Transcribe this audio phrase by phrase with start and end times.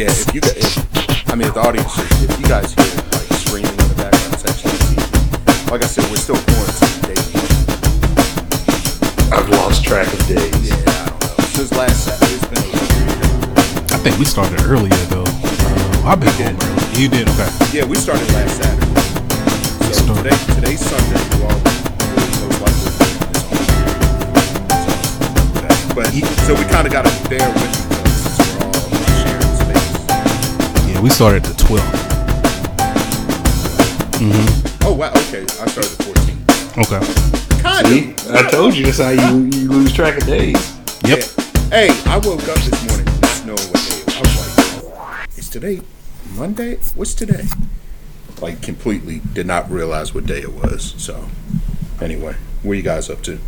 [0.00, 1.92] Yeah, if you if, I mean, if the audience,
[2.24, 4.72] if you guys hear like screaming in the background, it's actually
[5.68, 7.28] Like I said, we're still quarantined days.
[9.28, 10.72] I've lost track of days.
[10.72, 11.44] Yeah, I don't know.
[11.52, 13.92] Since last Saturday, it's been a week.
[13.92, 15.28] I think we started earlier though.
[15.28, 16.96] Uh, I've been home early.
[16.96, 17.52] You did okay.
[17.68, 19.04] Yeah, we started last Saturday.
[19.84, 20.32] So started.
[20.32, 21.20] today, today's Sunday.
[21.28, 23.04] You all really most likely will
[23.36, 23.60] this on.
[24.80, 26.08] So, but
[26.48, 27.79] so we kind of got to bear with
[31.00, 32.10] we started the 12th.
[34.82, 35.42] Oh wow, okay.
[35.42, 36.78] I started the 14th.
[36.84, 37.62] Okay.
[37.62, 38.34] Kind See, of.
[38.34, 40.76] I told you that's how you, you lose track of days.
[41.06, 41.22] Yep.
[41.70, 43.96] Hey, I woke up this morning not knowing what day.
[43.96, 44.16] it was.
[44.16, 45.80] I was like, "Is today
[46.34, 46.76] Monday?
[46.94, 47.46] What's today?"
[48.42, 50.94] Like completely did not realize what day it was.
[50.98, 51.28] So,
[52.00, 53.38] anyway, what are you guys up to?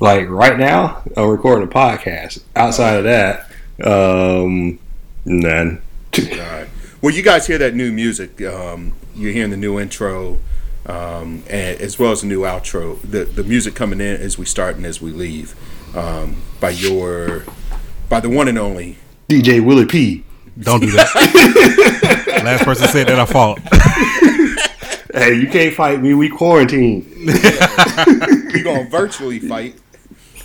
[0.00, 2.42] Like right now, I'm recording a podcast.
[2.54, 3.50] Outside of that,
[3.84, 4.78] um,
[5.24, 5.82] none.
[6.18, 6.68] All right.
[7.00, 8.40] Well, you guys hear that new music.
[8.42, 10.38] Um, you're hearing the new intro,
[10.86, 13.00] um, and as well as the new outro.
[13.02, 15.54] The the music coming in as we start and as we leave,
[15.96, 17.44] um, by your,
[18.08, 18.98] by the one and only.
[19.28, 20.24] DJ Willie P.
[20.58, 21.10] Don't do that.
[22.44, 23.58] Last person said that I fault.
[25.14, 26.12] Hey, you can't fight me.
[26.12, 27.06] We quarantined.
[28.52, 29.76] We gonna virtually fight.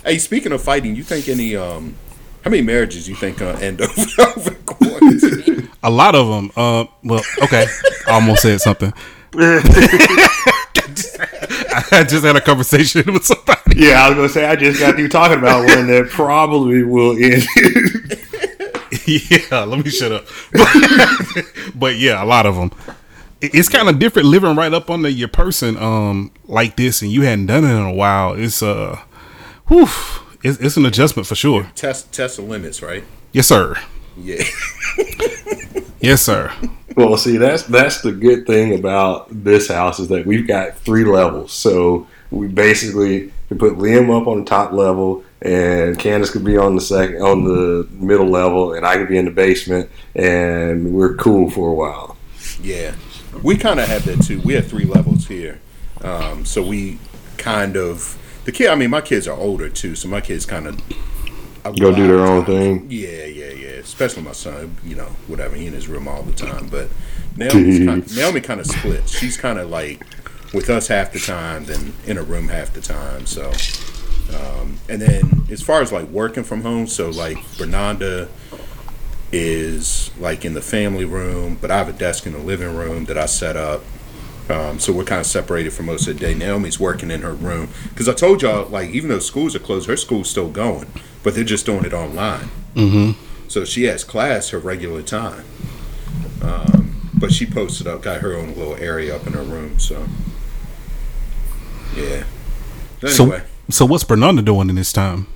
[0.04, 1.96] Hey, speaking of fighting, you think any um,
[2.42, 5.70] how many marriages do you think uh, end over, over quarantine?
[5.82, 6.50] A lot of them.
[6.56, 7.66] Uh, well, okay.
[8.06, 8.92] I almost said something.
[11.92, 13.76] I just had a conversation with somebody.
[13.76, 17.12] Yeah, I was gonna say I just got through talking about one that probably will
[17.12, 17.46] end.
[19.06, 20.26] yeah, let me shut up.
[21.74, 22.72] but yeah, a lot of them.
[23.40, 27.22] It's kind of different living right up under your person, um, like this, and you
[27.22, 28.34] hadn't done it in a while.
[28.34, 29.00] It's uh,
[29.68, 29.88] whew,
[30.42, 31.70] it's, it's an adjustment for sure.
[31.74, 33.04] test test the limits, right?
[33.32, 33.76] Yes, sir.
[34.16, 34.42] Yeah.
[36.00, 36.50] Yes, sir.
[36.96, 41.04] well, see, that's that's the good thing about this house is that we've got three
[41.04, 41.52] levels.
[41.52, 46.56] So we basically can put Liam up on the top level, and Candace could be
[46.56, 50.94] on the second, on the middle level, and I could be in the basement, and
[50.94, 52.16] we're cool for a while.
[52.62, 52.94] Yeah,
[53.42, 54.40] we kind of have that too.
[54.40, 55.60] We have three levels here,
[56.00, 56.98] um, so we
[57.36, 58.16] kind of
[58.50, 58.68] the kid.
[58.68, 60.80] I mean, my kids are older too, so my kids kind of
[61.62, 62.86] Go do their own thing.
[62.88, 63.68] Yeah, yeah, yeah.
[63.68, 64.76] Especially my son.
[64.82, 65.54] You know, whatever.
[65.56, 66.68] He in his room all the time.
[66.68, 66.88] But
[67.36, 69.12] Naomi's kind, Naomi kind of splits.
[69.12, 70.02] She's kind of like
[70.54, 73.26] with us half the time, then in a room half the time.
[73.26, 73.52] So,
[74.34, 78.28] um, and then as far as like working from home, so like Bernanda
[79.30, 83.04] is like in the family room, but I have a desk in the living room
[83.04, 83.82] that I set up.
[84.50, 86.34] Um, so we're kind of separated for most of the day.
[86.34, 89.88] Naomi's working in her room because I told y'all, like, even though schools are closed,
[89.88, 90.88] her school's still going,
[91.22, 92.50] but they're just doing it online.
[92.74, 93.12] Mm-hmm.
[93.48, 95.44] So she has class her regular time.
[96.42, 99.78] Um, but she posted up, got her own little area up in her room.
[99.78, 100.06] So,
[101.94, 102.24] yeah.
[103.00, 105.26] But So, so what's Bernardo doing in this time?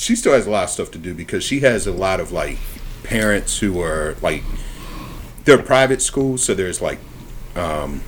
[0.00, 2.32] she still has a lot of stuff to do because she has a lot of
[2.32, 2.58] like
[3.02, 4.42] parents who are like
[5.44, 6.98] they're private schools, so there's like
[7.54, 8.02] um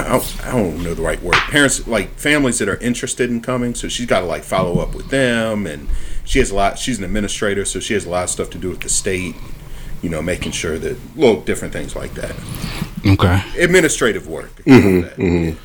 [0.00, 1.34] I don't, I don't know the right word.
[1.34, 4.94] Parents like families that are interested in coming, so she's got to like follow up
[4.94, 5.88] with them, and
[6.24, 6.78] she has a lot.
[6.78, 9.34] She's an administrator, so she has a lot of stuff to do with the state.
[10.02, 12.36] You know, making sure that little different things like that,
[13.06, 13.42] Okay.
[13.58, 14.54] administrative work.
[14.64, 15.56] that.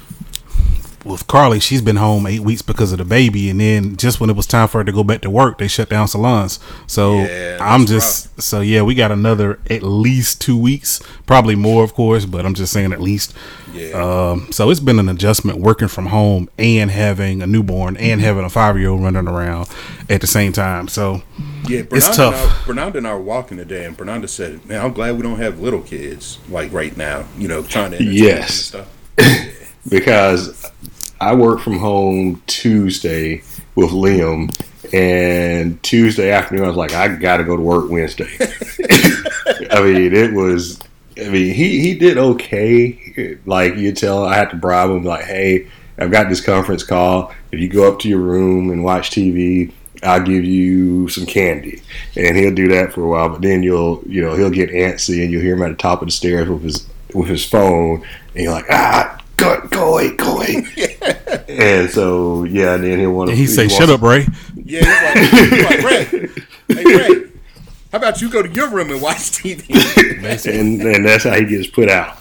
[1.05, 4.29] With Carly, she's been home eight weeks because of the baby, and then just when
[4.29, 6.59] it was time for her to go back to work, they shut down salons.
[6.87, 11.55] So Yeah, I'm that's just so yeah, we got another at least two weeks, probably
[11.55, 13.33] more, of course, but I'm just saying at least.
[13.73, 13.91] Yeah.
[14.31, 18.43] Um, so it's been an adjustment working from home and having a newborn and having
[18.43, 19.69] a five year old running around
[20.09, 20.87] at the same time.
[20.87, 21.21] So
[21.67, 22.35] Yeah, Bernanda It's tough.
[22.35, 25.23] And I, Bernanda and I were walking today, and Bernanda said, "Man, I'm glad we
[25.23, 27.25] don't have little kids like right now.
[27.37, 28.73] You know, trying to entertain Yes.
[28.73, 28.85] and
[29.17, 30.71] stuff." because
[31.21, 33.43] I work from home Tuesday
[33.75, 34.49] with Liam,
[34.93, 38.29] and Tuesday afternoon I was like, I got to go to work Wednesday.
[39.71, 40.79] I mean, it was.
[41.19, 43.37] I mean, he he did okay.
[43.45, 47.33] Like you tell, I had to bribe him like, hey, I've got this conference call.
[47.51, 49.73] If you go up to your room and watch TV.
[50.01, 51.81] I'll give you some candy,
[52.15, 53.27] and he'll do that for a while.
[53.27, 56.01] But then you'll, you know, he'll get antsy, and you'll hear him at the top
[56.01, 60.15] of the stairs with his with his phone, and you're like, ah, go, go away,
[60.15, 60.65] go away.
[61.49, 63.35] and so, yeah, and then he'll want to.
[63.35, 66.29] he say, "Shut up, Ray." Yeah, he's like, he's like Ray,
[66.75, 67.28] hey Ray,
[67.91, 69.67] how about you go to your room and watch TV?
[70.47, 72.17] and, and that's how he gets put out.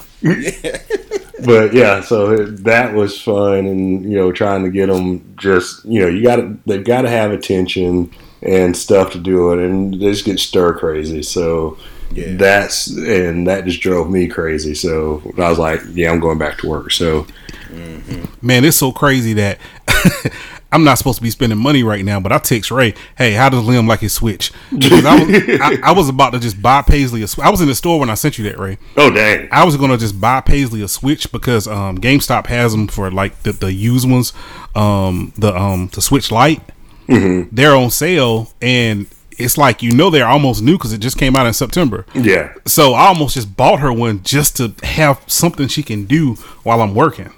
[1.44, 6.00] but yeah, so that was fun, and you know, trying to get them just you
[6.00, 8.10] know, you got to they've got to have attention,
[8.42, 11.22] and stuff to do it, and they just get stir crazy.
[11.22, 11.78] So
[12.12, 12.36] Yeah.
[12.36, 14.74] that's and that just drove me crazy.
[14.74, 16.90] So I was like, yeah, I'm going back to work.
[16.90, 17.24] So
[17.68, 18.24] mm-hmm.
[18.46, 19.58] Man, it's so crazy that
[20.70, 23.48] I'm not supposed to be spending money right now, but I text Ray, "Hey, how
[23.48, 25.28] does Liam like his Switch?" Because I was
[25.60, 27.46] I, I was about to just buy Paisley a Switch.
[27.46, 28.76] I was in the store when I sent you that, Ray.
[28.96, 32.86] oh dang, I was gonna just buy Paisley a Switch because um, GameStop has them
[32.86, 34.32] for like the, the used ones,
[34.74, 36.60] um, the um the Switch Lite.
[37.06, 39.06] They're on sale, and
[39.38, 42.04] it's like you know they're almost new because it just came out in September.
[42.14, 46.34] yeah, So I almost just bought her one just to have something she can do
[46.64, 47.32] while I'm working.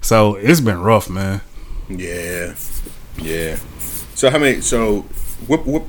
[0.00, 1.42] So it's been rough, man.
[1.88, 2.54] Yeah,
[3.18, 3.56] yeah.
[4.14, 4.60] So how many?
[4.60, 5.00] So
[5.46, 5.66] what?
[5.66, 5.84] What?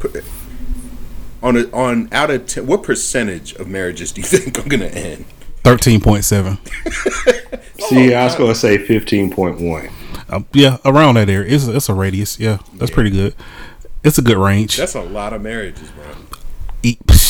[1.41, 4.85] On a, on out of ten, what percentage of marriages do you think are gonna
[4.85, 5.25] end?
[5.63, 6.57] Thirteen point seven.
[7.79, 9.89] See, I was going to say fifteen point one.
[10.29, 11.53] Uh, yeah, around that area.
[11.53, 12.39] It's it's a radius.
[12.39, 13.35] Yeah, that's pretty good.
[14.03, 14.77] It's a good range.
[14.77, 16.05] That's a lot of marriages, bro.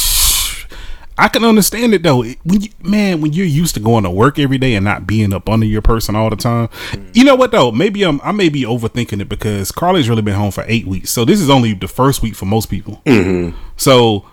[1.17, 2.23] I can understand it though.
[2.23, 5.33] When you, man, when you're used to going to work every day and not being
[5.33, 7.15] up under your person all the time, mm.
[7.15, 7.71] you know what though?
[7.71, 11.09] Maybe I'm I may be overthinking it because Carly's really been home for eight weeks,
[11.11, 13.01] so this is only the first week for most people.
[13.05, 13.57] Mm-hmm.
[13.77, 14.25] So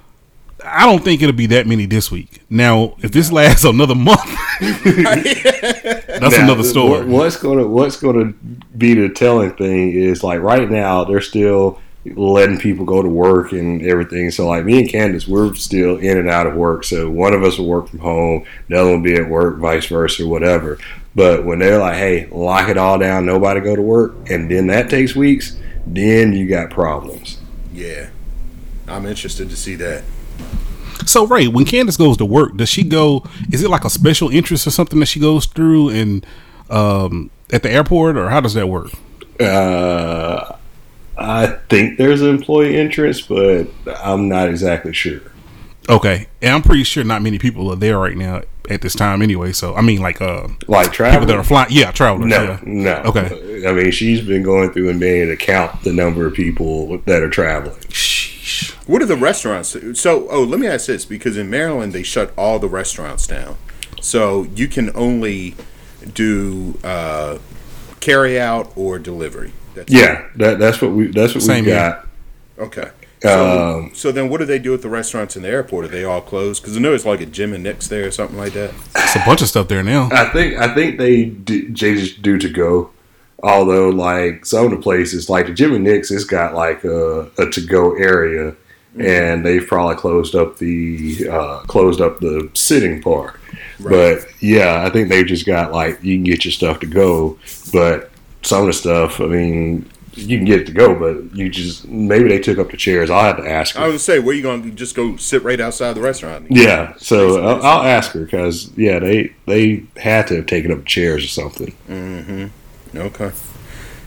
[0.65, 2.43] I don't think it'll be that many this week.
[2.50, 4.21] Now, if this lasts another month,
[4.61, 7.06] that's Now, another story.
[7.06, 8.32] What's gonna What's gonna
[8.77, 13.52] be the telling thing is like right now they're still letting people go to work
[13.52, 14.31] and everything.
[14.31, 16.85] So like me and Candace, we're still in and out of work.
[16.85, 19.87] So one of us will work from home, the other will be at work, vice
[19.87, 20.79] versa, whatever.
[21.14, 24.69] But when they're like, "Hey, lock it all down, nobody go to work," and then
[24.69, 25.56] that takes weeks,
[25.87, 27.38] then you got problems.
[27.73, 28.11] Yeah,
[28.87, 30.05] I'm interested to see that.
[31.06, 33.25] So Ray, when Candace goes to work, does she go?
[33.50, 36.25] Is it like a special interest or something that she goes through and
[36.69, 38.93] um, at the airport, or how does that work?
[39.41, 40.56] Uh,
[41.16, 43.66] I think there's an employee interest, but
[44.02, 45.20] I'm not exactly sure.
[45.88, 49.22] Okay, and I'm pretty sure not many people are there right now at this time
[49.22, 49.52] anyway.
[49.52, 51.42] So I mean, like uh, Like people that are travel.
[51.44, 52.28] flying, yeah, travelers.
[52.28, 52.60] No, yeah.
[52.64, 53.02] no.
[53.06, 53.66] Okay.
[53.66, 56.98] I mean, she's been going through and being able to count the number of people
[56.98, 57.80] that are traveling.
[57.88, 58.70] Sheesh.
[58.86, 59.76] What are the restaurants?
[60.00, 63.56] So, oh, let me ask this because in Maryland they shut all the restaurants down,
[64.00, 65.54] so you can only
[66.14, 67.38] do uh,
[68.00, 69.52] carry out or delivery.
[69.87, 71.81] That's Yeah, that, that's what we that's what Same we here.
[71.81, 72.06] got.
[72.59, 72.91] Okay.
[73.23, 75.85] So, Um, so then, what do they do at the restaurants in the airport?
[75.85, 76.62] Are they all closed?
[76.62, 78.73] Because I know it's like a Jim and Nick's there or something like that.
[78.97, 80.09] It's a bunch of stuff there now.
[80.11, 82.91] I think I think they do, they just do to go.
[83.43, 87.31] Although, like some of the places, like the Jim and Nick's, it's got like a,
[87.38, 88.55] a to go area,
[88.99, 93.38] and they've probably closed up the uh, closed up the sitting part.
[93.81, 97.38] But yeah, I think they just got like you can get your stuff to go,
[97.73, 98.09] but
[98.42, 101.87] some of the stuff, I mean, you can get it to go, but you just
[101.88, 103.10] maybe they took up the chairs.
[103.10, 103.75] I'll have to ask.
[103.75, 103.82] Her.
[103.82, 106.46] I was gonna say, where you gonna just go sit right outside the restaurant?
[106.50, 110.84] Yeah, so I'll, I'll ask her because yeah, they they had to have taken up
[110.84, 112.50] chairs or something.
[112.94, 113.32] Okay.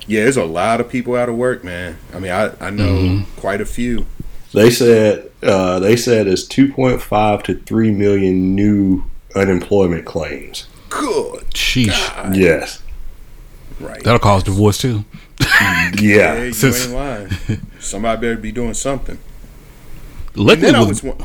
[0.06, 1.98] Yeah, there's a lot of people out of work, man.
[2.14, 4.06] I mean, I I know quite a few.
[4.54, 9.04] They said uh, they said it's 2.5 to 3 million new
[9.36, 10.68] unemployment claims.
[10.90, 11.46] Good.
[11.52, 12.36] Sheesh.
[12.36, 12.83] Yes.
[13.80, 14.04] Right.
[14.04, 15.04] That'll cause divorce too.
[15.40, 16.44] Yeah, Yeah.
[16.44, 17.30] you Since- ain't lying.
[17.80, 19.18] Somebody better be doing something.
[20.36, 21.04] Luckily, with, was.
[21.04, 21.16] wa-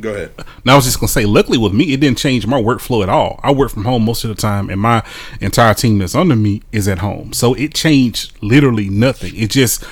[0.00, 0.32] Go ahead.
[0.64, 3.08] Now I was just gonna say, luckily with me, it didn't change my workflow at
[3.08, 3.40] all.
[3.42, 5.02] I work from home most of the time, and my
[5.40, 7.32] entire team that's under me is at home.
[7.32, 9.34] So it changed literally nothing.
[9.34, 9.82] It just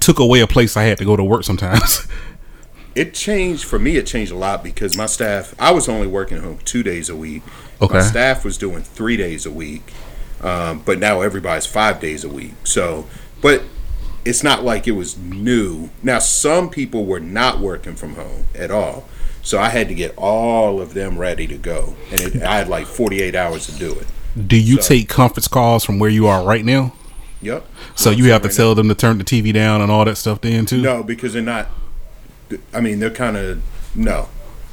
[0.00, 2.06] took away a place I had to go to work sometimes.
[2.96, 3.96] It changed for me.
[3.96, 5.52] It changed a lot because my staff.
[5.58, 7.42] I was only working home two days a week.
[7.82, 7.94] Okay.
[7.94, 9.82] My staff was doing three days a week,
[10.44, 12.52] um, but now everybody's five days a week.
[12.64, 13.06] So,
[13.42, 13.62] but
[14.24, 15.90] it's not like it was new.
[16.02, 19.06] Now, some people were not working from home at all,
[19.42, 22.68] so I had to get all of them ready to go, and it, I had
[22.68, 24.06] like forty-eight hours to do it.
[24.48, 26.92] Do you So- take conference calls from where you are right now?
[27.42, 27.66] Yep.
[27.94, 30.16] So you have to Right tell them to turn the TV down and all that
[30.16, 30.80] stuff then too.
[30.80, 31.68] No, because they're not.
[32.72, 33.62] I mean, they're kind of
[33.94, 34.28] no.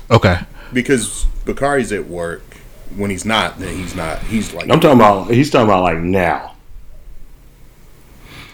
[0.10, 0.40] Okay.
[0.74, 2.51] because Bakari's at work.
[2.98, 4.20] When he's not, then he's not.
[4.20, 6.56] He's like I'm talking about he's talking about like now.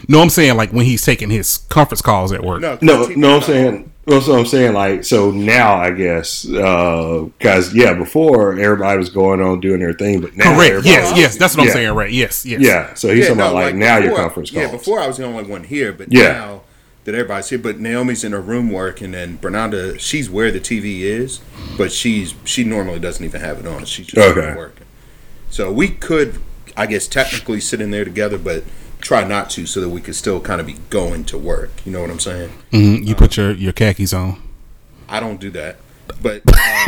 [0.08, 2.60] No, I'm saying like when he's taking his conference calls at work.
[2.62, 4.72] no, 'cause No, no, I'm saying that's what I'm saying.
[4.72, 9.92] Like so now, I guess uh, because yeah, before everybody was going on doing their
[9.92, 10.86] thing, but now Correct.
[10.86, 11.92] Yes, yes, that's what I'm saying.
[11.94, 12.10] Right.
[12.10, 12.60] Yes, yes.
[12.60, 12.94] yeah.
[12.94, 14.64] So he's Yeah, talking about no, like, now your conference calls.
[14.64, 16.28] Yeah, before I was the only one here, but Yeah.
[16.32, 16.60] now
[17.10, 21.00] that everybody's here, but Naomi's in her room working, and Bernanda, she's where the TV
[21.00, 21.40] is,
[21.76, 23.84] but she's she normally doesn't even have it on.
[23.86, 24.54] She's just Okay.
[24.56, 24.84] working.
[25.50, 26.38] So we could,
[26.76, 28.64] I guess, technically sit in there together, but
[29.00, 31.70] try not to, so that we could still kind of be going to work.
[31.86, 32.50] You know what I'm saying?
[32.72, 34.40] Mhm, You put your your khakis on,
[35.08, 35.76] I don't do that,
[36.20, 36.86] but uh,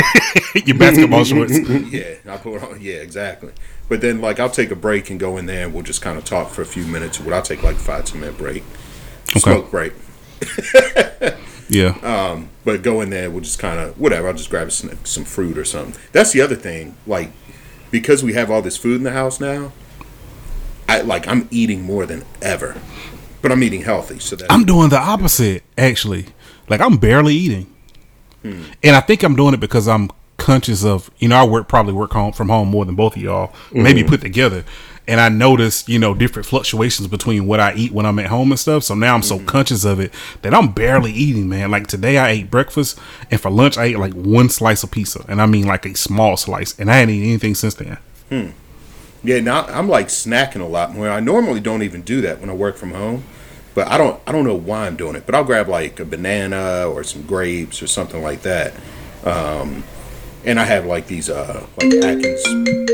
[0.67, 1.59] your basketball shorts.
[1.91, 2.79] yeah, I put on.
[2.83, 3.53] Yeah, exactly.
[3.89, 6.17] But then, like, I'll take a break and go in there, and we'll just kind
[6.19, 7.19] of talk for a few minutes.
[7.19, 8.63] But I'll take like a five ten minute break,
[9.31, 9.41] okay.
[9.41, 9.95] smoke break.
[11.69, 14.27] Yeah, Um, But go in there, we'll just kind of whatever.
[14.27, 15.95] I'll just grab sn- some fruit or something.
[16.11, 16.97] That's the other thing.
[17.07, 17.31] Like,
[17.93, 19.71] because we have all this food in the house now,
[20.89, 22.75] I like I'm eating more than ever,
[23.41, 24.19] but I'm eating healthy.
[24.19, 26.27] So that I'm doing the opposite actually.
[26.69, 27.73] Like I'm barely eating,
[28.43, 28.67] and
[28.97, 32.13] I think I'm doing it because I'm conscious of you know I work probably work
[32.13, 34.65] home from home more than both of y'all maybe put together,
[35.11, 38.53] and I notice you know different fluctuations between what I eat when I'm at home
[38.53, 38.85] and stuff.
[38.85, 41.73] So now I'm so conscious of it that I'm barely eating, man.
[41.73, 42.99] Like today I ate breakfast,
[43.29, 45.97] and for lunch I ate like one slice of pizza, and I mean like a
[45.97, 47.99] small slice, and I hadn't eaten anything since then.
[48.29, 48.51] Hmm.
[49.25, 51.11] Yeah, now I'm like snacking a lot more.
[51.11, 53.25] I normally don't even do that when I work from home,
[53.75, 55.27] but I don't I don't know why I'm doing it.
[55.27, 58.75] But I'll grab like a banana or some grapes or something like that.
[59.25, 59.83] Um,
[60.45, 62.43] and I have like these uh like Atkins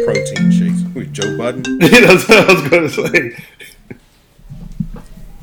[0.05, 0.83] protein shakes.
[0.95, 3.45] with Joe Budden, That's what I was going to say.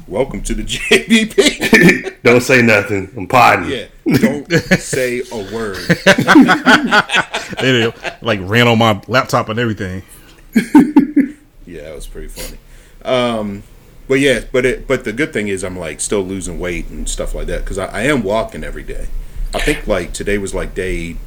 [0.08, 2.18] welcome to the JBP.
[2.24, 3.12] Don't say nothing.
[3.18, 3.70] I'm potting.
[3.70, 5.78] yeah, don't say a word.
[7.60, 7.92] They
[8.22, 10.04] like ran on my laptop and everything.
[11.66, 12.58] Yeah, that was pretty funny.
[13.04, 13.64] Um,
[14.08, 17.08] but yeah, but it but the good thing is I'm like still losing weight and
[17.10, 19.08] stuff like that because I, I am walking every day.
[19.54, 21.18] I think like today was like day,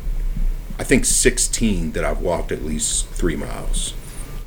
[0.78, 3.95] I think 16 that I've walked at least three miles.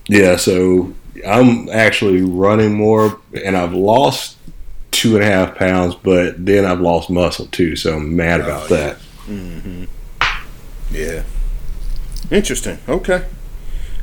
[0.07, 0.93] Yeah, so
[1.27, 4.38] I'm actually running more, and I've lost
[4.91, 8.71] two and a half pounds, but then I've lost muscle too, so I'm mad about
[8.71, 8.98] Oh, that.
[10.91, 11.24] Yeah,
[12.31, 12.79] interesting.
[12.88, 13.25] Okay.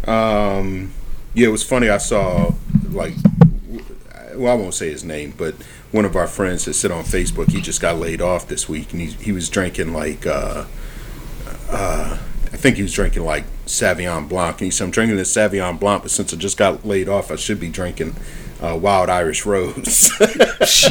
[0.07, 0.93] Um,
[1.35, 1.89] yeah, it was funny.
[1.89, 2.53] I saw
[2.91, 3.15] like,
[4.35, 5.55] well, I won't say his name, but
[5.91, 8.93] one of our friends that sit on Facebook, he just got laid off this week,
[8.93, 10.27] and he he was drinking like.
[10.27, 10.65] Uh,
[11.71, 12.19] uh,
[12.53, 14.61] I think he was drinking like Sauvignon Blanc.
[14.61, 17.31] And he said, I'm drinking this Sauvignon Blanc, but since I just got laid off,
[17.31, 18.15] I should be drinking
[18.61, 20.11] uh, Wild Irish Rose.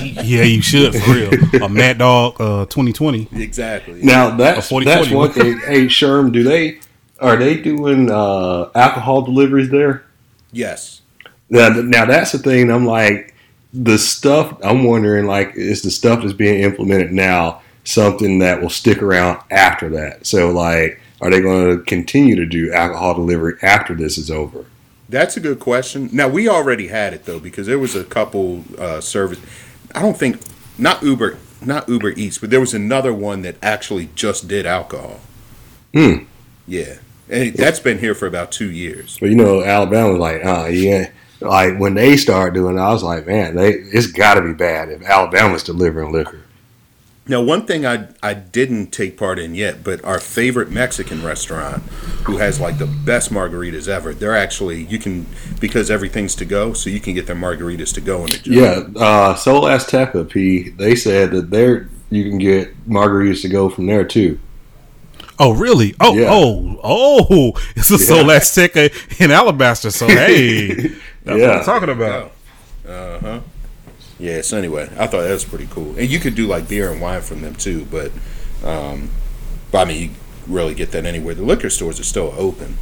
[0.01, 1.63] yeah, you should for real.
[1.63, 3.29] A Mad Dog uh, 2020.
[3.33, 4.01] exactly.
[4.03, 5.15] Now that's A 40, that's 40.
[5.15, 5.57] one thing.
[5.59, 6.79] Hey, Sherm, do they
[7.19, 10.05] are they doing uh, alcohol deliveries there?
[10.51, 11.01] Yes.
[11.49, 12.69] Now, now that's the thing.
[12.71, 13.33] I'm like
[13.73, 14.57] the stuff.
[14.63, 19.41] I'm wondering like is the stuff that's being implemented now something that will stick around
[19.49, 20.27] after that?
[20.27, 24.65] So like, are they going to continue to do alcohol delivery after this is over?
[25.07, 26.09] That's a good question.
[26.11, 29.39] Now we already had it though because there was a couple uh, service.
[29.93, 30.39] I don't think
[30.77, 35.21] not Uber, not Uber Eats, but there was another one that actually just did alcohol.
[35.93, 36.25] Hmm.
[36.67, 36.95] Yeah,
[37.29, 39.17] and that's been here for about two years.
[39.19, 41.11] But you know, Alabama was like, uh, yeah.
[41.41, 44.53] Like when they started doing, it, I was like, man, they it's got to be
[44.53, 46.41] bad if Alabama's delivering liquor.
[47.27, 51.81] Now, one thing I I didn't take part in yet, but our favorite Mexican restaurant,
[52.25, 55.25] who has like the best margaritas ever, they're actually you can
[55.59, 58.53] because everything's to go, so you can get their margaritas to go in the jar.
[58.53, 60.69] Yeah, uh, Sol Azteca, P.
[60.69, 64.39] They said that there you can get margaritas to go from there too.
[65.39, 65.95] Oh, really?
[65.99, 66.29] Oh, Yeah.
[66.29, 67.61] oh, oh!
[67.75, 69.89] It's a Sol Azteca in Alabaster.
[69.89, 70.73] So hey,
[71.23, 72.31] that's what I'm talking about.
[72.87, 73.39] Uh huh.
[74.19, 74.41] Yeah.
[74.41, 77.01] So anyway, I thought that was pretty cool, and you could do like beer and
[77.01, 77.85] wine from them too.
[77.91, 78.11] But,
[78.63, 79.09] um,
[79.71, 80.09] but I mean, you
[80.47, 81.35] really get that anywhere.
[81.35, 82.77] The liquor stores are still open.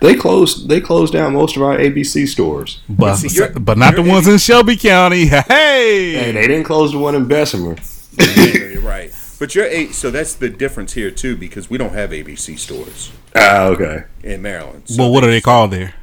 [0.00, 0.68] They closed.
[0.68, 2.80] They closed down most of our ABC stores.
[2.88, 5.26] But see, you're- but not the you're ones in Shelby County.
[5.26, 7.76] Hey, Hey, they didn't close the one in Bessemer.
[8.18, 9.12] Yeah, you're right.
[9.38, 13.10] But you're a so that's the difference here too because we don't have ABC stores
[13.34, 14.04] Ah, okay.
[14.22, 14.84] in Maryland.
[14.86, 15.94] So well, what are they called there?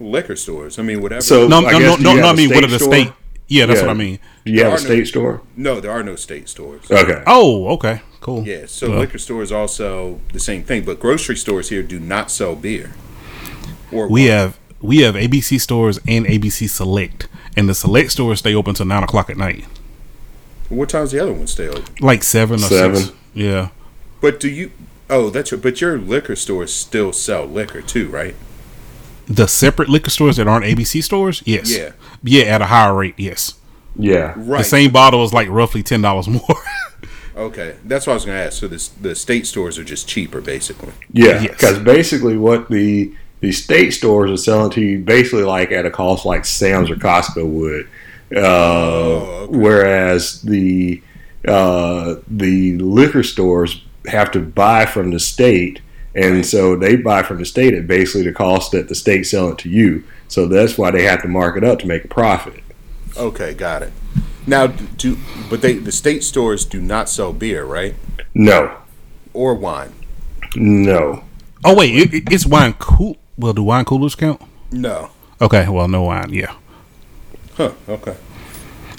[0.00, 0.78] liquor stores.
[0.78, 1.22] I mean, whatever.
[1.22, 2.28] So- No, I no, no, guess, do no, you no.
[2.28, 2.92] I mean, what are state the store?
[2.94, 3.12] state?
[3.48, 3.86] Yeah, that's Yeah.
[3.86, 4.18] what I mean.
[4.44, 5.40] Do you have a are no- state store?
[5.56, 6.82] no, there are no state stores.
[6.90, 7.22] Okay.
[7.26, 8.44] Oh, okay, cool.
[8.46, 9.00] Yeah, so Well.
[9.00, 12.92] liquor stores also the same thing, but grocery stores here do not sell beer.
[13.90, 14.30] Or We wine.
[14.30, 17.26] have we have ABC stores and ABC Select,
[17.56, 19.64] and the Select stores stay open till nine o'clock at night,
[20.68, 21.84] What time's the other one stay open?
[22.00, 22.96] like seven or Seven.
[22.96, 23.12] six.
[23.34, 23.68] Yeah,
[24.20, 24.70] But do you?
[25.10, 25.58] Oh, that's your.
[25.58, 28.34] But your liquor stores still sell liquor too, right?
[29.28, 31.42] The separate liquor stores that aren't ABC stores.
[31.44, 31.76] Yes.
[31.76, 31.92] Yeah.
[32.22, 33.14] Yeah, at a higher rate.
[33.18, 33.54] Yes.
[33.96, 34.34] Yeah.
[34.36, 34.58] Right.
[34.58, 36.42] The same bottle is like roughly ten dollars more.
[37.36, 38.58] Okay, that's what I was going to ask.
[38.58, 40.92] So this, the state stores are just cheaper, basically.
[41.12, 41.40] Yeah.
[41.40, 41.52] Yes.
[41.52, 45.90] Because basically, what the the state stores are selling to you, basically like at a
[45.90, 47.88] cost like Sam's or Costco would.
[48.34, 49.56] Uh, Oh, okay.
[49.56, 51.02] Whereas the
[51.46, 55.80] uh, the liquor stores have to buy from the state,
[56.14, 56.46] and Right.
[56.46, 59.58] so they buy from the state at basically the cost that the state selling it
[59.58, 60.04] to you.
[60.28, 62.60] So that's why they have to mark it up to make a profit.
[63.16, 63.92] Okay, got it.
[64.46, 65.18] Now, do
[65.50, 67.94] but they the state stores do not sell beer, right?
[68.34, 68.72] No,
[69.34, 69.92] Or wine?
[70.56, 71.24] no.
[71.64, 73.16] Oh wait, it, it- it's wine cool.
[73.36, 74.40] Well, do wine coolers count?
[74.72, 75.10] No.
[75.40, 76.30] Okay, well, no wine.
[76.32, 76.54] Yeah.
[77.56, 77.72] Huh.
[77.88, 78.14] Okay.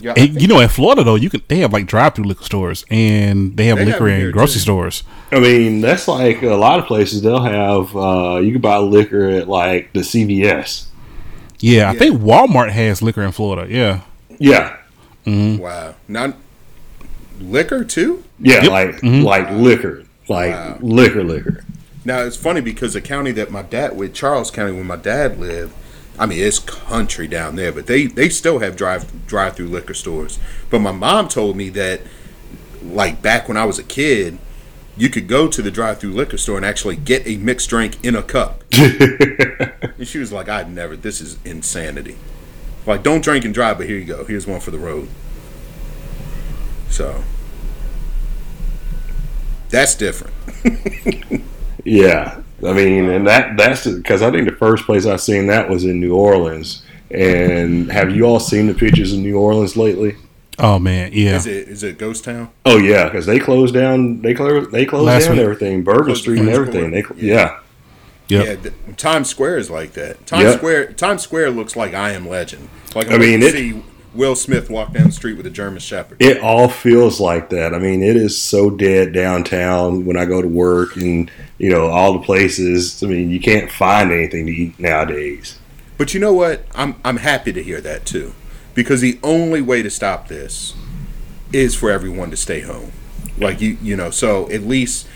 [0.01, 0.13] Yeah.
[0.15, 3.55] And, you know, in Florida though, you can they have like drive-through liquor stores and
[3.57, 4.59] they have They liquor them in grocery too.
[4.59, 5.03] stores.
[5.31, 7.21] I mean, that's like a lot of places.
[7.21, 10.85] They'll have uh, you can buy liquor at like the CVS.
[11.59, 13.71] Yeah, I think Walmart has liquor in Florida.
[13.71, 14.01] Yeah.
[14.37, 14.77] Yeah,
[15.25, 15.95] wow.
[16.07, 16.35] Not
[17.41, 18.23] liquor too.
[18.39, 18.71] yeah, Yep.
[18.71, 19.23] like Mhm.
[19.23, 20.77] like liquor, like Wow.
[20.81, 21.63] liquor, liquor.
[22.05, 25.39] Now it's funny because the county that my dad with Charles County where my dad
[25.39, 25.73] lived,
[26.19, 29.93] I mean it's country down there, but they they still have drive drive through liquor
[29.93, 30.37] stores.
[30.69, 32.01] But my mom told me that
[32.83, 34.37] like back when I was a kid,
[34.97, 38.03] you could go to the drive through liquor store and actually get a mixed drink
[38.05, 38.63] in a cup.
[38.73, 42.17] and she was like, I'd never this is insanity.
[42.85, 44.25] Like don't drink and drive, but here you go.
[44.25, 45.07] Here's one for the road.
[46.89, 47.23] So
[49.69, 50.33] that's different.
[51.85, 55.69] Yeah, I mean, and that that's because I think the first place I seen that
[55.69, 56.83] was in New Orleans.
[57.11, 60.15] And have you all seen the pictures of New Orleans lately?
[60.59, 61.37] Oh man, yeah.
[61.37, 62.49] Is it is it Ghost Town?
[62.65, 64.21] Oh yeah, because they closed down.
[64.21, 64.71] They closed.
[64.71, 65.43] They closed Last down week.
[65.43, 65.83] everything.
[65.83, 66.91] Bourbon Street and French everything.
[66.91, 67.21] They Quarter.
[67.21, 67.59] cl- yeah.
[68.27, 68.45] Yep.
[68.45, 70.27] Yeah, th- Times Square is like that.
[70.27, 70.57] Times Yep.
[70.57, 72.69] Square, Times Square looks like I Am Legend.
[72.93, 75.51] Like I I mean, mean, it- see Will Smith walk down the street with a
[75.51, 76.21] German Shepherd.
[76.21, 77.73] It all feels like that.
[77.73, 81.87] I mean, it is so dead downtown when I go to work and, you know,
[81.87, 83.03] all the places.
[83.03, 85.59] I mean, you can't find anything to eat nowadays.
[85.97, 86.65] But you know what?
[86.73, 88.33] I'm I'm happy to hear that too,
[88.73, 90.73] because the only way to stop this
[91.51, 92.91] is for everyone to stay home.
[93.37, 94.09] Like you, you know.
[94.09, 95.07] So at least,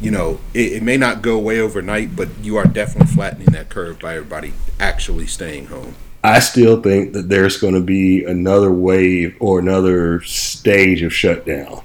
[0.00, 3.68] you know, it, it may not go away overnight, but you are definitely flattening that
[3.68, 5.94] curve by everybody actually staying home.
[6.24, 11.82] I still think that there's going to be another wave or another stage of shutdown.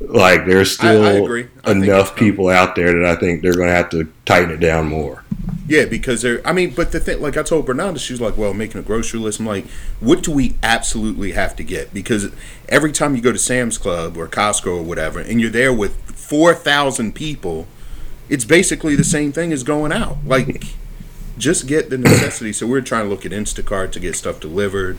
[0.00, 1.46] Like, there's I- I still agree.
[1.64, 4.58] I enough people out there that I think they're going to have to tighten it
[4.60, 5.22] down more.
[5.68, 6.46] Yeah, because they're.
[6.46, 8.84] I mean, but the thing, like I told Bernardo, she was like, "Well, making a
[8.84, 9.66] grocery list." I'm like,
[9.98, 12.28] "What do we absolutely have to get?" Because
[12.68, 15.96] every time you go to Sam's Club or Costco or whatever, and you're there with
[16.12, 17.66] four thousand people,
[18.28, 20.18] it's basically the same thing as going out.
[20.24, 20.66] Like,
[21.38, 22.52] just get the necessity.
[22.52, 24.98] So we're trying to look at Instacart to get stuff delivered,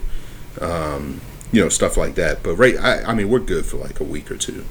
[0.61, 1.21] um,
[1.51, 2.43] you know, stuff like that.
[2.43, 4.65] But right, I, I mean, we're good for like a week or two.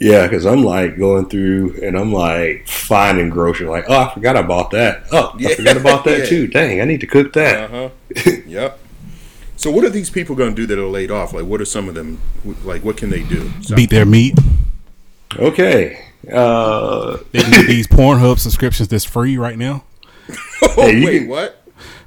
[0.00, 3.66] Yeah, because I'm like going through and I'm like finding grocery.
[3.66, 5.04] Like, oh, I forgot I bought that.
[5.12, 5.50] Oh, Yeah.
[5.50, 6.24] I forgot about that Yeah.
[6.26, 6.46] too.
[6.46, 7.70] Dang, I need to cook that.
[7.72, 8.30] Uh huh.
[8.46, 8.78] yep.
[9.56, 11.32] So what are these people going to do that are laid off?
[11.32, 12.20] Like, what are some of them?
[12.62, 13.50] Like, what can they do?
[13.62, 14.38] So- Beat their meat.
[15.36, 16.04] Okay.
[16.32, 19.82] Uh, They can get these Pornhub subscriptions that's free right now.
[20.62, 21.54] Oh, Hey, wait, can- what?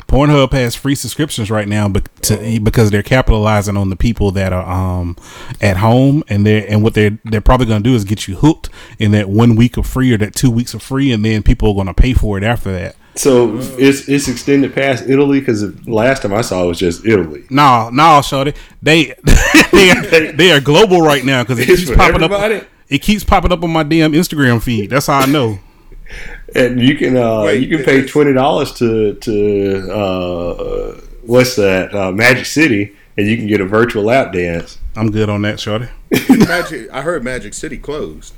[0.07, 4.51] Pornhub has free subscriptions right now, but to, because they're capitalizing on the people that
[4.51, 5.15] are um
[5.61, 8.27] at home, and they are and what they're they're probably going to do is get
[8.27, 11.23] you hooked in that one week of free or that two weeks of free, and
[11.23, 12.97] then people are going to pay for it after that.
[13.15, 17.45] so it's it's extended past Italy because last time I saw it was just Italy.
[17.49, 19.15] No, no, shorty, they
[19.71, 22.55] they are, they are global right now because it It's keeps popping everybody?
[22.55, 22.65] up.
[22.89, 24.89] It keeps popping up on my damn Instagram feed.
[24.89, 25.59] That's how I know.
[26.55, 31.93] And you can uh, Wait, you can pay twenty dollars to to uh, what's that
[31.95, 34.77] uh, Magic City, and you can get a virtual lap dance.
[34.95, 35.87] I'm good on that, shorty.
[36.29, 36.89] Magic.
[36.91, 38.33] I heard Magic City closed.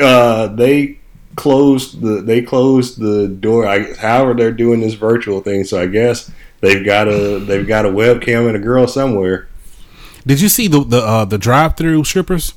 [0.00, 0.98] Uh, they
[1.34, 3.66] closed the they closed the door.
[3.66, 7.86] I, however, they're doing this virtual thing, so I guess they've got a they've got
[7.86, 9.48] a webcam and a girl somewhere.
[10.26, 12.54] Did you see the the uh, the drive through strippers?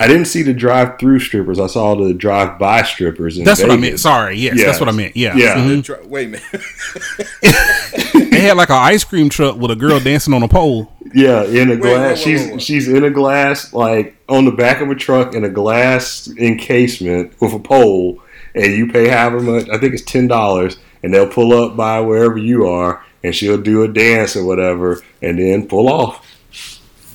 [0.00, 1.60] I didn't see the drive-through strippers.
[1.60, 3.36] I saw the drive-by strippers.
[3.38, 4.00] In That's what I meant.
[4.00, 4.64] Sorry, yes, Yeah.
[4.66, 5.14] that's what I meant.
[5.16, 5.56] Yeah, Yeah.
[5.56, 5.82] Mhm.
[5.84, 6.42] Dri- Wait a minute.
[8.30, 10.90] they had like an ice cream truck with a girl dancing on a pole.
[11.14, 12.18] Yeah, in a glass.
[12.18, 12.62] wait, she's wait, wait.
[12.62, 17.32] she's in a glass, like on the back of a truck in a glass encasement
[17.40, 18.22] with a pole,
[18.54, 19.68] and you pay however much.
[19.68, 23.60] I think it's ten dollars, and they'll pull up by wherever you are, and she'll
[23.60, 26.26] do a dance or whatever, and then pull off.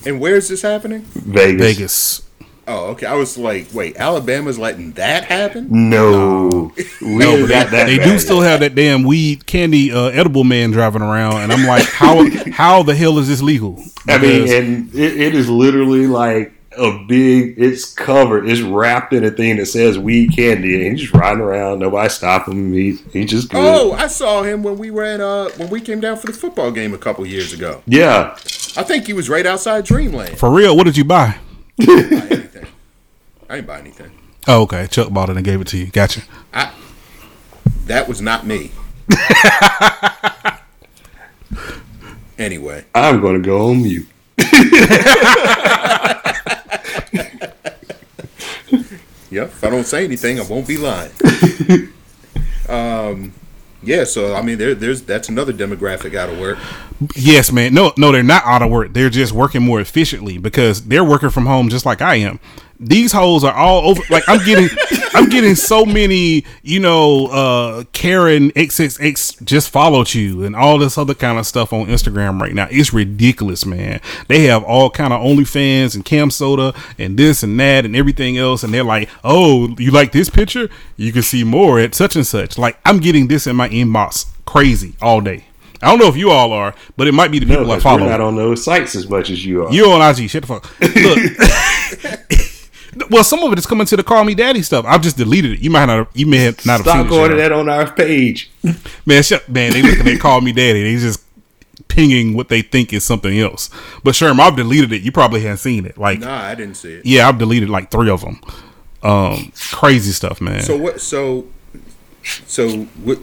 [0.06, 1.02] and where's this happening?
[1.16, 1.62] Vegas.
[1.62, 2.22] Vegas.
[2.68, 3.06] Oh, okay.
[3.06, 5.68] I was like, wait, Alabama's letting that happen?
[5.70, 7.86] No, we No, ain't but got they, that.
[7.88, 11.68] they do still have that damn weed candy uh, edible man driving around, and I'm
[11.68, 13.84] like, how how the hell is this legal?
[14.08, 17.54] I mean, and it, it is literally like a big.
[17.58, 18.50] It's covered.
[18.50, 21.80] It's wrapped in a thing that says weed candy, and he's just riding around.
[21.80, 22.74] Nobody stopped him.
[22.74, 23.60] He he just good.
[23.64, 26.34] Oh, I saw him when we were at uh when we came down for the
[26.34, 27.84] football game a couple years ago.
[27.86, 28.32] yeah.
[28.78, 30.38] I think he was right outside Dreamland.
[30.38, 31.38] for real, what did you buy?
[33.46, 33.50] Buy anything.
[33.50, 34.12] I didn't buy anything.
[34.48, 34.88] Oh, okay.
[34.88, 35.88] Chuck bought it and gave it to you.
[35.88, 36.22] Gotcha.
[36.54, 36.72] I
[37.86, 38.72] that was not me.
[42.38, 44.08] anyway, I'm going to go on mute.
[49.36, 49.48] Yep.
[49.48, 51.12] If I don't say anything, I won't be lying.
[52.70, 53.34] um,
[53.84, 54.06] yeah.
[54.06, 56.58] So I mean, there, there's that's another demographic out of work.
[57.18, 57.74] Yes, man.
[57.74, 58.94] No, no, they're not out of work.
[58.94, 62.40] They're just working more efficiently because they're working from home just like I am.
[62.80, 64.02] These hoes are all over.
[64.10, 64.68] Like I'm getting,
[65.14, 66.44] I'm getting so many.
[66.62, 71.72] You know, uh Karen XXX just followed you and all this other kind of stuff
[71.72, 72.68] on Instagram right now.
[72.70, 74.02] It's ridiculous, man.
[74.28, 78.38] They have all kind of OnlyFans and Cam Soda and this and that and everything
[78.38, 80.70] else, and they're like, "Oh, you like this picture?
[80.98, 84.26] You can see more at such and such." Like I'm getting this in my inbox
[84.46, 85.46] crazy all day.
[85.82, 87.80] I don't know if you all are, but it might be the No, people I
[87.80, 88.04] follow.
[88.04, 89.72] we're not on those sites as much as you are.
[89.74, 90.30] You're on IG?
[90.30, 90.80] Shut the fuck.
[90.82, 92.22] Look.
[93.10, 94.86] well, some of it is coming to the call me daddy stuff.
[94.88, 95.60] I've just deleted it.
[95.60, 96.10] You might not.
[96.16, 98.50] You may have not have Stop seen going to that on our page.
[99.06, 99.48] Man, shut.
[99.50, 100.84] Man, they looking at call me daddy.
[100.84, 101.22] They just
[101.88, 103.70] pinging what they think is something else.
[104.04, 105.02] But Sherm, I've deleted it.
[105.02, 105.98] You probably haven't seen it.
[105.98, 107.06] Like, Nah, I didn't see it.
[107.06, 108.42] yeah, I've deleted like three of them.
[109.04, 110.64] Um, crazy stuff, man.
[110.64, 111.00] So what?
[111.00, 111.46] So,
[112.48, 112.70] so
[113.04, 113.20] what?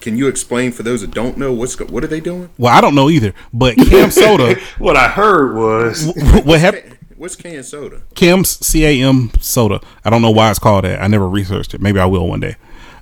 [0.00, 2.50] Can you explain for those that don't know what's go- what are they doing?
[2.58, 3.32] well, I don't know either.
[3.54, 6.12] But Cam Soda, What I heard was
[6.44, 6.93] what happened?
[7.24, 8.02] What's canned soda?
[8.14, 9.80] Cam's C A M soda.
[10.04, 11.00] I don't know why it's called that.
[11.00, 11.80] I never researched it.
[11.80, 12.56] Maybe I will one day.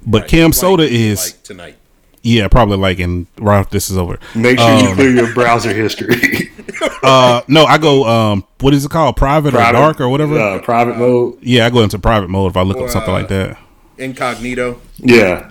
[0.07, 1.77] But Right, Cam like- soda is like tonight.
[2.23, 4.21] yeah, probably like in right after this is over.
[4.37, 6.51] make sure Um, you clear your browser history.
[7.05, 9.17] Uh, no, I go um, what is it called?
[9.17, 10.39] Private, or dark or whatever.
[10.39, 11.37] Uh, private mode.
[11.43, 13.59] yeah, I go into private mode if I look Or, up something uh, like that.
[13.99, 14.81] Incognito.
[14.99, 15.51] Yeah.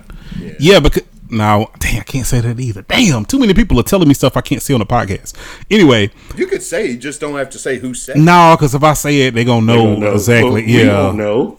[0.58, 1.02] Yeah, because
[1.32, 2.82] now, dang, I can't say that either.
[2.82, 5.34] Damn, too many people are telling me stuff I can't say on the podcast.
[5.70, 8.16] Anyway, You could say, you just don't have to say who said.
[8.16, 8.20] it.
[8.20, 10.12] no, because if I say it, they're gonna know, Don't know.
[10.12, 10.50] exactly.
[10.50, 11.58] Well, we yeah, don't know.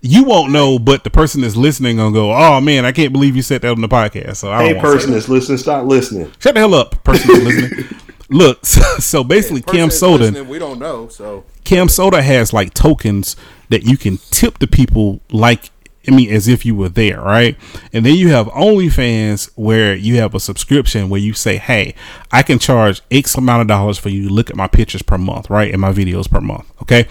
[0.00, 3.34] you won't know, but the person that's listening gonna go, "Oh man, I can't believe
[3.34, 6.30] you said that on the podcast." So I don't Hey, person that's listening, stop listening.
[6.38, 7.84] shut the hell up, person that's listening.
[8.30, 11.08] Look, so, so basically, Person Cam Soda, We don't know.
[11.08, 13.36] So Cam Soda has like tokens
[13.70, 15.70] that you can tip the people like
[16.08, 17.56] I mean as if you were there, right?
[17.92, 21.94] And then you have OnlyFans where you have a subscription where you say, Hey,
[22.32, 25.18] I can charge X amount of dollars for you to look at my pictures per
[25.18, 25.70] month, right?
[25.70, 26.70] And my videos per month.
[26.82, 27.06] Okay.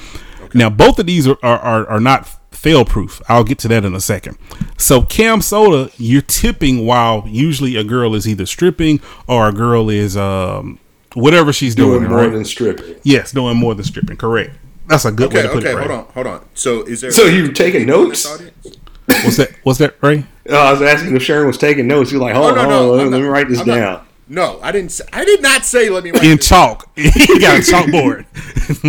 [0.54, 3.22] Now both of these are, are, are, not fail proof.
[3.30, 4.38] I'll get to that in a second.
[4.78, 9.90] So Cam Soda, you're tipping while usually a girl is either stripping or a girl
[9.90, 10.80] is um
[11.14, 12.32] whatever she's doing, Doing more right?
[12.32, 12.96] than stripping.
[13.04, 14.18] Yes, doing more than stripping.
[14.18, 14.56] Correct.
[14.88, 15.76] That's a good way to put okay, it.
[15.76, 15.88] Ray.
[15.88, 16.46] hold on, hold on.
[16.54, 17.12] So is there?
[17.12, 18.26] So you taking notes?
[19.10, 19.24] Audience?
[19.26, 19.52] What's that?
[19.64, 20.26] What's that, Ray?
[20.50, 22.12] Uh, I was asking if Sharon was taking notes.
[22.12, 22.78] You're like, Oh hold no, on, no.
[22.88, 24.08] hold on, I'm let me write this I'm not- down.
[24.30, 24.92] no, I didn't.
[24.92, 25.90] Say, I did not say.
[25.90, 26.90] Let me write In this chalk.
[26.96, 28.26] he got a chalkboard.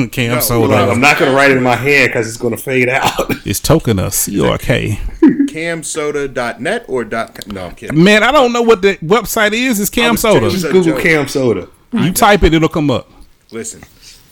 [0.12, 0.68] Cam No, Soda.
[0.74, 2.88] Like, I'm not going to write it in my hand because it's going to fade
[2.88, 3.32] out.
[3.46, 4.14] It's token us.
[4.16, 5.00] C O R K.
[5.22, 7.34] camsoda.net or dot.
[7.34, 8.02] com- No, I'm kidding.
[8.02, 9.80] Man, I don't know what the website is.
[9.80, 10.40] It's Cam Soda.
[10.50, 11.02] just- Just Google joke.
[11.02, 11.68] Cam Soda.
[11.92, 13.10] You type it, it'll come up.
[13.50, 13.80] Listen,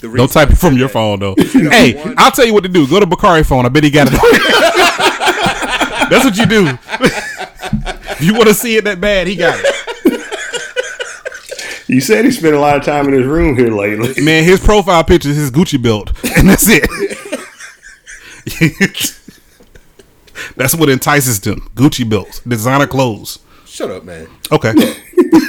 [0.00, 1.34] the Don't type it from your that- phone though.
[1.38, 2.86] Hey, one- I'll tell you what to do.
[2.86, 3.64] Go to Bakari phone.
[3.64, 4.12] I bet he got it.
[6.10, 6.78] That's what you do.
[8.10, 9.72] if you want to see it that bad, he got it.
[11.88, 14.20] You said he spent a lot of time in his room here lately.
[14.22, 16.82] Man, his profile picture is his Gucci belt, and that's it.
[20.56, 23.38] that's what entices them: Gucci belts, designer clothes.
[23.66, 24.26] Shut up, man.
[24.50, 24.72] Okay,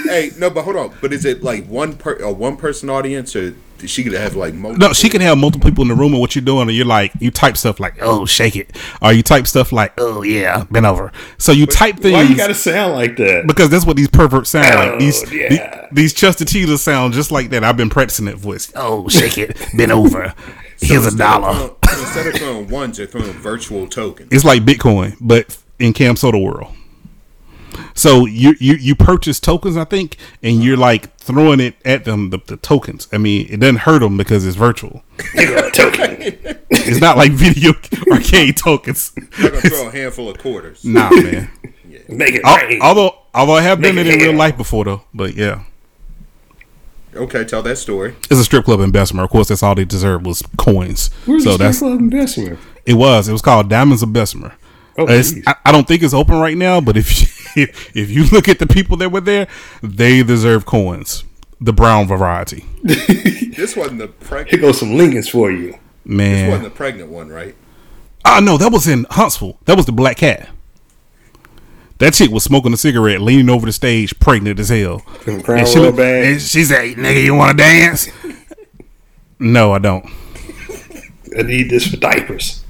[0.05, 0.95] hey, no, but hold on.
[1.01, 3.53] But is it like one per a one person audience, or is
[3.85, 4.87] she gonna have like multiple?
[4.87, 6.85] no, she can have multiple people in the room, and what you're doing, and you're
[6.85, 10.63] like, you type stuff like, "Oh, shake it," or you type stuff like, "Oh yeah,
[10.71, 12.13] bend over." So you type things.
[12.13, 13.45] Why you got to sound like that?
[13.47, 14.99] because that's what these perverts sound Oh, like.
[14.99, 15.49] These yeah.
[15.49, 17.63] the- these Chestertitas sound just like that.
[17.63, 18.71] I've been practicing that voice.
[18.75, 20.33] Oh, shake it, bend over.
[20.79, 21.53] So Here's a instead of dollar.
[21.53, 24.29] throwing- instead of throwing ones, they're throwing virtual tokens.
[24.31, 26.71] It's like Bitcoin, but in Cam Soda world.
[27.97, 32.29] So you you you purchase tokens, I think, and you're like throwing it at them
[32.29, 33.07] the, the tokens.
[33.11, 35.03] I mean, it doesn't hurt them because it's virtual.
[36.69, 37.71] It's not like video
[38.11, 39.11] arcade tokens.
[39.39, 40.83] They're gonna throw a handful of quarters.
[40.85, 41.49] Nah, man.
[42.09, 42.81] Make it Al- rain.
[42.81, 45.63] Although although I have done Make it it in real life before though, but yeah,
[47.15, 48.15] Okay, tell that story.
[48.29, 49.23] it's a strip club in Bessemer.
[49.23, 51.09] Of course, that's all they deserved was coins.
[51.25, 52.57] Where's so the that's strip club in Bessemer?
[52.85, 53.27] it was.
[53.27, 54.53] It was called Diamonds of Bessemer.
[54.97, 57.11] Oh, uh, It's- I, I don't think it's open right now, but if
[57.55, 59.47] if, if you look at the people that were there,
[59.81, 61.23] they deserve coins,
[61.61, 62.65] the brown variety.
[63.57, 64.49] This wasn't the pregnant.
[64.51, 65.79] Here goes some Lincolns for you.
[66.05, 66.29] Man.
[66.31, 67.55] This wasn't Man, the pregnant one, right?
[68.23, 69.57] oh no, that was in Huntsville.
[69.65, 70.47] That was the Black Cat.
[71.97, 75.01] That chick was smoking a cigarette, leaning over the stage, pregnant as hell.
[75.25, 76.27] Them Crown And she, Royal look- bags.
[76.27, 78.07] and she said, "Nigga, you want to dance?"
[79.39, 80.05] no, I don't.
[81.37, 82.63] I need this for diapers.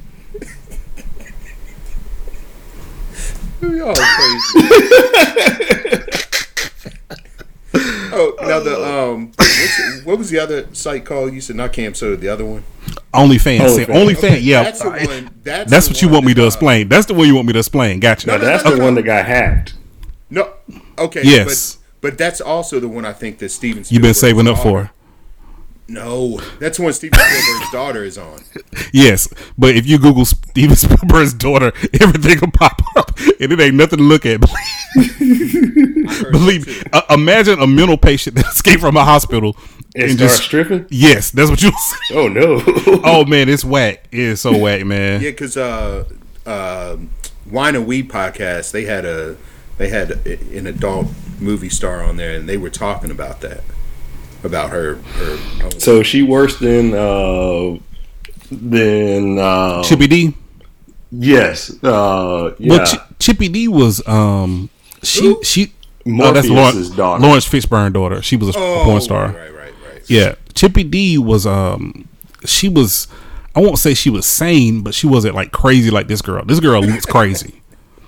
[3.61, 4.67] Y'all crazy.
[8.13, 11.33] oh, now the um, what's, what was the other site called?
[11.33, 12.63] You said not Cam So the other one.
[13.13, 13.59] OnlyFans.
[13.59, 13.75] OnlyFans.
[13.75, 14.17] Say OnlyFans.
[14.17, 16.47] Okay, yeah, that's the one- that's that's the what you want me to that, uh,
[16.47, 16.87] explain.
[16.89, 17.99] That's the one you want me to explain.
[17.99, 18.27] Gotcha.
[18.27, 18.83] Now, no, that's no, the no.
[18.83, 19.73] one that got hacked.
[20.29, 20.53] No,
[20.97, 21.21] okay.
[21.23, 21.75] Yes.
[22.01, 23.83] but, but that's also the one I think that Steven.
[23.87, 24.91] You've been saving up daughter- for.
[25.89, 28.39] No, that's the one Steven Spielberg's daughter is on.
[28.93, 33.75] Yes, but if you Google Steven Spielberg's daughter, everything will pop up, and it ain't
[33.75, 34.39] nothing to look at.
[36.31, 39.55] Believe me, uh, imagine a mental patient that escaped from a hospital
[39.95, 40.85] And, and just stripping.
[40.89, 41.71] yes, that's what you.
[42.13, 42.61] Oh no!
[43.03, 44.07] oh man, it's whack.
[44.11, 45.21] It is so whack, man.
[45.21, 46.05] Yeah, because uh,
[46.45, 46.97] uh,
[47.49, 49.35] Wine and Weed podcast, they had a
[49.77, 51.07] they had an adult
[51.39, 53.61] movie star on there, and they were talking about that,
[54.47, 54.95] about her.
[54.95, 57.77] her so she worse than uh
[58.51, 60.33] than uh Chippy D.
[61.11, 64.69] yes uh yeah Well, Ch- Chippy D was um
[65.03, 65.43] she Who?
[65.43, 65.73] she
[66.07, 67.21] oh, that's Morpheus's Laurence, daughter.
[67.23, 68.21] Laurence Fishburne daughter.
[68.21, 69.27] She was a oh, porn star.
[69.27, 70.09] Right, right, right.
[70.09, 72.07] Yeah, Chippy D was um
[72.45, 73.07] she was
[73.55, 76.45] I won't say she was sane, but she wasn't like crazy like this girl.
[76.45, 77.61] This girl looks crazy.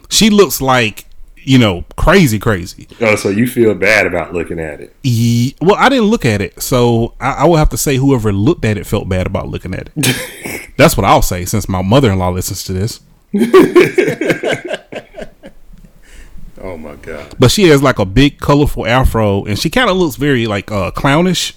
[0.09, 1.05] She looks like
[1.43, 2.87] you know crazy, crazy.
[3.01, 4.95] Oh, so you feel bad about looking at it?
[5.03, 8.31] Ye- well, I didn't look at it, so I, I will have to say whoever
[8.31, 10.71] looked at it felt bad about looking at it.
[10.77, 12.99] That's what I'll say since my mother-in-law listens to this.
[16.61, 17.35] Oh my god.
[17.39, 20.69] but she has like a big colorful afro and she kind of looks very like
[20.69, 21.53] uh clownish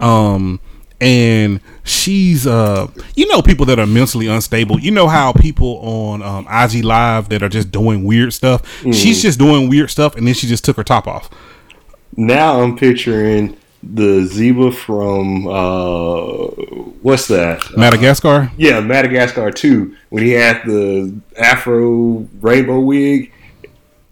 [0.00, 0.58] um
[1.02, 2.86] and she's uh
[3.16, 7.28] you know people that are mentally unstable you know how people on um IG live
[7.28, 8.62] that are just doing weird stuff
[8.94, 11.28] she's just doing weird stuff and then she just took her top off
[12.16, 16.46] Now I'm picturing the zebra from uh
[17.02, 17.64] what's that?
[17.76, 23.32] Madagascar Yeah, Madagascar 2 when he had the Afro rainbow wig.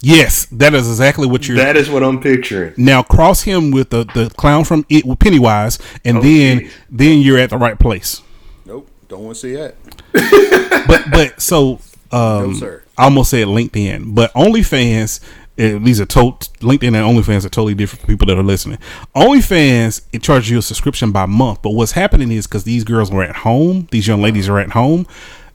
[0.03, 2.73] Yes that is exactly what you're That is what I'm picturing.
[2.77, 6.73] now cross him with the the clown from it with Pennywise and then geez.
[6.91, 8.23] then you're at the right place
[8.65, 9.75] Nope, don't want to see that.
[10.89, 11.81] but but so
[12.13, 12.83] um No, sir.
[12.97, 15.21] I almost said LinkedIn, but OnlyFans.
[15.59, 18.79] eh, these are to- LinkedIn and OnlyFans are totally different for people that are listening.
[19.15, 23.11] OnlyFans it charges you a subscription by month, but what's happening is because these girls
[23.11, 25.07] are at home, these young ladies are at home.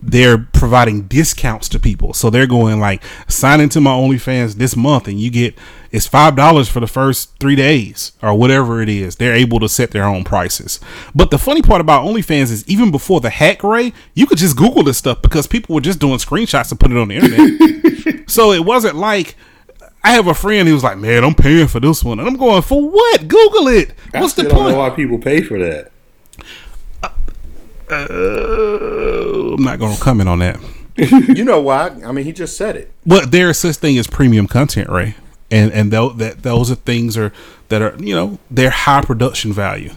[0.02, 5.08] They're providing discounts to people, so they're going like sign into my OnlyFans this month,
[5.08, 5.56] and you get
[5.92, 9.16] it's five dollars for the first three days or whatever it is.
[9.16, 10.80] They're able to set their own prices.
[11.14, 14.58] But the funny part about OnlyFans is even before the hack, Ray, you could just
[14.58, 18.30] Google this stuff because people were just doing screenshots and put it on the internet.
[18.30, 19.36] so it wasn't like
[20.04, 22.38] I have a friend who was like, "Man, I'm paying for this one," and I'm
[22.38, 23.28] going, "For what?
[23.28, 23.92] Google it.
[24.14, 25.92] I What's the still don't know point?" why people pay for that.
[27.90, 30.60] Uh, I'm not going to comment on that.
[30.98, 31.90] You know why?
[32.06, 32.92] I mean, he just said it.
[33.06, 35.16] But there is such thing as premium content, Ray,
[35.52, 37.34] and and tho- that those are things are
[37.68, 39.90] that are you know they're high production value,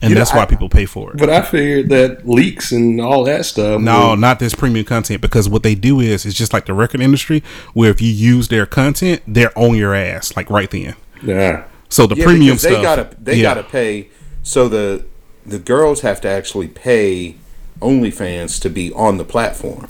[0.00, 1.18] and You know, that's why I- people pay for it.
[1.18, 3.80] But I figured that leaks and all that stuff.
[3.80, 6.74] No, would- not this premium content because what they do is it's just like the
[6.74, 10.96] record industry where if you use their content, they're on your ass like right then.
[11.22, 11.64] Yeah.
[11.88, 13.42] So the Yeah, premium because they stuff, gotta they yeah.
[13.42, 14.08] gotta pay.
[14.42, 15.04] So the
[15.44, 17.36] the girls have to actually pay
[17.80, 19.88] OnlyFans to be on the platform.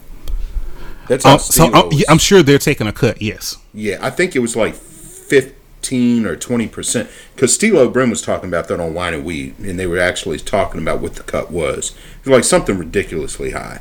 [1.08, 3.20] That's how Um, so Steve-O I'm, I'm sure they're taking a cut.
[3.20, 3.56] Yes.
[3.74, 7.10] Yeah, I think it was like fifteen or twenty percent.
[7.34, 10.38] Because Steelo Brim was talking about that on Wine and Weed, and they were actually
[10.38, 11.90] talking about what the cut was.
[12.20, 13.80] It was like something ridiculously high.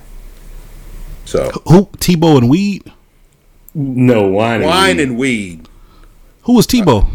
[1.25, 2.91] So Who Tebow and Weed?
[3.73, 4.63] No, wine.
[4.63, 5.03] Wine weed.
[5.03, 5.69] and Weed.
[6.43, 7.07] Who was Tebow?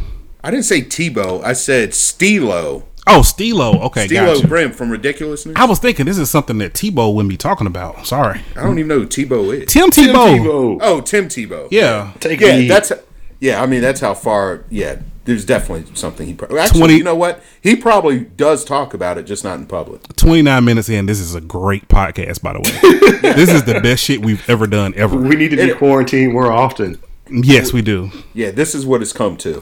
[0.43, 1.43] I didn't say Tebow.
[1.45, 2.85] I said Steelo.
[3.09, 3.81] Oh, Steelo.
[3.83, 4.49] Okay, Steelo gotcha.
[4.49, 5.55] Brim from Ridiculousness.
[5.57, 8.07] I was thinking this is something that Tebow wouldn't be talking about.
[8.07, 9.73] Sorry, I don't even know who Tebow is.
[9.73, 10.39] Tim Tim Tebow.
[10.39, 10.79] Tebow.
[10.83, 11.69] Oh, Tim Tebow.
[11.71, 12.69] Yeah, Take Yeah, me.
[12.69, 12.93] that's
[13.41, 13.63] yeah.
[13.63, 14.65] I mean, that's how far.
[14.71, 16.35] Yeah, there's definitely something he.
[16.35, 17.43] Pro- actually, 20 you know what?
[17.61, 20.03] He probably does talk about it, just not in public.
[20.17, 21.07] 29 minutes in.
[21.07, 23.21] This is a great podcast, by the way.
[23.35, 25.17] this is the best shit we've ever done ever.
[25.17, 26.99] we need to be It- quarantined more often.
[27.31, 28.11] Yes, we do.
[28.35, 29.61] Yeah, this is what it's come to.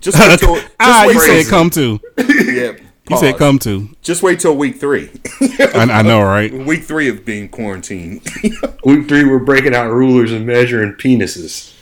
[0.00, 0.54] Just wait till.
[0.56, 2.00] Just ah, wait you till- said come to.
[2.18, 2.72] Yeah,
[3.10, 3.88] You said come to.
[4.02, 5.10] Just wait till week three.
[5.40, 6.52] I, I know, right?
[6.66, 8.22] week three of being quarantined.
[8.84, 11.74] Week three, we're breaking out rulers and measuring penises.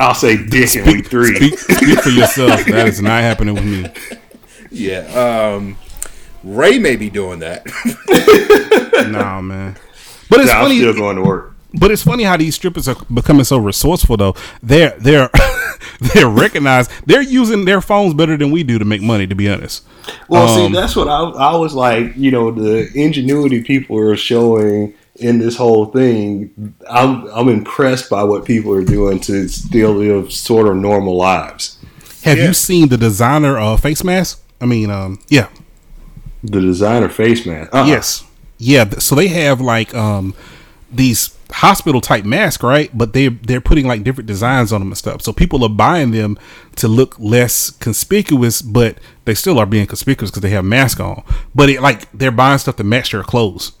[0.00, 1.34] I'll say dick in week three.
[1.36, 2.64] Speak, speak for yourself.
[2.66, 4.18] That is not happening with me.
[4.70, 5.00] yeah.
[5.54, 5.76] Um,
[6.44, 7.66] Ray may be doing that.
[9.10, 9.76] Nah, man.
[10.30, 11.54] But it's Nah, I'm still going to work.
[11.74, 14.16] But it's funny how these strippers are becoming so resourceful.
[14.16, 15.30] Though they're they're
[16.14, 16.90] they're recognized.
[17.06, 19.26] They're using their phones better than we do to make money.
[19.26, 19.84] To be honest.
[20.28, 21.20] Well, Um, see, that's what I,
[21.52, 22.12] I was like.
[22.16, 26.74] You know, the ingenuity people are showing in this whole thing.
[26.88, 31.78] I'm I'm impressed by what people are doing to still live sort of normal lives.
[32.24, 32.46] Have Yeah.
[32.46, 34.42] you seen the designer uh, face mask?
[34.60, 35.48] I mean, um, yeah,
[36.42, 37.74] The designer face mask.
[37.74, 37.86] Uh-uh.
[37.86, 38.24] yes,
[38.58, 38.88] yeah.
[38.98, 40.34] So they have like um
[40.90, 42.90] these hospital type mask, right?
[42.96, 45.22] But they they're putting like different designs on them and stuff.
[45.22, 46.38] So people are buying them
[46.76, 51.24] to look less conspicuous, but they still are being conspicuous because they have mask on.
[51.54, 53.72] But it like they're buying stuff to match their clothes.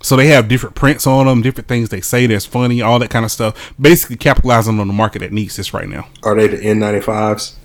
[0.00, 3.10] So they have different prints on them, different things they say that's funny, all that
[3.10, 3.74] kind of stuff.
[3.80, 6.08] Basically, capitalizing on the market that needs this right now.
[6.22, 7.56] Are they the N95s?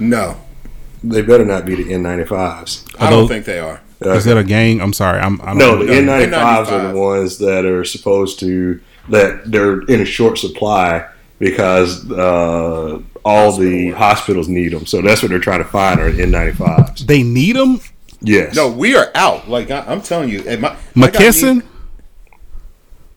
[0.00, 0.40] No,
[1.04, 3.00] They better not be the N95s.
[3.00, 3.82] I don't think they are.
[4.00, 4.80] Is that a gang?
[4.80, 6.92] I'm sorry, I'm I don't No, the N95s are N95.
[6.92, 11.06] the ones that are supposed to that they're in a short supply
[11.38, 14.86] because uh, all the hospitals need them.
[14.86, 17.06] So that's what they're trying to find are N95s.
[17.06, 17.80] they need them.
[18.22, 18.54] Yes.
[18.54, 19.48] No, we are out.
[19.48, 21.62] Like I, I'm telling you, my, McKesson.
[21.62, 21.66] e-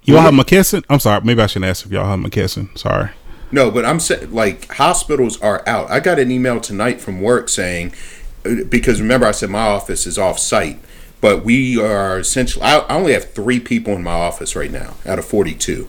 [0.06, 0.84] Y'all have McKesson?
[0.90, 1.22] I'm sorry.
[1.24, 2.78] Maybe I shouldn't ask if y'all have McKesson.
[2.78, 3.10] Sorry.
[3.52, 5.90] No, but I'm saying like hospitals are out.
[5.92, 7.96] I got an email tonight from work saying uh,
[8.44, 10.80] because remember I said my office is off site,
[11.22, 12.64] but we are essentially.
[12.64, 15.88] I, I only have three people in my office right now out of 42.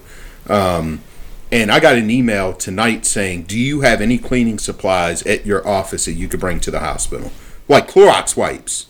[0.48, 1.00] Um,
[1.50, 5.66] and I got an email tonight saying, "Do you have any cleaning supplies at your
[5.66, 7.32] office that you could bring to the hospital,
[7.68, 8.86] like Clorox wipes?"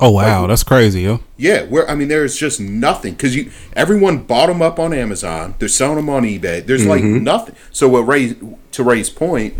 [0.00, 1.20] Oh wow, that's crazy, yo.
[1.36, 5.54] Yeah, where I mean, there's just nothing because you everyone bought them up on Amazon.
[5.58, 6.64] They're selling them on eBay.
[6.64, 7.56] There's like nothing.
[7.72, 8.36] So what raise
[8.72, 9.54] to Ray's point,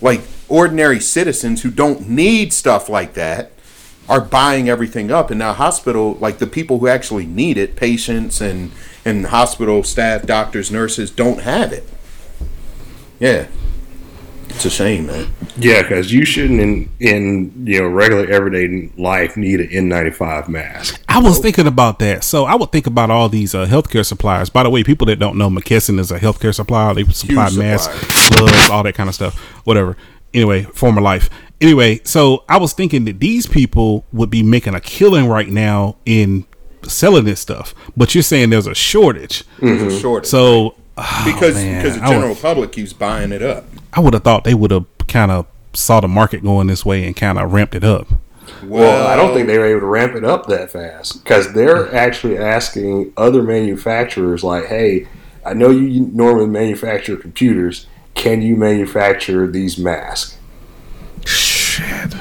[0.00, 0.20] like
[0.52, 3.50] ordinary citizens who don't need stuff like that
[4.08, 8.40] are buying everything up, and now hospital like the people who actually need it, patients
[8.40, 8.70] and
[9.04, 11.84] and hospital staff, doctors, nurses don't have it.
[13.18, 13.46] Yeah,
[14.48, 15.32] it's a shame, man.
[15.56, 21.02] Yeah, because you shouldn't in in you know regular everyday life need an N95 mask.
[21.08, 22.24] I was thinking about that.
[22.24, 24.50] So I would think about all these uh, healthcare suppliers.
[24.50, 26.92] By the way, people that don't know, McKesson is a healthcare supplier.
[26.94, 28.38] They supply Huge masks, supplier.
[28.50, 29.38] gloves, all that kind of stuff.
[29.64, 29.96] Whatever.
[30.34, 31.28] Anyway, former life.
[31.60, 35.96] Anyway, so I was thinking that these people would be making a killing right now
[36.04, 36.44] in
[36.82, 37.74] selling this stuff.
[37.96, 39.44] But you're saying there's a shortage.
[39.60, 39.98] There's a mm-hmm.
[39.98, 40.28] shortage.
[40.28, 43.64] So oh, because man, because the I would- general public keeps buying it up.
[43.92, 47.06] I would have thought they would have kind of saw the market going this way
[47.06, 48.08] and kind of ramped it up.
[48.64, 51.86] Well, I don't think they were able to ramp it up that fast because they're
[51.86, 51.96] mm-hmm.
[51.96, 55.06] actually asking other manufacturers, like, "Hey,
[55.44, 57.86] I know you normally manufacture computers.
[58.14, 60.36] Can you manufacture these masks?"
[61.24, 62.14] Shit.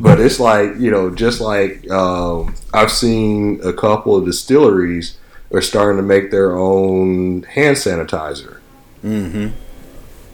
[0.00, 5.16] But it's like you know, just like um, I've seen a couple of distilleries
[5.52, 8.58] are starting to make their own hand sanitizer.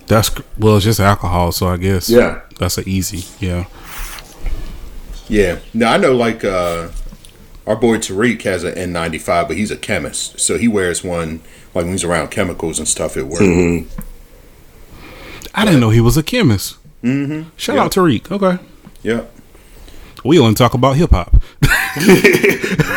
[0.07, 2.41] That's well, it's just alcohol, so I guess Yeah.
[2.59, 3.25] that's a easy.
[3.39, 3.65] Yeah.
[5.29, 5.59] Yeah.
[5.73, 6.89] Now I know like uh
[7.67, 11.41] our boy Tariq has an N95, but he's a chemist, so he wears one
[11.75, 13.41] like when he's around chemicals and stuff at work.
[15.55, 16.77] I didn't know he was a chemist.
[17.03, 17.49] Mm-hmm.
[17.57, 17.85] Shout Yeah.
[17.85, 18.31] out Tariq.
[18.31, 18.63] Okay.
[19.03, 19.33] Yep.
[20.25, 21.35] We only talk about hip hop.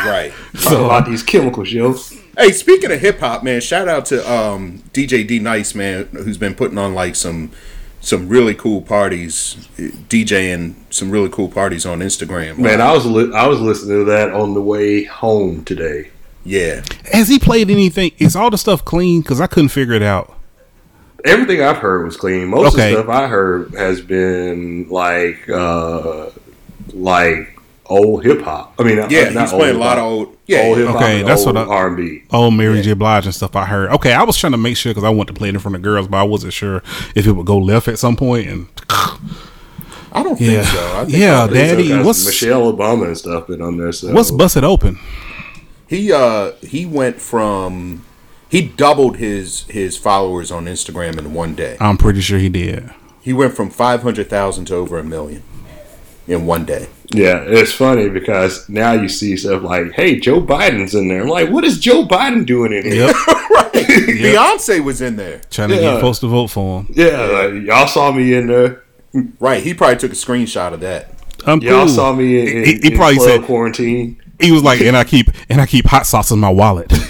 [0.06, 0.34] Right.
[0.62, 1.96] Talk about these chemicals, yo.
[2.38, 6.38] Hey, speaking of hip hop, man, shout out to um DJ D Nice, man, who's
[6.38, 7.52] been putting on like some
[8.02, 12.58] some really cool parties, DJing some really cool parties on Instagram.
[12.60, 16.10] Man, I was li- I was listening to that on the way home today.
[16.44, 16.84] yeah.
[17.12, 18.12] Has he played anything?
[18.20, 19.22] Is all the stuff clean?
[19.22, 20.38] Because I couldn't figure it out.
[21.26, 22.48] Everything I've heard was clean.
[22.48, 22.92] Most Okay.
[22.92, 26.30] of the stuff I heard has been like uh
[26.94, 28.74] like old hip hop.
[28.80, 30.96] I mean, Yeah, not he's old playing a lot of old yeah, old hip hop.
[30.98, 32.24] Okay, and that's old what I- R and B.
[32.32, 32.94] old Mary J.
[32.94, 33.56] Blige and stuff.
[33.56, 33.90] I heard.
[33.92, 35.76] Okay, I was trying to make sure because I wanted to play it in front
[35.76, 36.84] of girls, but I wasn't sure
[37.16, 38.48] if it would go left at some point.
[38.50, 38.68] And
[40.12, 40.62] I don't Yeah.
[40.62, 40.94] think so.
[40.98, 43.92] I think Yeah, probably- Daddy, what's- Michelle Obama and stuff been on there?
[43.92, 44.12] So.
[44.14, 45.00] what's busted open?
[45.88, 48.04] He uh he went from
[48.54, 51.76] he doubled his his followers on Instagram in one day.
[51.80, 52.90] I'm pretty sure he did.
[53.22, 55.42] He went from five hundred thousand to over a million
[56.28, 56.88] in one day.
[57.12, 61.28] Yeah, it's funny because now you see stuff like, "Hey, Joe Biden's in there." I'm
[61.30, 63.16] like, "What is Joe Biden doing in here?" Yep.
[63.74, 65.42] Beyonce was in there.
[65.50, 65.94] Trying to Yeah.
[65.94, 66.88] get folks to vote for him.
[66.94, 68.84] Yeah, like, y'all saw me in there.
[69.40, 69.64] Right.
[69.64, 71.10] He probably took a screenshot of that.
[71.46, 71.90] I'm Y'all cool.
[71.96, 74.20] saw me in, in, He- he in probably said- quarantine.
[74.40, 76.88] He was like, and I keep and I keep hot sauce in my wallet.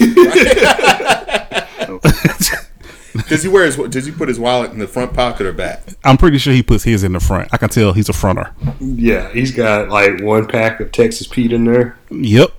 [3.28, 5.82] Does he wear his does he put his wallet in the front pocket or back?
[6.02, 7.48] I'm pretty sure he puts his in the front.
[7.52, 8.52] I can tell he's a fronter.
[8.80, 11.96] Yeah, he's got like one pack of Texas Pete in there.
[12.10, 12.52] Yep.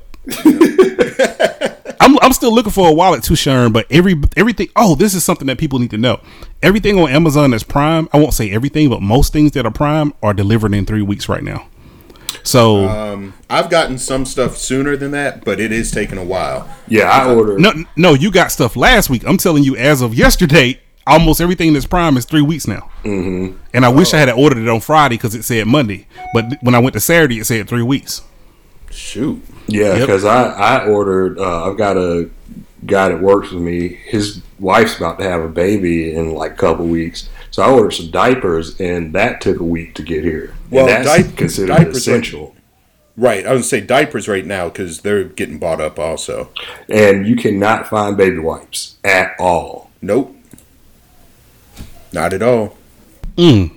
[1.99, 3.71] I'm, I'm still looking for a wallet too, Sharon.
[3.71, 4.69] But every everything.
[4.75, 6.21] Oh, this is something that people need to know.
[6.61, 8.07] Everything on Amazon that's Prime.
[8.13, 11.27] I won't say everything, but most things that are Prime are delivered in three weeks
[11.27, 11.67] right now.
[12.45, 16.69] So Um, I've gotten some stuff sooner than that, but it is taking a while.
[16.87, 17.59] Yeah, I ordered.
[17.59, 19.23] no, no, you got stuff last week.
[19.27, 22.89] I'm telling you, as of yesterday, almost everything that's Prime is three weeks now.
[23.03, 23.57] Mm-hmm.
[23.73, 26.75] And I wish I had ordered it on Friday because it said Monday, but when
[26.75, 28.21] I went to Saturday, it said three weeks.
[28.91, 29.41] Shoot.
[29.67, 29.99] Yeah, Yep.
[30.01, 31.39] because I I ordered.
[31.39, 32.29] Uh, I've got a
[32.85, 33.87] guy that works with me.
[34.05, 37.91] His wife's about to have a baby in like a couple weeks, so I ordered
[37.91, 40.53] some diapers, and that took a week to get here.
[40.69, 42.53] Well, and that's di- considered diapers are- essential.
[43.15, 43.47] Right.
[43.47, 46.49] I would say diapers right now because they're getting bought up also.
[46.89, 49.89] And you cannot find baby wipes at all.
[50.01, 50.35] Nope.
[52.11, 52.75] Not at all.
[53.37, 53.71] Mm.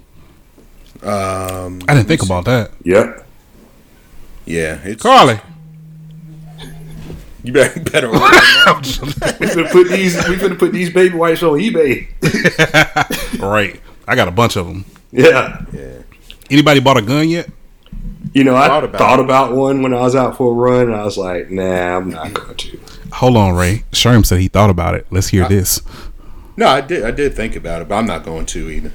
[1.05, 2.73] Um, I didn't think about that.
[2.83, 3.25] Yep.
[4.45, 5.39] yeah, it's Carly,
[7.49, 8.19] you better better order.
[9.41, 10.17] We're gonna put these.
[10.29, 12.09] We're gonna put these baby wipes on eBay.
[13.41, 13.81] right?
[14.07, 14.85] I got a bunch of them.
[15.13, 15.65] Yeah.
[15.73, 16.03] Yeah.
[16.51, 17.49] Anybody bought a gun yet?
[18.35, 20.89] You know, I Thought thought about about, one when I was out for a run,
[20.89, 22.81] and I was like, Nah, I'm not going to.
[23.15, 23.85] Hold on, Ray.
[23.93, 25.07] Sherm said he thought about it.
[25.11, 25.81] Let's hear this.
[26.59, 27.03] No, I did.
[27.03, 28.93] I did think about it, but I'm not going to either.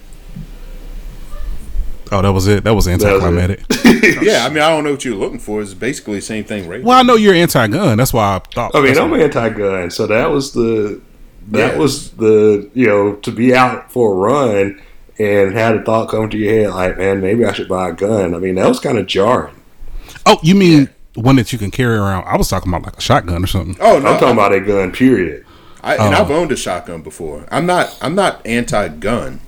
[2.11, 2.63] Oh, that was it.
[2.63, 3.63] That was anticlimactic.
[4.21, 5.61] Yeah, I mean, I don't know what you're looking for.
[5.61, 6.83] It's basically the same thing, right?
[6.83, 7.97] well, I know you're anti-gun.
[7.97, 8.75] That's why I thought.
[8.75, 11.01] I mean, I'm why- anti-gun, so that was the
[11.51, 11.77] that Yeah.
[11.77, 14.81] was the you know to be out for a run
[15.19, 17.93] and had a thought come to your head like, man, maybe I should buy a
[17.93, 18.33] gun.
[18.33, 19.55] I mean, that was kind of jarring.
[20.25, 22.25] Oh, you mean one that you can carry around?
[22.25, 23.77] I was talking about like a shotgun or something.
[23.79, 24.91] Oh no, I'm talking about a gun.
[24.91, 25.45] Period.
[25.83, 26.35] I, and I've oh.
[26.35, 27.45] owned a shotgun before.
[27.51, 27.97] I'm not.
[28.01, 29.41] I'm not anti-gun,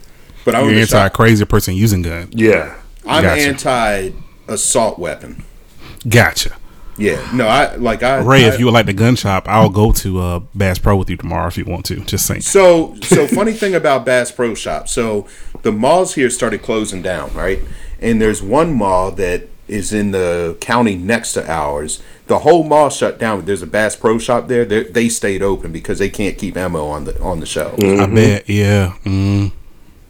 [0.46, 2.30] but I own You're anti shot, crazy person using gun.
[2.32, 2.76] Yeah.
[3.06, 3.42] I'm Gotcha.
[3.42, 5.44] anti-assault weapon.
[6.08, 6.56] Gotcha.
[6.98, 9.70] Yeah, no, I like I Ray, I, if you would like the gun shop, I'll
[9.70, 11.98] go to uh, Bass Pro with you tomorrow if you want to.
[12.06, 12.42] Just saying.
[12.42, 14.88] So, so funny thing about Bass Pro Shop.
[14.88, 15.28] So,
[15.64, 17.60] the malls here started closing down, right?
[18.00, 22.02] And there's one mall that is in the county next to ours.
[22.28, 23.44] The whole mall shut down.
[23.44, 24.64] There's a Bass Pro Shop there.
[24.64, 27.84] They, they stayed open because they can't keep ammo on the on the shelves.
[27.84, 28.48] I bet.
[28.48, 28.94] Yeah.
[29.04, 29.52] Mm.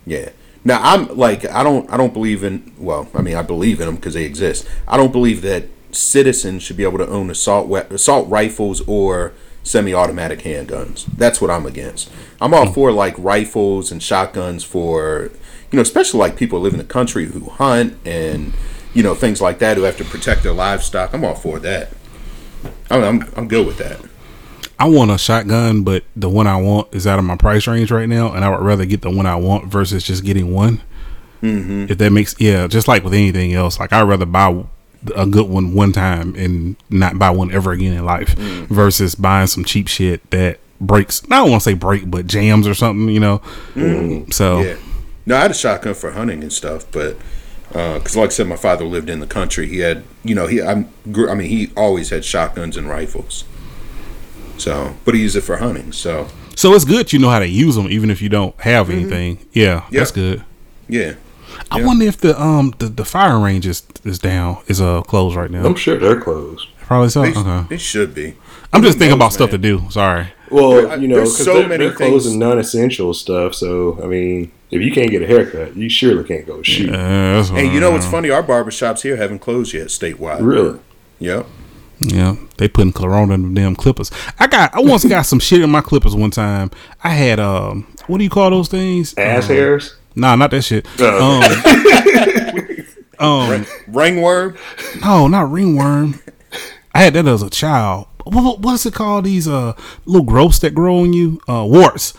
[0.06, 0.30] Yeah.
[0.64, 3.86] Now I'm like I don't I don't believe in well I mean I believe in
[3.86, 4.68] them because they exist.
[4.88, 9.34] I don't believe that citizens should be able to own assault we- assault rifles or
[9.64, 11.06] semi-automatic handguns.
[11.18, 12.12] That's what I'm against.
[12.42, 15.32] I'm all for like rifles and shotguns for
[15.72, 18.54] you know especially like people who live in the country who hunt and
[18.94, 21.14] you know things like that who have to protect their livestock.
[21.14, 21.90] I'm all for that.
[22.90, 24.00] I'm I'm, I'm good with that.
[24.78, 27.92] I want a shotgun, but the one I want is out of my price range
[27.92, 30.82] right now, and I would rather get the one I want versus just getting one.
[31.42, 31.86] Mm-hmm.
[31.90, 34.66] If that makes yeah, just like with anything else, like I'd rather buy
[35.16, 38.68] a good one one time and not buy one ever again in life, mm.
[38.68, 41.24] versus buying some cheap shit that breaks.
[41.26, 43.40] I don't want to say break, but jams or something, you know.
[43.76, 44.34] Mm.
[44.34, 44.78] So Yeah.
[45.26, 47.18] No, I had a shotgun for hunting and stuff, but
[47.74, 49.68] uh, because, like I said, my father lived in the country.
[49.68, 53.44] He had, you know, he I'm, I mean, he always had shotguns and rifles.
[54.58, 55.92] So, but he used it for hunting.
[55.92, 58.90] So, so it's good you know how to use them, even if you don't have
[58.90, 59.40] anything.
[59.54, 60.44] Yeah, that's good.
[60.88, 61.16] yeah,
[61.72, 61.86] I Yeah.
[61.86, 65.52] wonder if the um the, the firing range is is down is uh closed right
[65.52, 65.66] now.
[65.66, 66.68] I'm sure they're closed.
[66.82, 67.24] Probably so.
[67.24, 67.66] they, Okay.
[67.70, 68.36] they should be.
[68.72, 69.84] I'm just Who thinking about knows, stuff to do.
[69.90, 70.28] Sorry.
[70.52, 73.56] Well, There- you know, there's because so they're, many they're closing non-essential stuff.
[73.56, 76.92] So, I mean, if you can't get a haircut, you surely can't go shoot.
[76.92, 78.30] That's And you know what's funny?
[78.30, 80.40] Our barbershops here haven't closed yet statewide.
[80.42, 80.80] Really?
[81.20, 81.48] Yep.
[82.00, 84.12] Yeah, they putting Corona in them damn clippers.
[84.40, 86.72] I got I once got some shit in my clippers one time.
[87.04, 89.14] I had um what do you call those things?
[89.18, 89.96] Ass Um, hairs?
[90.16, 90.86] Nah, not that shit.
[91.00, 91.42] Oh.
[93.20, 94.58] Um, um Ringworm.
[95.02, 96.20] no, not ringworm.
[96.94, 98.08] I had that as a child.
[98.24, 99.26] What, what- what's it called?
[99.26, 99.74] These uh
[100.06, 102.14] little growths that grow on you, uh warts.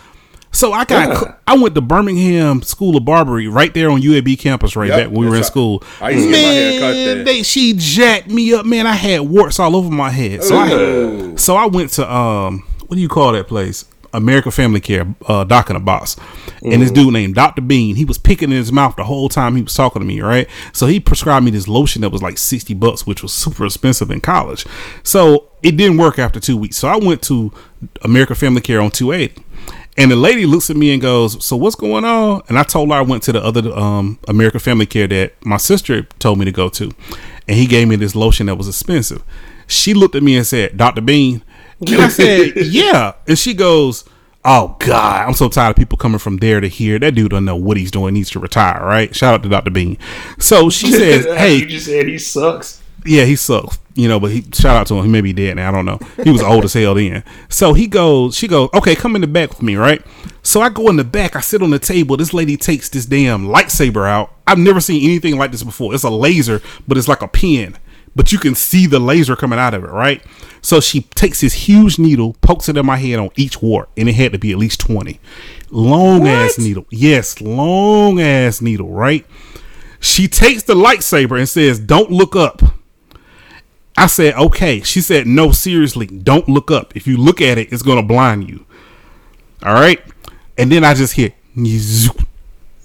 [0.57, 1.35] So I got Yeah.
[1.47, 5.07] I went to Birmingham School of Barbery right there on UAB campus right Yep, back
[5.11, 5.83] when we were in school.
[6.01, 7.25] I used to get my hair cut there.
[7.25, 8.87] they she jacked me up, man.
[8.87, 10.43] I had warts all over my head.
[10.43, 13.85] So I so I went to um what do you call that place?
[14.15, 16.17] American Family Care, uh, Doc and a Boss.
[16.63, 17.61] And this dude named Dr.
[17.61, 20.23] Bean, he was picking in his mouth the whole time he was talking to me,
[20.23, 20.49] right?
[20.73, 24.11] So he prescribed me this lotion that was like 60 bucks, which was super expensive
[24.11, 24.65] in college.
[25.03, 26.79] So it didn't work after two weeks.
[26.79, 27.53] So I went to
[28.03, 29.43] American Family Care on 280.
[29.99, 32.91] And the lady looks at me and goes, "So what's going on?" And I told
[32.91, 36.45] her I went to the other um, American Family Care that my sister told me
[36.45, 36.91] to go to,
[37.49, 39.23] and he gave me this lotion that was expensive.
[39.67, 41.01] She looked at me and said, "Dr.
[41.01, 41.43] Bean,"
[41.81, 44.05] and I said, "Yeah," and she goes,
[44.45, 46.99] "Oh God, I'm so tired of people coming from there to here.
[46.99, 48.13] That dude don't know what he's doing.
[48.13, 49.17] Needs to retire." Right?
[49.17, 49.71] Shout out to Dr.
[49.71, 49.97] Bean.
[50.39, 52.83] So she says, "Hey, you just said he sucks.
[53.07, 53.79] Yeah, he sucks.
[53.95, 55.05] You know, but he shout out to him.
[55.05, 55.71] He may be dead now.
[55.71, 55.99] I don't know.
[56.23, 57.25] He was old as hell then.
[57.49, 60.03] So he goes, she goes, okay, come in the back with me, right?
[60.43, 61.35] So I go in the back.
[61.35, 62.17] I sit on the table.
[62.19, 64.35] This lady takes this damn lightsaber out.
[64.47, 65.95] I've never seen anything like this before.
[65.95, 67.79] It's a laser, but it's like a pen.
[68.17, 70.23] but you can see the laser coming out of it, right?
[70.63, 74.09] So she takes this huge needle, pokes it in my head on each wart, and
[74.09, 75.21] it had to be at least 20.
[75.71, 76.87] Long ass needle.
[76.91, 79.25] Yes, long ass needle, right?
[80.01, 82.63] She takes the lightsaber and says, Don't look up.
[83.97, 84.81] I said, Okay.
[84.81, 86.95] She said, No, seriously, don't look up.
[86.97, 88.65] If you look at it, it's going to blind you.
[89.63, 90.01] All right.
[90.59, 91.33] And then I just hear
[91.65, 92.27] zoop,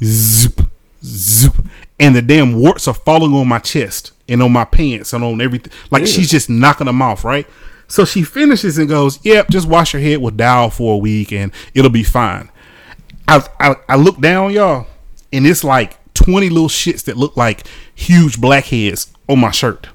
[0.03, 0.69] zoop,
[1.03, 1.65] zoop.
[1.99, 5.41] And the damn warts are falling on my chest and on my pants and on
[5.41, 5.71] everything.
[5.89, 7.47] Like she's just knocking them off, right?
[7.87, 11.31] So she finishes and goes, Yep, just wash your head with Dow for a week
[11.33, 12.49] and it'll be fine.
[13.27, 14.87] I, I, I look down, y'all,
[15.31, 19.87] and it's like 20 little shits that look like huge blackheads on my shirt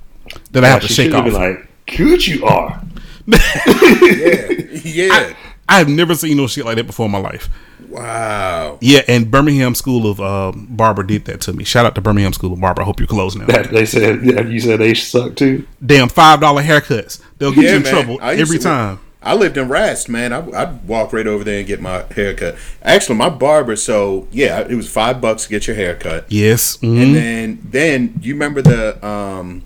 [0.57, 1.25] that I have to She shake should've off.
[1.25, 2.83] been like, good you are.
[3.67, 4.49] Yeah,
[4.85, 5.35] yeah.
[5.69, 7.49] I have never seen no shit like that before in my life.
[7.89, 8.79] wow.
[8.81, 11.65] Yeah, and Birmingham School of uh, Barber did that to me.
[11.65, 12.83] Shout out to Birmingham School of Barber.
[12.83, 13.47] I hope you're closed now.
[13.47, 15.67] That, they said, yeah, you said they suck too.
[15.85, 17.21] Damn five dollar haircuts.
[17.39, 17.93] They'll get Yeah, you in man.
[17.93, 19.01] trouble I used every to- time.
[19.23, 20.33] I lived in Rast, man.
[20.33, 22.55] I, I'd walk right over there and get my haircut.
[22.83, 23.75] Actually, my barber.
[23.75, 26.27] So yeah, it was five bucks to get your haircut.
[26.29, 26.77] Yes.
[26.77, 27.03] mhm.
[27.03, 29.65] And then, then you remember the um,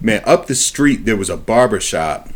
[0.00, 2.28] man up the street there was a barber shop,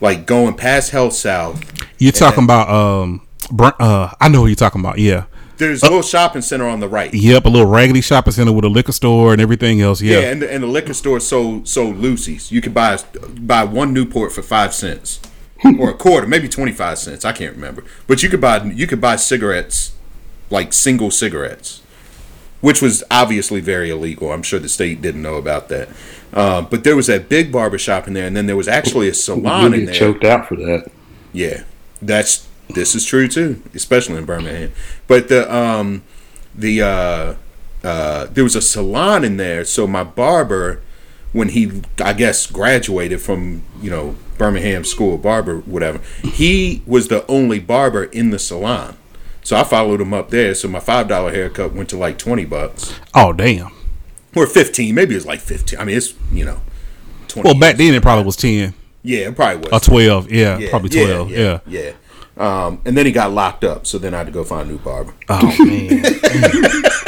[0.00, 1.62] like going past Hell South.
[1.98, 3.26] You're talking about um,
[3.58, 4.98] uh, I know who you're talking about.
[4.98, 5.24] Yeah.
[5.56, 7.12] There's a little shopping center on the right.
[7.12, 10.00] Yep, a little raggedy shopping center with a liquor store and everything else.
[10.00, 10.30] Yeah, Yeah.
[10.30, 12.52] and the, and the liquor store sold sold loosies.
[12.52, 12.96] You could buy
[13.40, 15.18] buy one Newport for five cents,
[15.80, 17.24] or a quarter, maybe twenty five cents.
[17.24, 19.94] I can't remember, but you could buy you could buy cigarettes,
[20.48, 21.82] like single cigarettes,
[22.60, 24.30] which was obviously very illegal.
[24.30, 25.88] I'm sure the state didn't know about that.
[26.32, 29.08] Uh, but there was that big barber shop in there, and then there was actually
[29.08, 29.94] a salon You in there.
[29.94, 30.90] choked out for that.
[31.32, 31.64] Yeah,
[32.02, 34.72] that's this is true too, especially in Birmingham.
[35.06, 36.02] But the um
[36.54, 37.34] the uh
[37.82, 40.82] uh there was a salon in there, so my barber
[41.32, 47.08] when he I guess graduated from, you know, Birmingham School of Barber whatever, he was
[47.08, 48.96] the only barber in the salon.
[49.42, 52.44] So I followed him up there, so my five dollar haircut went to like twenty
[52.44, 52.98] bucks.
[53.14, 53.70] Oh damn.
[54.36, 55.78] Or fifteen, maybe it was like fifteen.
[55.80, 56.60] I mean it's you know
[57.28, 59.72] twenty Well, back then it probably was ten Yeah, it probably was.
[59.72, 60.30] or twelve.
[60.30, 61.30] Yeah, probably twelve.
[61.30, 61.60] Yeah.
[61.66, 61.92] yeah.
[62.36, 64.72] Um, and then he got locked up, so then I had to go find a
[64.72, 65.12] new barber.
[65.28, 66.04] Oh man.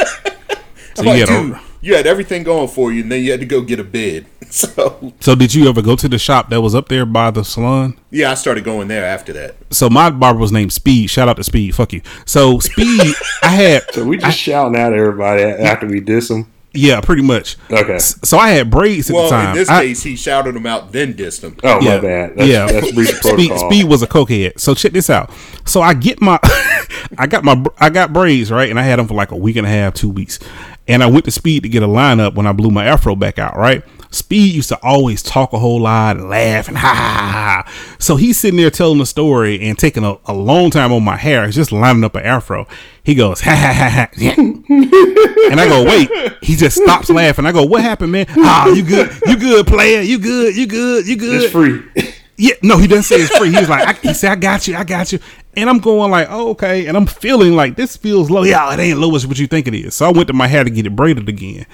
[0.93, 3.23] so I'm you like, had dude, a, you had everything going for you, and then
[3.23, 4.25] you had to go get a bid.
[4.51, 7.41] So so did you ever go to the shop that was up there by the
[7.45, 7.97] salon?
[8.09, 9.55] yeah, I started going there after that.
[9.69, 11.09] So my barber was named Speed.
[11.09, 11.73] Shout out to Speed.
[11.73, 12.01] Fuck you.
[12.25, 16.51] So Speed, I had So we just shouting out everybody after we diss them.
[16.73, 17.57] Yeah, pretty much.
[17.69, 17.97] Okay.
[17.99, 19.49] So I had braids at Well, the time.
[19.49, 21.57] in this I- case, he shouted them out, then dissed him.
[21.63, 22.35] Oh, yeah, my bad.
[22.37, 22.65] That's, yeah.
[22.67, 23.69] that's breach Speed, protocol.
[23.71, 24.59] Speed was a cokehead.
[24.59, 25.31] So check this out.
[25.65, 26.39] So I get my,
[27.17, 29.55] I got my, I got braids right, and I had them for like a week
[29.57, 30.39] and a half, two weeks,
[30.87, 33.37] and I went to Speed to get a lineup when I blew my afro back
[33.39, 33.55] out.
[33.57, 33.83] Right.
[34.11, 37.63] Speed used to always talk a whole lot and laugh and ha ha ha.
[37.65, 37.95] ha.
[37.97, 41.15] So he's sitting there telling the story and taking a, a long time on my
[41.17, 41.45] hair.
[41.45, 42.67] He's just lining up an afro.
[43.03, 44.09] He goes ha ha ha ha.
[44.17, 44.35] Yeah.
[44.37, 46.09] And I go, wait.
[46.43, 47.45] He just stops laughing.
[47.45, 48.25] I go, what happened, man?
[48.29, 49.11] Ah, you good?
[49.25, 50.01] You good, player?
[50.01, 50.55] You good?
[50.55, 51.07] You good?
[51.07, 51.43] You good?
[51.43, 51.83] It's free.
[52.43, 53.51] Yeah, no, he doesn't say it's free.
[53.51, 55.19] He was like, I, he said, I got you, I got you.
[55.55, 56.87] And I'm going like, oh, okay.
[56.87, 58.41] And I'm feeling like this feels low.
[58.41, 59.93] Yeah, it ain't low as what you think it is.
[59.93, 61.67] So I went to my hair to get it braided again.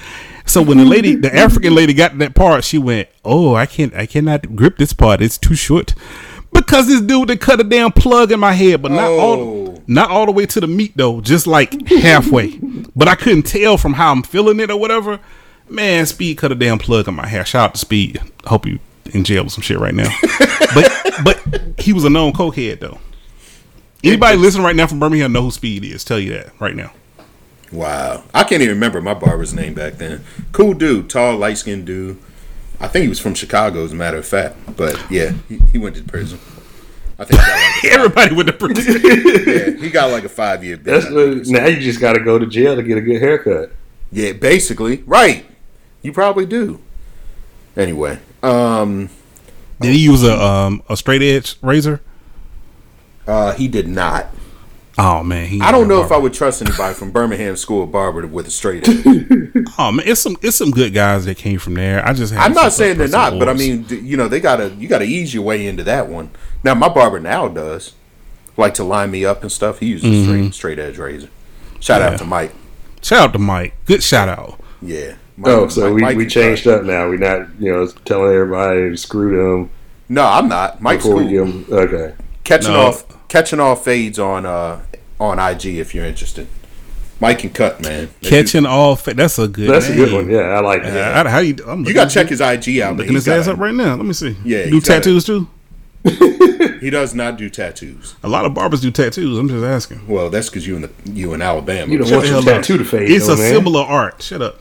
[0.46, 3.94] So when the lady, the African lady got that part, she went, oh, I can't,
[3.96, 5.22] I cannot grip this part.
[5.22, 5.94] It's too short.
[6.52, 9.20] Because this dude they cut a damn plug in my head, but not Oh.
[9.22, 12.58] all, not all the way to the meat though, just like halfway.
[12.94, 15.22] but I couldn't tell from how I'm feeling it or whatever.
[15.70, 17.46] Man, Speed cut a damn plug in my hair.
[17.46, 18.20] Shout out to Speed.
[18.46, 18.80] Hope you
[19.10, 20.10] in jail with some shit right now.
[20.74, 20.92] but
[21.24, 23.00] but he was a known cokehead though.
[24.04, 26.04] Anybody listening right now from Birmingham know who Speed is.
[26.04, 26.94] Tell you that right now.
[27.72, 30.24] Wow, I can't even remember my barber's name back then.
[30.54, 32.18] Cool dude, tall, light skinned dude.
[32.80, 34.78] I think he was from Chicago, as a matter of fact.
[34.78, 36.40] But yeah, he, he went to prison.
[37.20, 39.02] I think he got like Everybody went to prison.
[39.48, 40.78] yeah, he got like a five year.
[40.78, 43.72] That's what, now you just got to go to jail to get a good haircut.
[44.12, 45.46] Yeah, basically, right.
[46.02, 46.80] You probably do.
[47.76, 49.10] Anyway, um,
[49.82, 52.02] Did he use a um a straight edge razor?
[53.28, 54.28] uh, he did not.
[55.00, 57.92] Oh man, he I don't know if I would trust anybody from Birmingham School of
[57.92, 59.06] Barber with a straight edge.
[59.80, 62.04] Oh man, it's some it's some good guys that came from there.
[62.04, 64.88] I just I'm not saying they're not, but I mean, you know, they gotta you
[64.88, 66.32] gotta ease your way into that one.
[66.64, 67.94] Now, my barber now does
[68.56, 69.80] like to line me up and stuff.
[69.80, 71.30] He uses a straight straight edge razor.
[71.80, 72.08] Shout Mm-hmm.
[72.08, 72.14] Yeah.
[72.14, 72.52] out to Mike.
[73.04, 73.76] shout out to Mike.
[73.86, 74.60] Good shout out.
[74.82, 75.16] Yeah.
[75.38, 76.78] Mike, Oh, so Mike- we, Mike we changed crush.
[76.80, 77.08] up now.
[77.08, 79.70] We're not, you know, telling everybody to screw them
[80.10, 80.82] No, I'm not.
[80.82, 81.30] Mike's before cool.
[81.46, 81.66] them.
[81.72, 82.14] Okay.
[82.44, 82.80] catching No.
[82.88, 84.80] off catching off fades on uh
[85.20, 86.48] on IG if you're interested.
[87.20, 88.10] Mike can cut, man.
[88.22, 88.96] That Catching all.
[88.96, 89.70] Fa- that's a good.
[89.70, 90.30] That's a good one.
[90.30, 91.26] Yeah, I like Uh, that.
[91.26, 91.56] how, how you?
[91.68, 92.92] I'm you gotta check his IG out.
[92.96, 93.96] but Looking his ass got up right now.
[93.96, 94.36] Let me see.
[94.46, 95.48] Yeah, do he's got a- tattoos too.
[96.80, 98.14] He does not do tattoos.
[98.24, 99.40] A lot of barbers do tattoos.
[99.40, 100.08] I'm just asking.
[100.08, 101.92] Well, that's because you in the you in Alabama.
[101.92, 103.10] You don't want the your tattoo to fade.
[103.10, 103.52] It's though, a man.
[103.52, 104.22] symbol of art.
[104.22, 104.60] Shut up.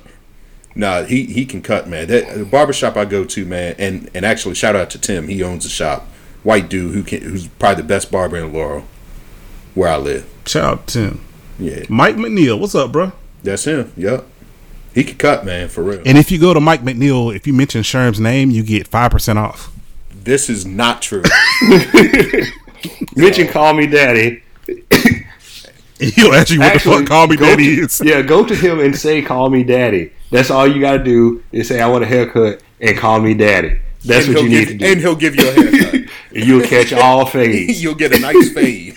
[0.77, 2.07] Nah, he he can cut, man.
[2.09, 5.27] That the barbershop I go to, man, and and actually shout out to Tim.
[5.27, 6.07] He owns the shop.
[6.43, 8.85] White dude who can who's probably the best barber in Laurel,
[9.75, 10.31] where I live.
[10.45, 11.21] Shout out to Tim.
[11.59, 12.61] Yeah, Mike McNeil.
[12.61, 13.13] What's up, bro?
[13.43, 13.93] that's him.
[13.97, 14.27] Yup.
[14.95, 16.03] He can cut, man, for real.
[16.05, 19.11] And if you go to Mike McNeil, if you mention Sherm's name, you get five
[19.11, 19.73] percent off.
[20.11, 21.23] This is not true.
[23.17, 24.43] Mention call me daddy.
[26.15, 28.01] He'll ask you what the fuck call me daddy to- is.
[28.05, 30.13] Yeah, go to him and say call me daddy.
[30.31, 33.81] That's all you gotta do is say I want a haircut and call me daddy.
[34.05, 34.85] That's and what you he'll need to do.
[34.87, 36.11] And he'll give you a haircut.
[36.37, 37.83] And you'll catch all fades.
[37.83, 38.95] You'll get a nice fade.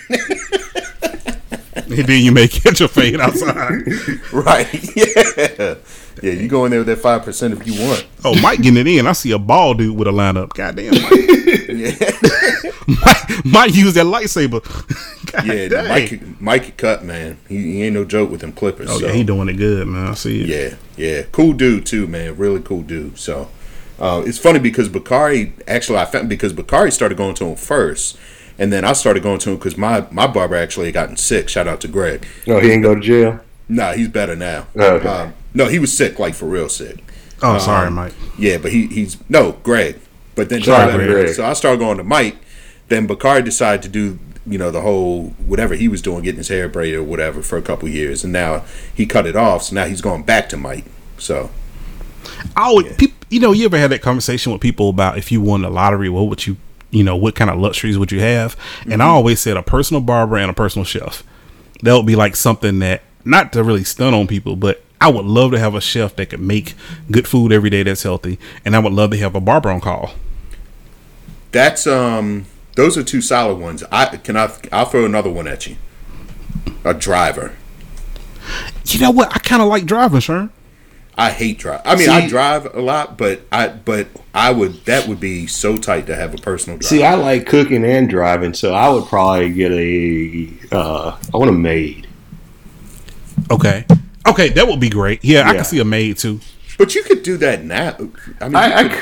[1.74, 3.82] And then you may catch a fade outside.
[4.32, 4.68] right.
[4.96, 5.76] Yeah.
[6.22, 8.06] Yeah, you go in there with that five percent if you want.
[8.24, 9.06] Oh, Mike getting it in.
[9.06, 10.50] I see a bald dude with a lineup.
[10.54, 11.30] Goddamn, Mike.
[12.86, 14.62] Mike, Mike used that lightsaber.
[15.32, 15.88] God Yeah, dang.
[15.88, 17.38] Mike Mike cut, man.
[17.48, 18.88] He, he ain't no joke with them clippers.
[18.90, 19.06] Oh so.
[19.06, 20.08] yeah, he doing it good, man.
[20.08, 20.48] I see it.
[20.48, 22.36] Yeah, yeah, cool dude too, man.
[22.36, 23.18] Really cool dude.
[23.18, 23.48] So
[23.98, 28.18] uh, it's funny because Bakari actually I found because Bakari started going to him first,
[28.58, 31.48] and then I started going to him because my my barber actually had gotten sick.
[31.48, 32.26] Shout out to Greg.
[32.46, 33.40] No, he ain't go to jail.
[33.70, 34.66] Nah, he's better now.
[34.76, 35.06] Okay.
[35.08, 37.02] Um, no, he was sick, like for real sick.
[37.42, 38.12] Oh, sorry, Um, Mike.
[38.38, 39.98] Yeah, but he he's no Greg.
[40.34, 41.28] But then Sorry, so, Greg.
[41.34, 42.36] so I started going to Mike.
[42.88, 46.48] Then Bakari decided to do you know the whole whatever he was doing, getting his
[46.48, 48.64] hair braided or whatever for a couple years, and now
[48.94, 49.64] he cut it off.
[49.64, 50.84] So now he's going back to Mike.
[51.18, 51.50] So
[52.56, 55.40] I always, peop you know, you ever had that conversation with people about if you
[55.40, 56.56] won the lottery, what would you,
[56.90, 58.56] you know, what kind of luxuries would you have?
[58.90, 61.22] And I always said a personal barber and a personal chef.
[61.82, 65.24] That would be like something that, not to really stun on people, but I would
[65.24, 66.74] love to have a chef that could make
[67.10, 69.80] good food every day that's healthy, and I would love to have a barber on
[69.80, 70.12] call.
[71.52, 72.46] that's um
[72.76, 73.82] those are two solid ones.
[73.90, 75.76] I can I I'll throw another one at you.
[76.84, 77.54] A driver.
[78.86, 79.34] You know what?
[79.34, 80.50] I kind of like driving, Sherm.
[81.16, 81.82] I hate drive.
[81.84, 85.76] I mean, I drive a lot, but I but I would that would be so
[85.76, 86.88] tight to have a personal driver.
[86.94, 90.48] See, I like cooking and driving, so I would probably get a.
[90.72, 92.06] Uh, I want a maid.
[93.50, 93.84] Okay.
[94.26, 95.24] Okay, that would be great.
[95.24, 95.54] Yeah, I Yeah.
[95.56, 96.40] can see a maid too.
[96.78, 97.94] but you could do that now.
[98.40, 98.98] I mean, you I, I could-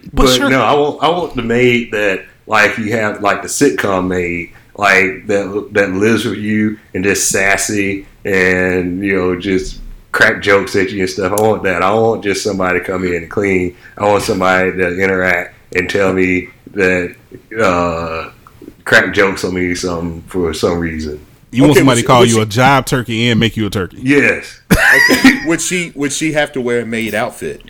[0.00, 0.50] could, but, sure.
[0.50, 1.02] no, I want.
[1.02, 5.90] I want the maid that like you have like the sitcom maid, like that that
[5.92, 9.78] lives with you and just sassy and you know just
[10.12, 11.38] crack jokes at you and stuff.
[11.38, 11.82] I want that.
[11.82, 13.76] I want just somebody to come in and clean.
[13.96, 17.14] I want somebody to interact and tell me that
[17.60, 18.30] uh,
[18.84, 21.24] crack jokes on me some for some reason.
[21.52, 23.70] You want somebody was- to call you she- a job turkey and make you a
[23.70, 23.98] turkey.
[24.02, 24.60] Yes.
[24.72, 25.40] okay.
[25.46, 27.62] would she would she have to wear a maid outfit?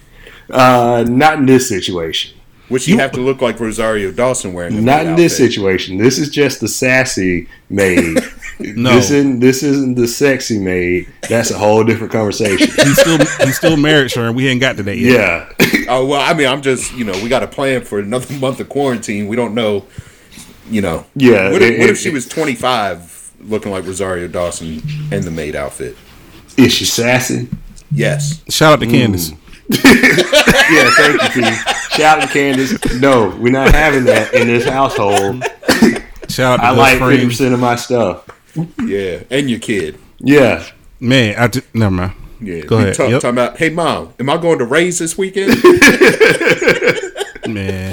[0.51, 2.37] Uh, not in this situation.
[2.70, 5.99] Would she have to look like Rosario Dawson wearing a Not maid in this situation.
[5.99, 8.18] This is just the sassy maid.
[8.62, 8.91] No.
[8.97, 11.09] This isn't this isn't the sexy maid.
[11.31, 12.66] That's a whole different conversation.
[12.68, 13.16] He's still
[13.47, 14.35] he's still married, Sherm.
[14.35, 15.55] We ain't got to that yet.
[15.59, 15.87] yeah.
[15.89, 18.61] Oh well, I mean, I'm just you know we got a plan for another month
[18.61, 19.28] of quarantine.
[19.28, 19.87] We don't know,
[20.68, 21.07] you know.
[21.16, 25.30] Yeah, What if, it- what if she was 25, looking like Rosario Dawson in the
[25.30, 25.97] maid outfit?
[26.57, 27.49] Is she sassy?
[27.91, 28.43] Yes.
[28.49, 28.91] Shout out to mm.
[28.91, 29.32] Candace.
[30.70, 31.51] Yeah, thank you, T.
[31.97, 33.01] Shout out to Candace.
[33.01, 35.43] No, we're not having that in this household.
[36.28, 38.24] Shout out to I like fifty percent of my stuff.
[38.84, 39.99] Yeah, and your kid.
[40.20, 40.64] Yeah.
[41.01, 42.12] Man, I just, never mind.
[42.41, 42.62] Yeah.
[42.62, 42.95] Go We ahead.
[42.95, 43.22] Talk, Yep.
[43.22, 45.51] Talking about, hey mom, am I going to raise this weekend?
[47.49, 47.89] Man,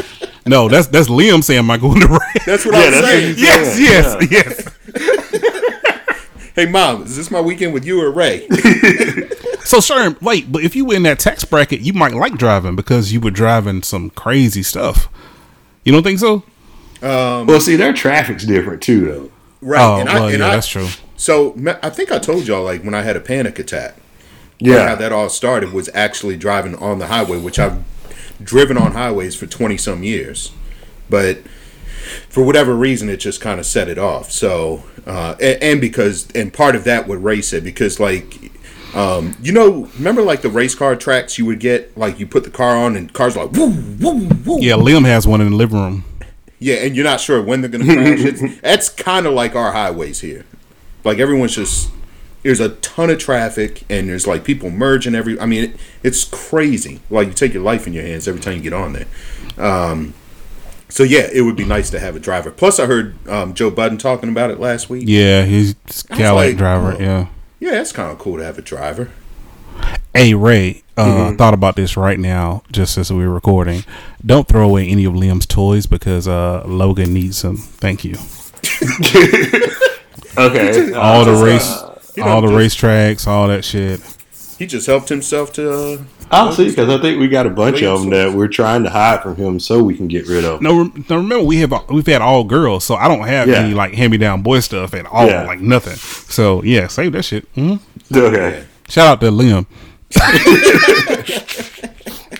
[0.48, 3.02] no, that's that's Liam saying, "Am I going to rain?" That's what Yeah, I'm that's
[3.02, 3.38] what saying.
[3.38, 4.28] you yes, Yeah.
[4.32, 4.68] yes,
[5.92, 6.54] yes.
[6.56, 8.48] Hey mom, is this my weekend with you or Ray?
[9.68, 12.78] So, Sherm, wait, but if you were in that tax bracket, you might like driving
[12.78, 15.10] because you were driving some crazy stuff.
[15.84, 16.36] You don't think so?
[17.02, 19.32] Um, well, see, their traffic's different too, though.
[19.62, 19.82] right.
[19.82, 20.88] Oh, and well, I, and yeah, I, that's true.
[21.18, 23.96] So I think I told y'all like when I had a panic attack.
[24.60, 24.74] Yeah.
[24.74, 24.96] how Yeah.
[24.96, 27.84] that all started was actually driving on the highway, which I've
[28.42, 30.52] driven on highways for 20 some years.
[31.10, 31.40] But
[32.30, 34.32] for whatever reason, it just kind of set it off.
[34.32, 38.52] So, uh, and, and because, and part of that, what Ray said, because like,
[38.96, 42.44] um, you know, remember like the race car tracks you would get, like you put
[42.44, 43.70] the car on and cars like woo,
[44.00, 44.60] woo, woo.
[44.60, 46.06] Yeah, Liam has one in the living room.
[46.60, 48.20] Yeah, and you're not sure when they're going to crash.
[48.22, 50.46] It's, that's kind of like our highways here.
[51.04, 51.92] Like everyone's just
[52.44, 55.40] there's a ton of traffic and there's like people merging every.
[55.40, 57.02] I mean, it, it's crazy.
[57.10, 59.08] Like you take your life in your hands every time you get on there.
[59.58, 60.14] Um,
[60.90, 62.50] so yeah, it would be nice to have a driver.
[62.52, 65.04] Plus, I heard um, Joe Budden talking about it last week.
[65.08, 65.76] Yeah, he's
[66.10, 66.94] Cadillac like, driver.
[66.94, 67.00] oh.
[67.00, 67.28] Yeah,
[67.60, 69.12] Yeah, that's kind of cool to have a driver.
[70.14, 71.36] Hey Ray, uh, Mm-hmm.
[71.36, 73.84] thought about this right now, just as we were recording.
[74.26, 77.58] Don't throw away any of Liam's toys because uh, Logan needs them.
[77.58, 78.16] Thank you.
[80.38, 80.94] Okay.
[80.94, 84.02] All the just, race, you all the know, just- racetracks, all that shit.
[84.60, 85.72] He just helped himself to.
[85.72, 85.98] Uh,
[86.32, 88.32] I'll see because I think we got a bunch of them Williams.
[88.34, 90.64] that we're trying to hide from him so we can get rid of.
[90.64, 93.58] No, rem- now remember we have we've had all girls, so I don't have Yeah.
[93.60, 95.44] any like hand me down boy stuff at all, Yeah.
[95.46, 95.96] like nothing.
[95.96, 97.48] So yeah, save that shit.
[97.54, 97.76] hmm
[98.14, 98.64] Okay.
[98.90, 99.68] Shout out to Liam.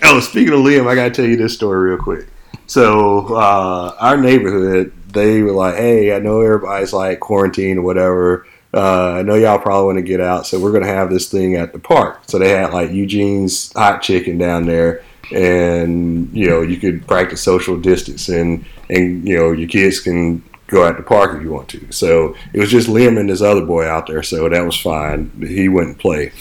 [0.04, 2.26] Oh, speaking of Liam, I gotta tell you this story real quick.
[2.66, 8.46] So, uh, our neighborhood, they were like, "Hey, I know everybody's like quarantined or whatever.
[8.72, 11.56] Uh, I know y'all probably want to get out, so we're gonna have this thing
[11.56, 15.02] at the park." So they had like Eugene's hot chicken down there,
[15.32, 20.86] and you know you could practice social distancing, and you know your kids can go
[20.86, 21.90] at the park if you want to.
[21.90, 25.30] So it was just Liam and this other boy out there, so that was fine.
[25.40, 26.32] He wouldn't play.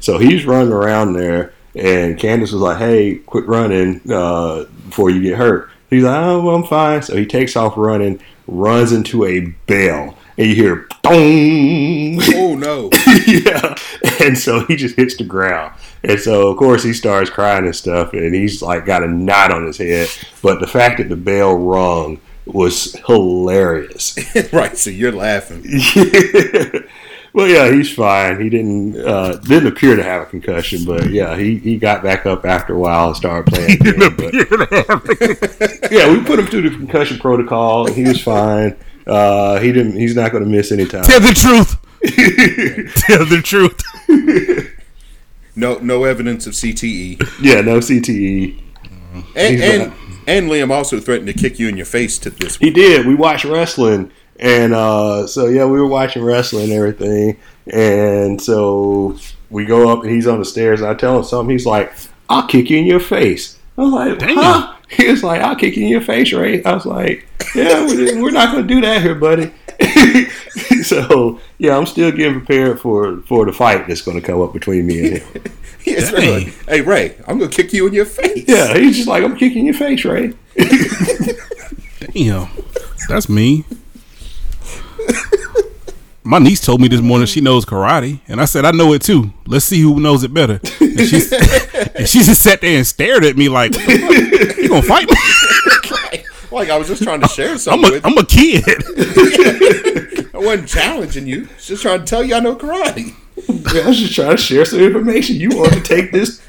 [0.00, 5.22] So he's running around there, and Candace was like, "Hey, quit running uh, before you
[5.22, 9.24] get hurt." He's like, "Oh, well, I'm fine." So he takes off running, runs into
[9.24, 12.90] a bell, and you hear "dong." oh no!
[13.26, 13.74] yeah,
[14.20, 17.76] and so he just hits the ground, and so of course he starts crying and
[17.76, 20.08] stuff, and he's like got a knot on his head.
[20.42, 24.16] But the fact that the bell rung was hilarious.
[24.52, 25.62] right, so you're laughing.
[27.32, 28.40] well, yeah, he's fine.
[28.40, 32.24] He didn't uh, didn't appear to have a concussion, but yeah, he, he got back
[32.26, 33.72] up after a while and started playing.
[33.80, 38.76] Again, but, yeah, we put him through the concussion protocol, and he was fine.
[39.06, 39.96] Uh, he didn't.
[39.96, 41.04] He's not going to miss any time.
[41.04, 41.76] Tell the truth.
[43.06, 43.82] Tell the truth.
[45.58, 47.18] No, no evidence of CTE.
[47.40, 48.60] yeah, no CTE.
[49.34, 49.96] And and, not.
[50.26, 52.56] and Liam also threatened to kick you in your face to this.
[52.58, 53.06] He did.
[53.06, 57.38] We watched wrestling, and uh, so yeah, we were watching wrestling and everything.
[57.72, 59.16] And so
[59.48, 61.50] we go up, and he's on the stairs, and I tell him something.
[61.50, 61.90] He's like,
[62.28, 64.36] "I'll kick you in your face." I was like, Damn.
[64.36, 67.84] "Huh?" He was like, "I'll kick you in your face, Ray." I was like, "Yeah,
[67.86, 69.52] we- we're not going to do that here, buddy."
[70.82, 74.52] so yeah, I'm still getting prepared for for the fight that's going to come up
[74.52, 75.42] between me and him.
[75.86, 76.20] Yes, Dang.
[76.46, 76.52] Ray.
[76.66, 78.44] Hey Ray, I'm gonna kick you in your face.
[78.48, 80.32] Yeah, he's just like, "I'm kicking your face, Ray."
[82.12, 82.48] Damn,
[83.08, 83.64] that's me.
[86.26, 89.02] My niece told me this morning she knows karate, and I said I know it
[89.02, 89.32] too.
[89.46, 90.60] Let's see who knows it better.
[90.80, 91.16] And she,
[91.94, 95.16] and she just sat there and stared at me like, "You gonna fight me?
[96.52, 98.64] Like I was just trying to share I'm something a with I'm a kid."
[100.34, 101.48] I wasn't challenging you.
[101.60, 103.14] Just trying to tell you I know karate.
[103.74, 105.36] Yeah, I was just trying to share some information.
[105.36, 106.40] You want to take this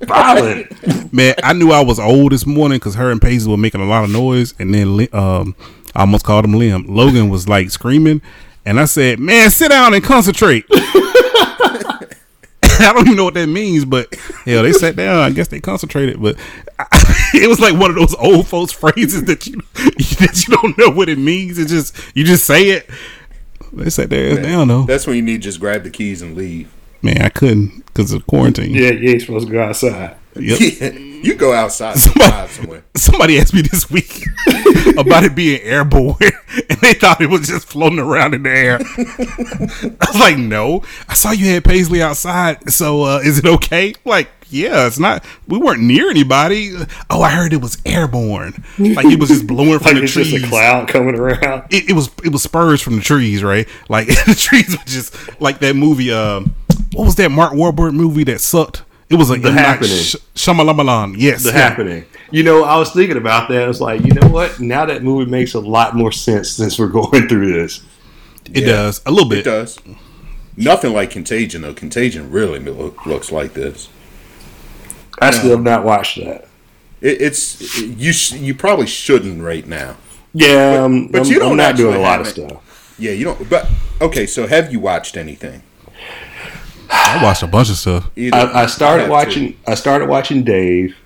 [0.00, 1.12] violent?
[1.12, 3.86] Man, I knew I was old this morning because her and Paisley were making a
[3.86, 5.56] lot of noise, and then um,
[5.94, 6.84] I almost called him Liam.
[6.88, 8.22] Logan was like screaming,
[8.66, 10.66] and I said, "Man, sit down and concentrate."
[12.78, 14.14] I don't even know what that means, but
[14.44, 15.20] hell, they sat down.
[15.20, 16.36] I guess they concentrated, but
[17.34, 20.90] it was like one of those old folks phrases that you that you don't know
[20.90, 21.58] what it means.
[21.58, 22.90] It just you just say it.
[23.72, 24.82] They sat there down though.
[24.82, 26.70] That's when you need to just grab the keys and leave.
[27.00, 28.74] Man, I couldn't because of quarantine.
[28.74, 30.16] Yeah, you ain't supposed to go outside.
[30.34, 30.58] Yep.
[31.26, 32.84] You go outside Somebody- somewhere.
[32.96, 34.24] Somebody asked me this week
[34.98, 36.16] about it being airborne,
[36.70, 38.78] and they thought it was just floating around in the air.
[38.80, 42.70] I was like, "No, I saw you had Paisley outside.
[42.70, 45.24] So uh, is it okay?" Like, yeah, it's not.
[45.46, 46.72] We weren't near anybody.
[47.10, 48.64] Oh, I heard it was airborne.
[48.78, 50.30] Like it was just blowing from Like the it's trees.
[50.30, 51.64] just a cloud coming around.
[51.70, 53.68] It, it was it was spurs from the trees, right?
[53.88, 56.12] Like the trees were just like that movie.
[56.12, 56.54] Um,
[56.94, 58.84] what was that Mark Wahlberg movie that sucked?
[59.08, 59.54] It was a The M.
[59.54, 59.90] Happening.
[59.90, 61.14] Sh- Shyamalan.
[61.18, 61.56] Yes, The yeah.
[61.56, 62.04] happening.
[62.32, 63.62] You know, I was thinking about that.
[63.62, 64.58] I was like, you know what?
[64.58, 67.82] Now that movie makes a lot more sense since we're going through this.
[68.52, 68.72] It Yeah.
[68.72, 69.40] does a little bit.
[69.40, 69.78] It does.
[70.56, 71.74] Nothing like Contagion though.
[71.74, 73.88] Contagion really lo- looks like this.
[75.20, 76.46] I still have not watched that.
[77.00, 78.12] It, it's you.
[78.12, 79.96] Sh- you probably shouldn't right now.
[80.32, 82.30] Yeah, um, but I'm, you don't I'm not doing a lot of it.
[82.30, 82.94] stuff.
[82.98, 83.48] Yeah, you don't.
[83.48, 83.68] But
[84.00, 85.62] okay, so have you watched anything?
[86.90, 88.10] I watched a bunch of stuff.
[88.16, 89.52] I, I started watching.
[89.52, 89.58] too.
[89.66, 90.96] I started watching Dave.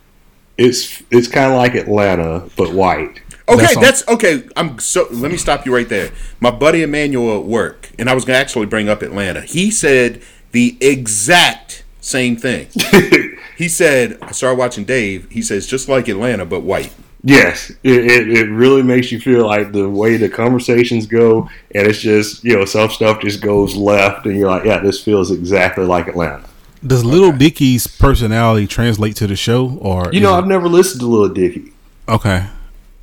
[0.56, 3.22] It's it's kind of like Atlanta, but white.
[3.48, 4.48] Okay, That's that's, okay.
[4.54, 5.08] I'm so.
[5.10, 6.12] Let me stop you right there.
[6.38, 9.40] My buddy Emmanuel at work, and I was gonna actually bring up Atlanta.
[9.40, 10.22] He said
[10.52, 12.68] the exact same thing.
[13.56, 18.04] he said, "I started watching Dave." He says, "Just like Atlanta, but white." Yes, it,
[18.06, 22.42] it, it really makes you feel like the way the conversations go, and it's just
[22.44, 26.08] you know some stuff just goes left, and you're like, yeah, this feels exactly like
[26.08, 26.42] Atlanta.
[26.86, 31.00] Does Little Dicky's personality translate to the show, or You know, it- I've never listened
[31.00, 31.72] to Little Dicky.
[32.08, 32.46] okay?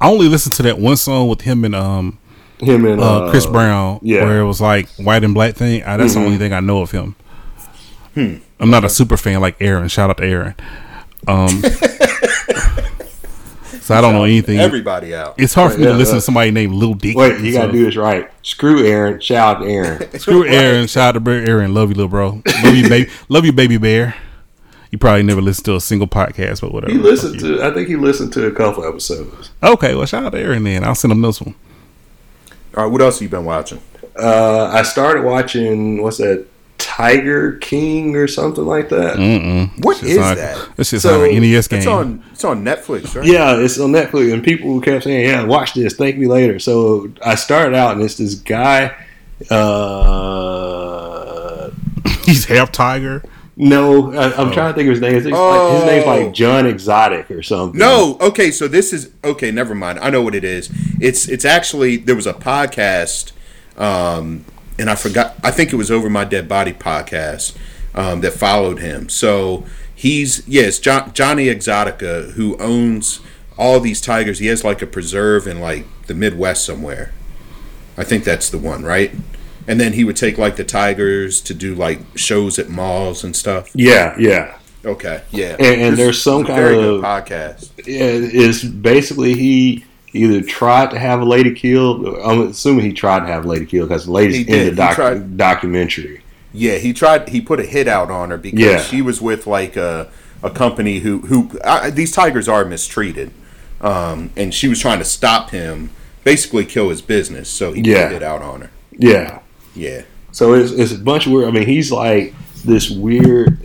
[0.02, 2.18] I only listened to that one song with him and um
[2.60, 4.24] Him and uh, Chris Brown, yeah.
[4.24, 5.84] where it was like white and black thing.
[5.84, 7.16] Uh, that's the only thing I know of him.
[8.16, 8.42] I'm
[8.72, 9.88] not a super fan like Aaron.
[9.90, 10.56] Shout out to Aaron.
[11.28, 11.62] Um,
[13.88, 14.60] so I don't know anything.
[14.60, 15.36] Everybody out.
[15.38, 17.16] it's hard for me Yeah, to listen to somebody named Lil Dicky.
[17.16, 18.30] Wait, you gotta do this right.
[18.42, 19.20] Screw Aaron.
[19.22, 20.20] Shout out to Aaron.
[20.20, 20.88] Screw Aaron.
[20.88, 21.74] Shout out to Br- Aaron.
[21.74, 22.42] Love you, little bro.
[22.64, 23.10] Love you, baby.
[23.30, 24.16] Love you, baby bear.
[24.92, 26.92] You probably never listened to a single podcast, but whatever.
[26.94, 27.62] He listened to.
[27.64, 29.52] I think he listened to a couple episodes.
[29.64, 30.84] Okay, well, shout out to Aaron then.
[30.84, 31.56] I'll send him this one.
[32.76, 33.82] All right, what else have you been watching?
[34.20, 36.02] Uh, I started watching.
[36.04, 36.46] What's that?
[36.78, 39.18] Tiger King or something like that.
[39.18, 39.84] Mm-mm.
[39.84, 40.70] What Shit's is not- that?
[40.78, 41.78] This is So, on an NES game.
[41.80, 42.24] It's on.
[42.32, 43.26] It's on Netflix, right?
[43.26, 45.94] Yeah, it's on Netflix, and people kept saying, "Yeah, watch this.
[45.96, 48.96] Thank me later." So I started out, and it's this guy.
[50.38, 51.70] Uh,
[52.26, 53.24] He's half tiger.
[53.56, 55.14] no, I, I'm trying to think of his name.
[55.14, 56.10] His, name's like, his name's Oh.
[56.26, 57.80] like John Exotic or something.
[57.80, 59.52] No, okay, so this is okay.
[59.52, 60.00] Never mind.
[60.00, 60.70] I know what it is.
[61.00, 63.32] It's it's actually there was a podcast,
[63.78, 64.46] um,
[64.80, 65.36] and I forgot.
[65.44, 67.58] I think it was over my dead body podcast
[67.96, 69.10] um, that followed him.
[69.10, 73.20] So he's yes, John, Johnny Exotica, who owns
[73.58, 74.40] all these tigers.
[74.40, 77.12] He has like a preserve in like the Midwest somewhere.
[77.98, 79.12] I think that's the one, right?
[79.68, 83.36] And then he would take like the tigers to do like shows at malls and
[83.36, 83.70] stuff.
[83.74, 84.58] Yeah, yeah.
[84.86, 85.56] Okay, yeah.
[85.60, 87.72] And- and there's some kind of- podcast.
[87.86, 89.84] Yeah, It's basically he
[90.18, 92.06] either tried to have a lady killed.
[92.24, 94.72] I'm assuming he tried to have a lady killed because the lady's in the He
[94.72, 96.22] doc- tried- documentary.
[96.54, 97.30] Yeah, he tried.
[97.30, 98.82] He put a hit out on her because Yeah.
[98.82, 100.08] she was with like a
[100.44, 103.32] a company who who uh, these tigers are mistreated,
[103.82, 105.90] um, and she was trying to stop him,
[106.24, 107.50] basically kill his business.
[107.50, 108.04] So he Yeah.
[108.04, 108.70] put a hit out on her.
[108.98, 109.40] Yeah.
[109.76, 110.02] Yeah,
[110.32, 111.48] So it's, it's a bunch of weird.
[111.48, 112.34] I mean, he's like
[112.66, 113.60] this weird.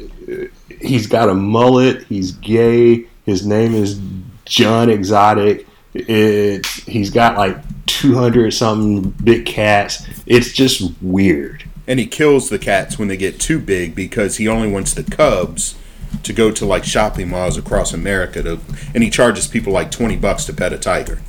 [0.81, 2.05] He's got a mullet.
[2.09, 3.05] He's gay.
[3.25, 3.99] His name is
[4.45, 5.67] John Exotic.
[5.95, 10.07] It's he's got like two hundred something big cats.
[10.27, 11.65] It's just weird.
[11.87, 15.03] and he kills the cats when they get too big because he only wants the
[15.03, 15.75] cubs
[16.23, 18.61] to go to like shopping malls across America to,
[18.95, 21.21] and he charges people like twenty bucks to pet a tiger.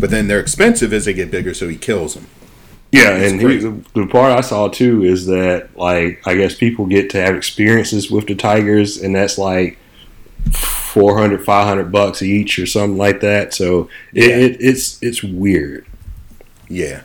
[0.00, 2.26] But then they're expensive as they get bigger, so he kills them.
[2.92, 3.58] Yeah, It's and he,
[4.00, 8.10] the part I saw too is that like I guess people get to have experiences
[8.10, 9.76] with the tigers, and that's like
[11.00, 13.54] 400 500 bucks each or something like that.
[13.54, 14.36] So it, Yeah.
[14.36, 15.86] it, it's it's weird.
[16.68, 17.02] Yeah.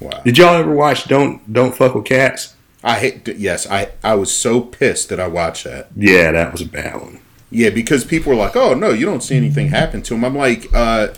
[0.00, 0.20] Wow.
[0.24, 2.54] Did y'all ever watch Don't Don't Fuck with Cats?
[2.84, 3.26] I hate.
[3.36, 5.88] Yes, I I was so pissed that I watched that.
[5.96, 7.20] Yeah, that was a bad one.
[7.50, 10.36] Yeah, because people were like, "Oh no, you don't see anything happen to him." I'm
[10.36, 11.08] like, uh,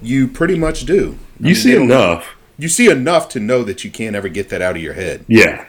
[0.00, 1.18] "You pretty much do.
[1.40, 2.28] I You mean, see enough.
[2.58, 5.24] You see enough to know that you can't ever get that out of your head."
[5.26, 5.64] Yeah,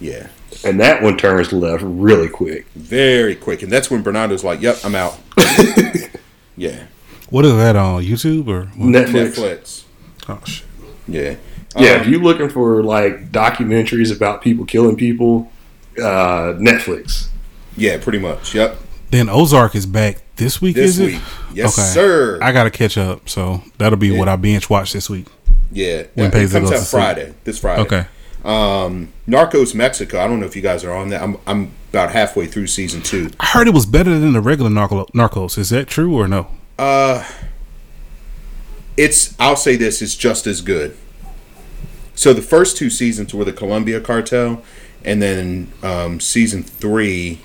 [0.00, 0.26] Yeah,
[0.64, 2.66] and that one turns left really quick.
[2.74, 5.18] very quick, and that's when Bernardo's like, "Yep, I'm out."
[6.56, 6.84] yeah,
[7.30, 8.64] What is that on YouTube or?
[8.76, 9.32] Netflix.
[9.34, 9.84] Netflix.
[10.28, 10.64] Oh shit.
[11.06, 11.34] Yeah,
[11.76, 15.50] Yeah, Um, if you're looking for like documentaries about people killing people,
[15.98, 17.28] uh, Netflix.
[17.76, 18.54] yeah, pretty much.
[18.54, 18.78] Yep,
[19.10, 20.76] Then Ozark is back this week.
[20.76, 21.06] this is it?
[21.06, 21.20] week.
[21.52, 22.38] Yes, sir.
[22.42, 25.26] I gotta catch up, so that'll be what I binge watch this week.
[25.72, 27.02] yeah, When it Paisley comes out to sleep.
[27.02, 27.34] Friday.
[27.44, 27.82] This Friday.
[27.82, 28.06] Okay.
[28.44, 30.20] Um, Narcos Mexico.
[30.20, 31.22] I don't know if you guys are on that.
[31.22, 33.30] I'm I'm about halfway through season two.
[33.40, 35.56] I heard it was better than the regular Narco- Narcos.
[35.56, 36.48] Is that true or no?
[36.78, 37.24] Uh,
[38.96, 40.96] it's I'll say this it's just as good.
[42.14, 44.62] So the first two seasons were the Colombia Cartel,
[45.04, 47.40] and then um, season three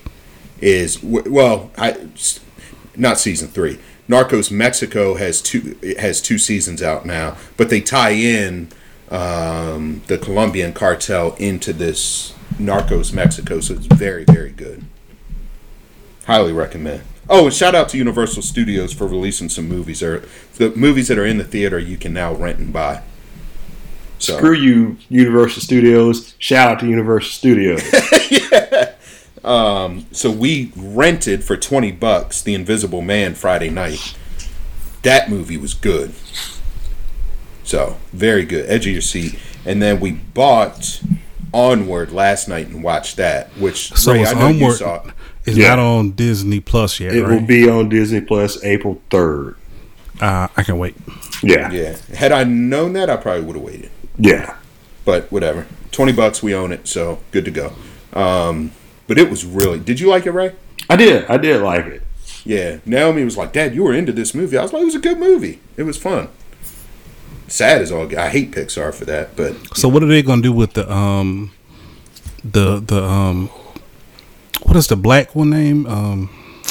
[0.62, 2.08] is well, I
[2.96, 3.80] not season three.
[4.10, 8.70] Narcos Mexico has two has two seasons out now, but they tie in
[9.10, 14.86] um, the Colombian cartel into this Narcos Mexico, so it's very very good.
[16.26, 17.02] Highly recommend.
[17.30, 20.02] Oh, and shout out to Universal Studios for releasing some movies.
[20.02, 20.24] Or
[20.58, 23.04] the movies that are in the theater you can now rent and buy.
[24.18, 26.36] So Screw you, Universal Studios.
[26.40, 27.82] Shout out to Universal Studios.
[30.12, 34.16] so we rented for twenty bucks The Invisible Man Friday night.
[35.04, 36.14] That movie was good.
[37.70, 39.38] So very good, edge of your seat.
[39.64, 41.02] And then we bought
[41.54, 43.50] Onward last night and watched that.
[43.60, 44.78] Which So Ray, I know you Onward.
[44.80, 44.96] saw.
[45.06, 45.14] it.
[45.46, 45.70] It's Yeah.
[45.76, 49.56] not on Disney Plus yet, it will be on Disney Plus April third.
[50.20, 50.96] uh, I can wait.
[51.44, 53.92] Yeah, Yeah, had I known that, I probably would have waited.
[54.18, 54.56] yeah.
[55.06, 55.68] but whatever.
[55.92, 57.74] Twenty bucks, we own it, so good to go.
[58.14, 58.72] Um,
[59.08, 59.78] but it was really.
[59.80, 60.54] Did you like it, Ray?
[60.90, 61.26] I did.
[61.28, 62.02] I did like it.
[62.46, 62.78] Yeah.
[62.86, 65.00] Naomi was like, "Dad, you were into this movie." I was like, "It was a
[65.00, 65.60] good movie.
[65.78, 66.28] It was fun."
[67.50, 68.08] Sad as all.
[68.18, 71.52] I hate Pixar for that, but So what are they gonna do with the um,
[72.44, 73.48] the the um,
[74.64, 75.86] what is the black one name?
[75.88, 76.30] Um,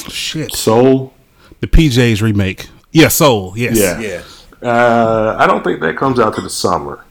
[0.09, 1.12] shit, Soul.
[1.61, 2.68] the PJ's remake.
[2.93, 3.55] Yeah, Soul.
[3.57, 3.76] Yes.
[3.76, 4.01] Yeah.
[4.01, 4.22] yeah,
[4.70, 7.05] Uh, I don't think that comes out to the summer.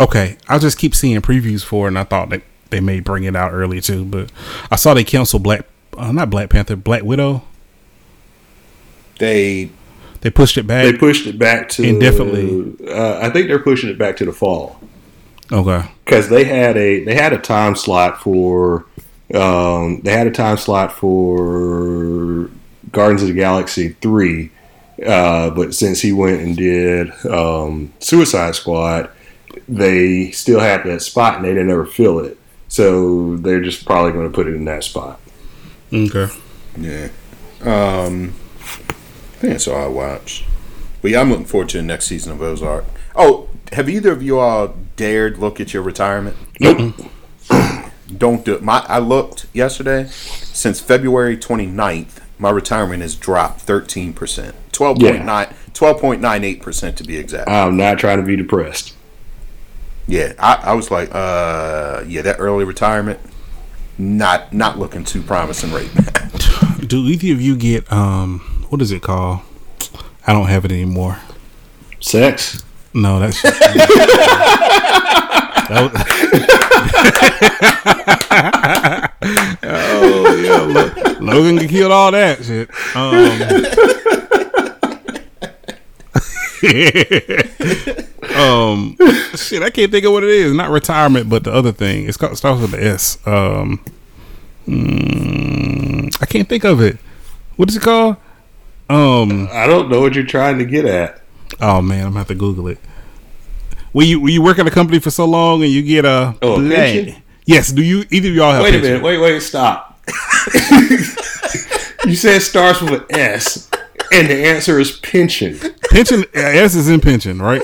[0.00, 3.24] Okay, I just keep seeing previews for it, and I thought that they may bring
[3.24, 4.04] it out early too.
[4.06, 4.32] But
[4.70, 5.66] I saw they canceled Black,
[5.98, 7.42] uh, not Black Panther, Black Widow.
[9.18, 9.70] They
[10.22, 10.84] They pushed it back.
[10.84, 12.88] They pushed it back to Indefinitely.
[12.88, 14.80] Uh, I think they're pushing it back to the fall
[15.52, 18.86] okay, because they had a they had a time slot for
[19.34, 22.50] um, they had a time slot for
[22.90, 24.50] Guardians of the Galaxy three,
[25.04, 29.10] uh, but since he went and did um, Suicide Squad,
[29.68, 32.38] they still had that spot and they didn't ever fill it.
[32.68, 35.20] So they're just probably going to put it in that spot.
[35.92, 36.28] okay.
[36.78, 37.08] yeah.
[37.60, 38.41] Um, I
[39.42, 40.44] think that's all I watch.
[41.02, 42.84] But yeah, I'm looking forward to the next season of Ozark.
[43.16, 46.36] Oh, have either of you all dared look at your retirement?
[46.60, 46.94] Nope.
[48.16, 48.62] Don't do it.
[48.62, 50.06] My I looked yesterday.
[50.06, 54.14] Since February 29th, my retirement has dropped 13%.
[54.14, 57.48] 12.9 12.98% to be exact.
[57.48, 58.94] I'm not trying to be depressed.
[60.06, 63.18] Yeah, I, I was like, uh, yeah, that early retirement,
[63.98, 66.76] not not looking too promising right now.
[66.86, 69.40] Do either of you get um what is it called?
[70.26, 71.18] I don't have it anymore.
[72.00, 72.62] Sex.
[72.94, 73.52] No, that's That
[75.92, 75.92] was-
[79.62, 82.70] oh yeah, Lo- Logan can kill all that shit.
[82.96, 83.42] Um,
[88.40, 88.96] um,
[89.36, 90.54] shit, I can't think of what it is.
[90.54, 92.08] Not retirement, but the other thing.
[92.08, 93.18] It's called starts with the S.
[93.26, 93.84] Um,
[94.66, 96.96] mm, I can't think of it.
[97.56, 98.16] What is it called?
[98.92, 101.20] Um, I don't know what you're trying to get at.
[101.60, 102.78] Oh man, I'm gonna have to Google it.
[103.92, 106.34] When you when you work at a company for so long and you get a
[106.42, 107.22] Oh, a pension?
[107.44, 107.70] Yes.
[107.72, 108.62] Do you either of y'all have?
[108.62, 108.92] Wait a pension?
[109.02, 109.04] minute.
[109.04, 109.98] Wait, wait, stop.
[112.06, 113.70] you said it starts with an S,
[114.12, 115.58] and the answer is pension.
[115.90, 116.22] Pension.
[116.34, 117.62] uh, S is in pension, right?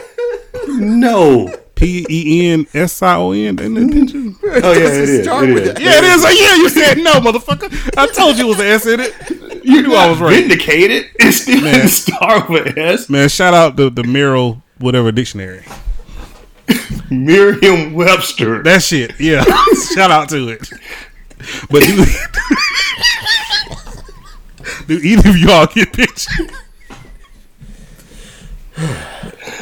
[0.69, 1.53] No.
[1.75, 3.59] P e n s i o n.
[3.59, 4.37] Isn't it pension?
[4.43, 5.27] Oh yeah, it is.
[5.27, 5.81] It with is.
[5.81, 6.25] Yeah, it is.
[6.25, 7.71] Uh, Yeah, you said no, motherfucker.
[7.97, 9.15] I told you it was an S in it.
[9.65, 10.35] You knew I was right.
[10.41, 11.07] Vindicated.
[11.21, 11.75] It still Man.
[11.75, 13.09] didn't start with S.
[13.09, 15.65] Man, shout out to the Merrill whatever dictionary.
[17.11, 18.63] Merriam Webster.
[18.63, 19.19] That shit.
[19.21, 19.43] Yeah.
[19.95, 20.69] shout out to it.
[21.71, 22.05] But do
[24.87, 26.49] do either of y'all get pension?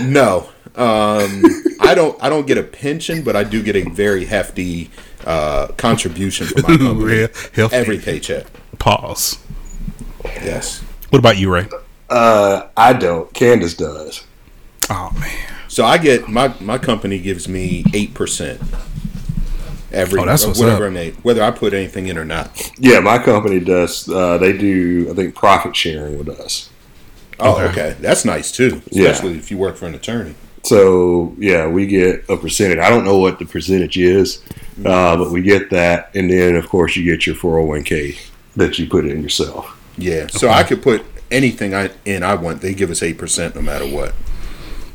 [0.03, 1.43] No, um,
[1.81, 2.23] I don't.
[2.23, 4.91] I don't get a pension, but I do get a very hefty
[5.25, 8.47] uh, contribution from my company Yeah, every paycheck.
[8.79, 9.39] Pause.
[10.25, 10.81] Yes.
[11.11, 11.69] What about you, Ray?
[12.09, 13.33] Uh, I don't.
[13.35, 14.25] Candace does.
[14.91, 15.31] Oh man.
[15.69, 18.61] So I get my my company gives me eight percent
[19.93, 20.91] every Oh, that's what's whatever up.
[20.91, 22.73] I make, whether I put anything in or not.
[22.79, 24.09] Yeah, my company does.
[24.09, 25.09] Uh, they do.
[25.11, 26.71] I think profit sharing with us.
[27.39, 27.65] Oh, Okay.
[27.91, 29.09] okay, that's nice too, Yeah.
[29.11, 30.35] especially if you work for an attorney.
[30.63, 32.79] So yeah, we get a percentage.
[32.79, 34.43] I don't know what the percentage is,
[34.85, 38.19] uh, but we get that, and then of course you get your 401k
[38.57, 39.76] that you put in yourself.
[39.97, 42.61] Yeah, so I could put anything I in I want.
[42.61, 44.15] They give us eight percent no matter what.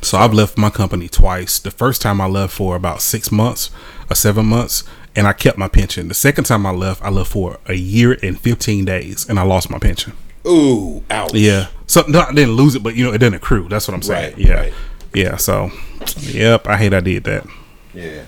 [0.02, 1.60] So I've left my company twice.
[1.60, 3.70] The first time I left for about six months
[4.10, 4.84] or seven months,
[5.16, 6.08] and I kept my pension.
[6.08, 9.43] The second time I left, I left for a year and fifteen days, and I
[9.43, 10.14] lost my pension.
[10.47, 11.34] Ooh, ouch.
[11.34, 11.68] Yeah.
[11.86, 13.68] So no, I didn't lose it, but you know it didn't accrue.
[13.68, 14.34] That's what I'm saying.
[14.34, 14.54] Right, yeah.
[14.54, 14.74] right.
[15.14, 15.36] Yeah.
[15.36, 15.72] So,
[16.20, 16.68] yep.
[16.68, 17.45] I hate I did that.
[17.93, 18.24] Yeah.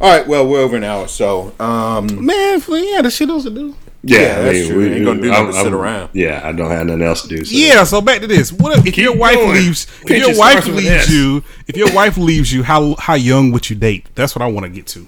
[0.00, 0.26] All right.
[0.26, 3.76] Well, we're over an hour, so um, Man, yeah, the shit to do.
[4.06, 4.84] Yeah, that's true.
[4.84, 6.10] Ain't gonna do nothing but sit around.
[6.12, 7.44] Yeah, I don't have nothing else to do.
[7.44, 7.56] So.
[7.56, 7.84] Yeah.
[7.84, 8.52] So back to this.
[8.52, 9.54] What if, if your wife going.
[9.54, 9.86] leaves?
[10.02, 11.10] If your wife starts with an leaves S.
[11.10, 14.06] you, if your wife leaves you, how how young would you date?
[14.14, 15.06] That's what I want to get to.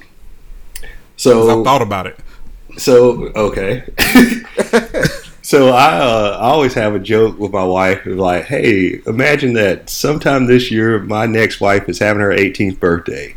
[1.16, 2.18] So I thought about it.
[2.78, 3.84] So okay.
[5.42, 9.54] so I uh, I always have a joke with my wife of like, hey, imagine
[9.54, 13.34] that sometime this year my next wife is having her 18th birthday,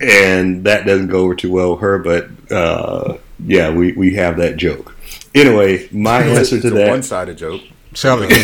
[0.00, 1.98] and that doesn't go over too well with her.
[1.98, 4.96] But uh, yeah, we we have that joke.
[5.34, 6.88] Anyway, my answer to a that.
[6.88, 7.62] one-sided joke.
[7.94, 8.34] Shout out to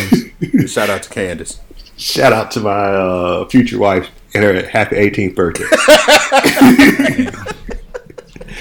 [0.40, 0.72] James.
[0.72, 1.60] Shout out to Candace.
[1.96, 5.64] Shout out to my uh, future wife and her happy 18th birthday.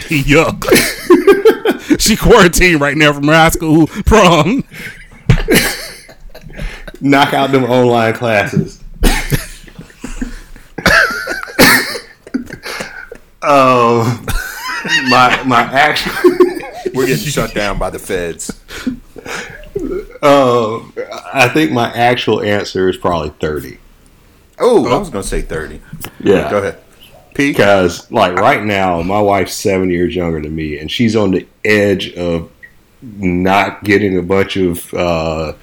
[0.09, 0.65] Yuck.
[1.99, 4.63] she quarantined right now from her high school prom.
[7.01, 8.84] Knock out them online classes.
[13.41, 14.25] um,
[15.09, 16.13] my my actual.
[16.93, 18.49] We're getting shut down by the feds.
[20.21, 20.93] Um,
[21.34, 23.77] I think my actual answer is probably thirty.
[24.59, 25.82] Oh, I was gonna say thirty.
[26.19, 26.80] Yeah, Go ahead.
[27.36, 27.51] P.
[27.51, 31.47] Because like right now, my wife's seven years younger than me, and she's on the
[31.63, 32.51] edge of
[33.01, 35.53] not getting a bunch of uh,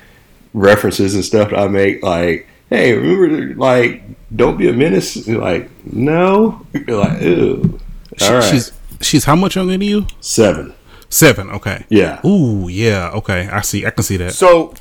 [0.55, 2.03] references and stuff that I make.
[2.03, 4.03] Like hey, remember, like,
[4.35, 5.27] don't be a menace.
[5.29, 6.67] Like, no.
[6.73, 7.79] You're like, ew.
[8.19, 8.45] She- All right.
[8.45, 10.07] She's she's how much younger than you?
[10.21, 10.75] Seven.
[11.09, 11.51] Seven.
[11.51, 11.85] Okay.
[11.89, 12.25] Yeah.
[12.27, 13.11] Ooh, yeah.
[13.15, 13.87] Okay, I see.
[13.87, 14.33] I can see that.
[14.33, 14.75] So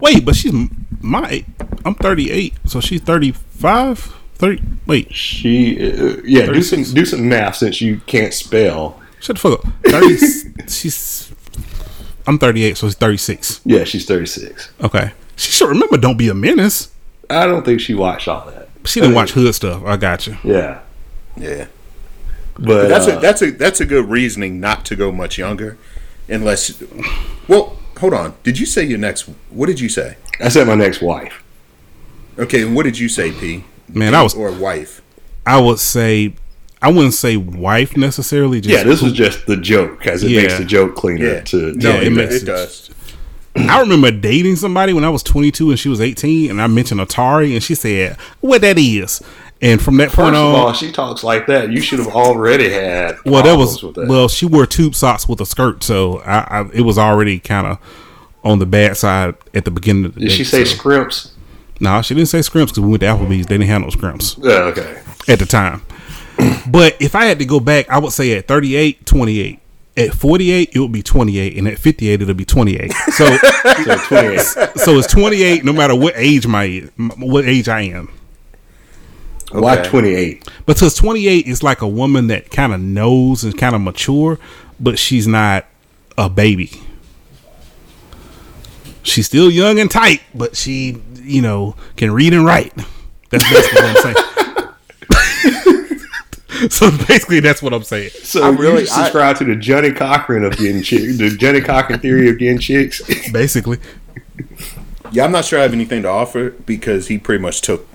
[0.00, 0.52] Wait, but she's
[1.00, 1.44] my.
[1.84, 3.98] I'm 38, so she's 35.
[4.34, 4.62] 30.
[4.86, 9.00] Wait, She, uh, yeah, do some, do some math since you can't spell.
[9.20, 9.72] shut the fuck up.
[9.84, 10.66] 30.
[10.68, 11.32] she's.
[12.26, 13.60] I'm 38, so she's 36.
[13.64, 14.72] Yeah, she's 36.
[14.82, 15.12] Okay.
[15.36, 15.96] She should remember.
[15.96, 16.90] Don't be a menace.
[17.30, 18.68] I don't think she watched all that.
[18.84, 19.82] She didn't I watch hood stuff.
[19.84, 20.36] I got you.
[20.42, 20.80] Yeah.
[21.36, 21.66] yeah,
[22.58, 25.78] But, that's uh, a that's a that's a good reasoning not to go much younger,
[26.28, 26.82] unless.
[27.48, 28.34] Well, hold on.
[28.42, 29.22] Did you say your next?
[29.50, 30.16] What did you say?
[30.40, 31.42] I said my next wife.
[32.38, 33.64] Okay, and what did you say, P?
[33.88, 34.34] Man, I was.
[34.34, 35.02] or wife.
[35.46, 36.34] I would say.
[36.84, 38.60] I wouldn't say wife necessarily.
[38.60, 40.42] Just Yeah, this was just the joke, because it Yeah.
[40.42, 41.72] makes the joke cleaner Yeah, to.
[41.74, 42.90] no, Yeah, it, it makes it does.
[43.54, 47.00] I remember dating somebody when I was 22 and she was 18, and I mentioned
[47.00, 49.22] Atari, and she said, "What that is?"
[49.62, 51.70] And from that point First of on, all, she talks like that.
[51.70, 53.16] You should have already had.
[53.24, 54.06] well, that was that.
[54.08, 57.66] well, she wore tube socks with a skirt, so I, I it was already kind
[57.68, 57.78] of
[58.42, 61.32] on the bad side at the beginning of the Did date, she say so- scrimps?
[61.78, 63.46] No, she didn't say scrimps because we went to Applebee's.
[63.46, 65.00] They didn't have no scrimps Yeah, okay.
[65.28, 65.82] at the time.
[66.66, 69.60] But if I had to go back, I would say at 38, 28.
[69.96, 72.92] At 48, it would be 28, and at 58, it'll be 28.
[72.92, 73.36] So,
[73.84, 74.40] So 28.
[74.76, 76.88] so it's 28 no matter what age my
[77.18, 78.08] what age I am.
[79.52, 79.88] Why Okay.
[79.90, 80.48] 28?
[80.66, 84.38] Because 28 is like a woman that kind of knows and kind of mature,
[84.80, 85.66] but she's not
[86.16, 86.70] a baby.
[89.02, 92.72] She's still young and tight, but she, you know, can read and write.
[93.30, 94.16] That's basically what I'm saying.
[96.70, 98.10] so basically, that's what I'm saying.
[98.22, 101.98] So I you really- subscribe to the Johnnie Cochran of getting chicks, the Johnnie Cochran
[102.00, 103.02] theory of getting chicks.
[103.32, 103.78] Basically,
[105.10, 107.86] Yeah, I'm not sure I have anything to offer because he pretty much took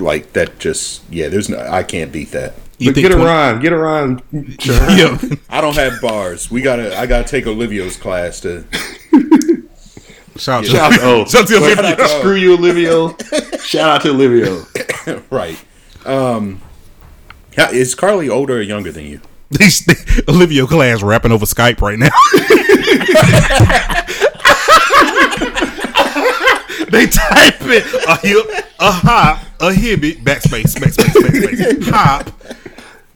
[0.00, 0.58] like that.
[0.58, 1.58] Just yeah, there's no.
[1.58, 2.54] I can't beat that.
[2.78, 4.20] you But get a 20 rhyme, get a rhyme.
[4.32, 5.18] Yeah.
[5.48, 6.50] I don't have bars.
[6.50, 6.98] We gotta.
[6.98, 8.64] I gotta take Olivio's class to.
[10.36, 13.60] Shout out to Shout to, oh, Shout out to screw you, Olivio.
[13.60, 15.22] Shout out to Olivio.
[15.30, 15.58] right.
[16.06, 16.62] Um.
[17.72, 19.20] Is Carly older or younger than you?
[19.50, 19.94] They, they,
[20.28, 22.10] Olivia class rapping over Skype right now.
[26.90, 32.30] they type it a hip, a hop, a hibbit, backspace, backspace, backspace, hop.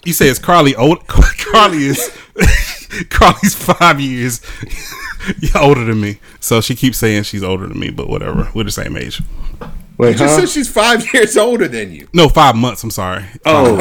[0.04, 1.06] You say it's Carly old.
[1.06, 2.10] Carly is
[3.10, 4.40] Carly's five years
[5.54, 7.90] older than me, so she keeps saying she's older than me.
[7.90, 9.22] But whatever, we're the same age.
[9.98, 10.40] Wait, Just huh?
[10.40, 12.08] said she's five years older than you.
[12.12, 12.82] No, five months.
[12.82, 13.24] I'm sorry.
[13.44, 13.76] Oh,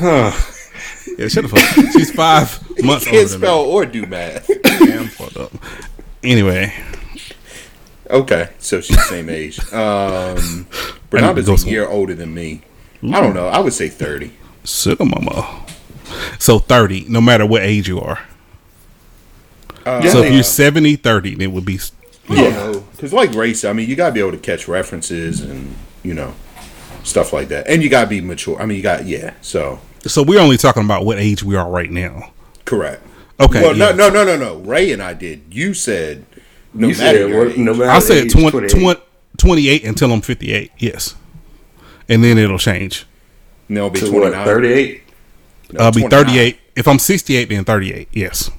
[0.00, 1.78] Yeah, shut the fuck.
[1.78, 1.92] up.
[1.92, 4.48] She's five months older Can't than spell or do math.
[4.62, 5.52] Damn, fucked up.
[6.22, 6.72] Anyway,
[8.08, 9.58] Okay, so she's the same age.
[9.72, 10.66] Um,
[11.20, 12.62] Bernardo's go a some- year older than me.
[13.04, 13.48] I don't know.
[13.48, 14.32] I would say thirty.
[14.64, 15.60] sugar mama.
[16.38, 18.18] So 30, no matter what age you are.
[19.84, 21.80] Uh, So if you're 70, 30, then it would be.
[22.28, 22.84] I don't know.
[22.92, 26.34] Because like race, I mean, you gotta be able to catch references and you know
[27.02, 28.60] stuff like that, and you gotta be mature.
[28.60, 29.32] I mean, you got yeah.
[29.40, 32.30] So So we're only talking about what age we are right now.
[32.64, 33.02] correct.
[33.40, 33.60] Okay.
[33.62, 33.90] Well, yeah.
[33.92, 34.56] no, no, no, no, no.
[34.58, 35.42] Ray and I did.
[35.50, 36.24] You said
[36.74, 37.58] no you matter said your what, age.
[37.58, 39.00] no matter I said age, 20, 20
[39.38, 40.70] 28 until I'm 58.
[40.78, 41.14] Yes.
[42.08, 43.06] And then it'll change.
[43.68, 44.44] And they'll be To twenty what, nine.
[44.44, 45.02] 38?
[45.78, 46.58] I'll be 38.
[46.76, 48.08] If I'm 68, then 38.
[48.12, 48.50] Yes.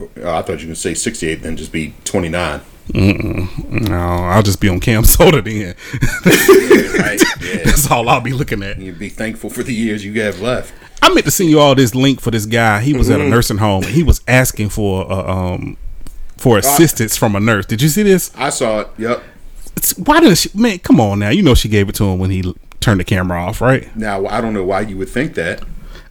[0.00, 2.62] Oh, I thought you could say sixty eight, then just be twenty nine.
[2.94, 5.74] No, I'll just be on Cam Soda then.
[6.98, 7.22] right?
[7.46, 7.62] Yeah.
[7.64, 8.78] That's all I'll be looking at.
[8.78, 10.72] You'd be thankful for the years you have left.
[11.02, 12.80] I meant to send you all this link for this guy.
[12.80, 13.26] He was at Mm-hmm.
[13.26, 13.82] a nursing home.
[13.84, 15.76] He was asking for uh, um
[16.38, 17.66] for assistance from a nurse.
[17.66, 18.32] Did you see this?
[18.34, 18.88] I saw it.
[18.98, 19.22] Yep.
[19.76, 20.50] It's, why didn't she?
[20.54, 21.28] Man, come on now.
[21.30, 23.94] You know she gave it to him when he turned the camera off, right?
[23.96, 25.62] Now I don't know why you would think that.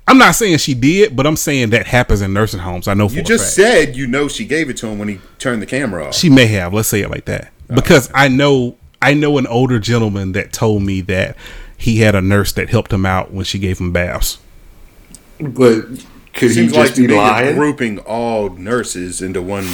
[0.07, 2.87] I'm not saying she did, but I'm saying that happens in nursing homes.
[2.87, 3.55] I know for You a just fact.
[3.55, 6.13] said you know she gave it to him when he turned the camera off.
[6.15, 6.73] she may have.
[6.75, 10.53] Let's say it like that, Oh, because I know I know an older gentleman that
[10.53, 11.35] told me that
[11.77, 14.37] he had a nurse that helped him out when she gave him baths.
[15.39, 15.87] But
[16.33, 17.55] could he Seems just like be me you're lying?
[17.55, 19.65] grouping all nurses into one.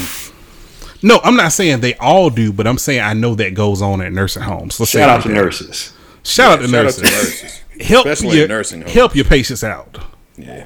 [1.04, 4.02] No, I'm not saying they all do, but I'm saying I know that goes on
[4.02, 4.80] at nursing homes.
[4.80, 5.94] Let's Shout out to nurses.
[6.24, 7.02] Shout out to Shout out nurses.
[7.02, 7.62] to nurses.
[7.82, 8.94] Help Especially your nursing homes.
[8.94, 9.98] help your patients out.
[10.38, 10.66] Yeah.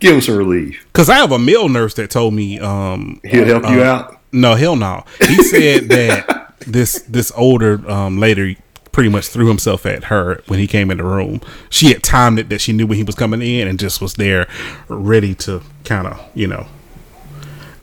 [0.00, 0.86] Give them some relief.
[0.92, 4.20] Cause I have a male nurse that told me, um, He'll help you out.
[4.32, 5.04] no, hell no.
[5.26, 8.58] He said that this this older um, lady
[8.92, 11.40] pretty much threw himself at her when he came in the room.
[11.70, 14.14] She had timed it that she knew when he was coming in and just was
[14.14, 14.46] there,
[14.88, 16.66] ready to kind of, you know.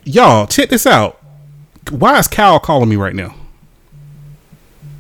[0.04, 1.20] Y'all, check this out.
[1.90, 3.36] Why is Cal calling me right now?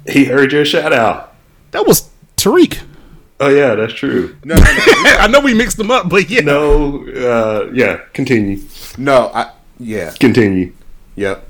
[0.07, 1.34] He heard your shout out.
[1.72, 2.81] That was Tariq.
[3.39, 4.35] Oh yeah, that's true.
[4.43, 4.68] No, no, no.
[5.19, 6.41] I know we mixed them up, but yeah.
[6.41, 8.01] No, uh, yeah.
[8.14, 8.61] Continue.
[8.97, 10.11] no I, yeah.
[10.19, 10.73] Continue.
[11.15, 11.47] Yep.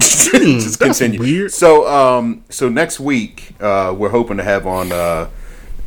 [0.00, 1.20] Hmm, Just that's continue.
[1.20, 1.52] weird.
[1.52, 5.28] So, um, so next week, uh, we're hoping to have on uh,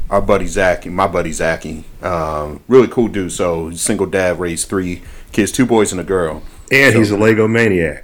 [0.09, 1.83] our buddy Zach, my buddy Zachy.
[2.01, 3.31] Um, really cool dude.
[3.31, 5.01] So, single dad, raised three
[5.31, 6.43] kids, two boys and a girl.
[6.71, 8.03] And he's a Lego maniac.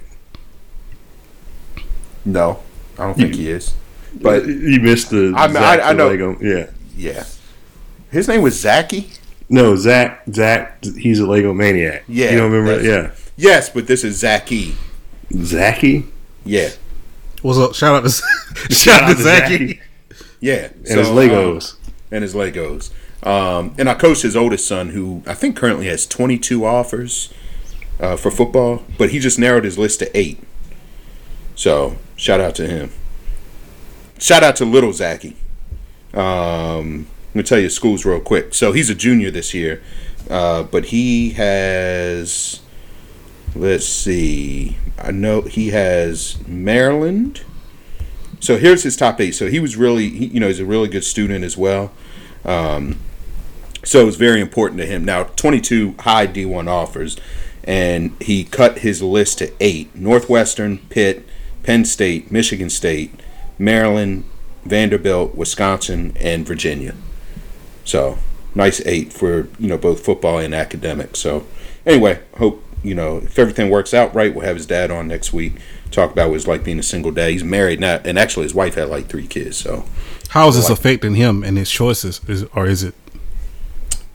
[2.24, 2.60] No,
[2.98, 3.74] I don't think he is.
[4.14, 5.32] But you missed the.
[5.36, 6.08] I mean, Zach I- I know.
[6.08, 6.36] Lego.
[6.40, 6.66] Yeah.
[6.96, 7.24] yeah,
[8.10, 9.10] his name was Zachy.
[9.48, 10.22] No, Zach.
[10.32, 10.84] Zach.
[10.84, 12.04] He's a Lego maniac.
[12.08, 12.80] Yeah, You don't remember?
[12.82, 13.24] that's- Yeah.
[13.36, 14.76] Yes, but this is Zachy.
[15.34, 16.04] Zachy.
[16.44, 16.70] Yeah,
[17.40, 17.74] What's up?
[17.74, 18.10] Shout out to
[18.74, 19.80] shout out to Zachy.
[20.40, 20.68] yeah.
[20.88, 21.72] and his Legos.
[21.74, 21.78] um,
[22.12, 22.90] and his Legos.
[23.26, 27.32] Um, and I coach his oldest son, who I think currently has 22 offers
[28.02, 30.38] uh, for football, but he just narrowed his list to eight.
[31.54, 32.90] So shout out to him.
[34.18, 35.36] Shout out to little Zachy.
[36.12, 38.54] Um, let me tell you schools real quick.
[38.54, 39.82] So he's a junior this year,
[40.28, 42.60] uh, but he has.
[43.54, 44.76] Let's see.
[44.98, 47.42] I know he has Maryland.
[48.40, 49.32] So here's his top eight.
[49.32, 51.92] So he was really, he, you know, he's a really good student as well.
[52.44, 52.98] Um,
[53.84, 55.04] so it's very important to him.
[55.04, 57.16] Now, 22 high D1 offers,
[57.64, 61.26] and he cut his list to eight Northwestern, Pitt,
[61.62, 63.20] Penn State, Michigan State,
[63.58, 64.24] Maryland,
[64.64, 66.94] Vanderbilt, Wisconsin, and Virginia.
[67.84, 68.18] So
[68.54, 71.20] nice eight for, you know, both football and academics.
[71.20, 71.46] So
[71.86, 75.32] anyway, hope, you know, if everything works out right, we'll have his dad on next
[75.32, 75.54] week.
[75.90, 77.30] Talk about what it's like being a single dad.
[77.30, 79.56] He's married now, and actually his wife had like three kids.
[79.58, 79.84] So
[80.30, 82.20] How is this affecting him and his choices?
[82.26, 82.94] Is, or is it?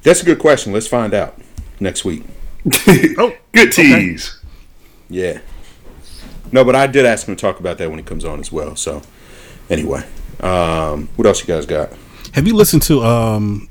[0.02, 0.74] that's a good question.
[0.74, 1.40] Let's find out
[1.80, 2.24] next week.
[3.18, 4.40] Oh, Good tease.
[5.10, 5.40] Yeah.
[6.52, 8.52] No, but I did ask him to talk about that when he comes on as
[8.52, 8.76] well.
[8.76, 9.02] So,
[9.70, 10.04] anyway,
[10.40, 11.92] um, what else you guys got?
[12.34, 13.68] have you listened to um,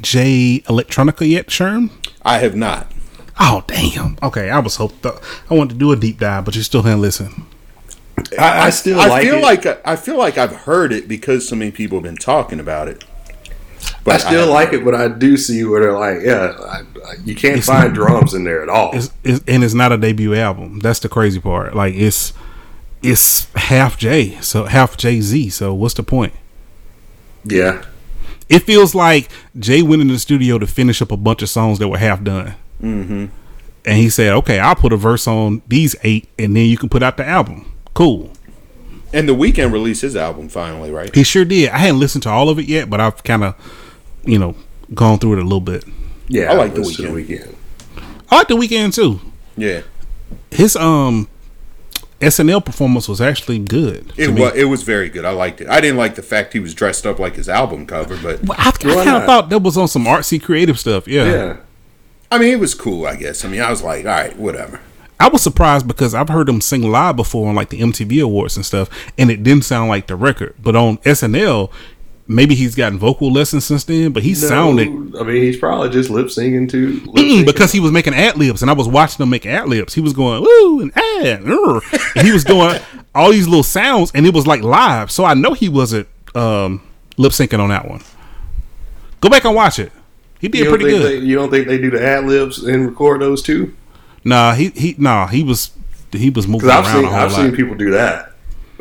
[0.00, 1.90] Jay Electronica yet, Sherm?
[2.22, 2.90] I have not.
[3.38, 4.16] Oh damn.
[4.22, 7.00] Okay, I was hoped I wanted to do a deep dive, but you still haven't
[7.00, 7.42] listened.
[8.38, 9.42] I, I still I like feel it.
[9.42, 12.88] like I feel like I've heard it because so many people have been talking about
[12.88, 13.04] it.
[14.06, 14.54] I still haven't.
[14.54, 17.66] like it, but I do see where they're like, yeah, I, I, you can't It's
[17.66, 18.90] find drums in there at all.
[18.94, 20.78] It's, it's and it's not a debut album.
[20.80, 21.74] That's the crazy part.
[21.74, 22.32] Like it's
[23.02, 25.50] it's half J, so half Jay Z.
[25.50, 26.32] So what's the point?
[27.44, 27.84] Yeah,
[28.50, 31.78] It feels like Jay went in the studio to finish up a bunch of songs
[31.78, 32.54] that were half done.
[32.82, 33.26] Mm-hmm.
[33.86, 36.88] And he said, "Okay, I'll put a verse on these eight, and then you can
[36.90, 38.30] put out the album." Cool.
[39.12, 41.12] And the Weeknd released his album finally, right?
[41.14, 41.70] He sure did.
[41.70, 43.54] I hadn't listened to all of it yet, but I've kind of,
[44.30, 44.54] you know,
[44.94, 45.84] gone through it a little bit.
[46.28, 46.50] yeah.
[46.52, 46.96] I like The Weeknd.
[46.96, 47.54] to Weeknd.
[48.30, 49.20] I like the Weeknd too.
[49.56, 49.82] Yeah,
[50.50, 51.28] His um
[52.20, 54.12] SNL performance was actually good.
[54.16, 54.40] it to me.
[54.42, 54.54] was.
[54.54, 55.24] It was very good.
[55.24, 55.68] I liked it.
[55.68, 58.58] I didn't like the fact he was dressed up like his album cover, but Well,
[58.58, 61.08] I, I kind of thought that was on some artsy creative stuff.
[61.08, 61.24] Yeah.
[61.24, 61.56] Yeah,
[62.30, 63.06] I mean, it was cool.
[63.06, 63.44] I guess.
[63.44, 64.80] I mean, I was like, all right, whatever.
[65.18, 68.56] I was surprised because I've heard him sing live before on like the MTV Awards
[68.56, 68.88] and stuff,
[69.18, 70.54] and it didn't sound like the record.
[70.62, 71.70] But on SNL,
[72.30, 76.10] maybe he's gotten vocal lessons since then, but he sounded I mean, he's probably just
[76.10, 79.44] lip singing to because he was making ad libs, and I was watching him make
[79.44, 79.94] ad libs.
[79.94, 81.80] He was going woo and ah, er.
[82.16, 82.78] and he was doing
[83.14, 85.10] all these little sounds, and it was like live.
[85.10, 86.82] So I know he wasn't um,
[87.16, 88.02] lip syncing on that one.
[89.20, 89.92] Go back and watch it.
[90.40, 91.02] He did pretty good.
[91.02, 93.76] They, you don't think they do the ad libs and record those too?
[94.24, 95.70] nah, he he nah, he was
[96.12, 97.40] he was moving around I've seen a whole I've lot.
[97.40, 98.29] seen people do that,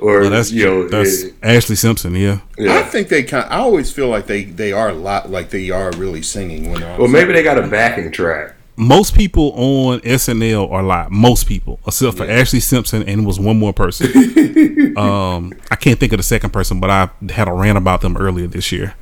[0.01, 2.15] or Well, that's you know, that's it- Ashlee Simpson.
[2.15, 2.39] Yeah.
[2.59, 3.45] I think they kind.
[3.49, 6.81] I always feel like they they are a lot like they are really singing when.
[6.81, 8.55] they're Well, maybe they got a backing track.
[8.76, 11.11] Most people on SNL are live.
[11.11, 14.07] Most people, except for Ashlee Simpson, and it was one more person.
[14.97, 18.15] um, I can't think of the second person, but I had a rant about them
[18.15, 18.93] earlier this year.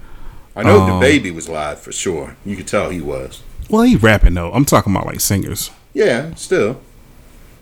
[0.56, 2.36] I know Um, DaBaby was live for sure.
[2.44, 3.44] You could tell he was.
[3.70, 4.52] Well, he rapping though.
[4.52, 5.70] I'm talking about like singers.
[5.94, 6.82] Yeah, still.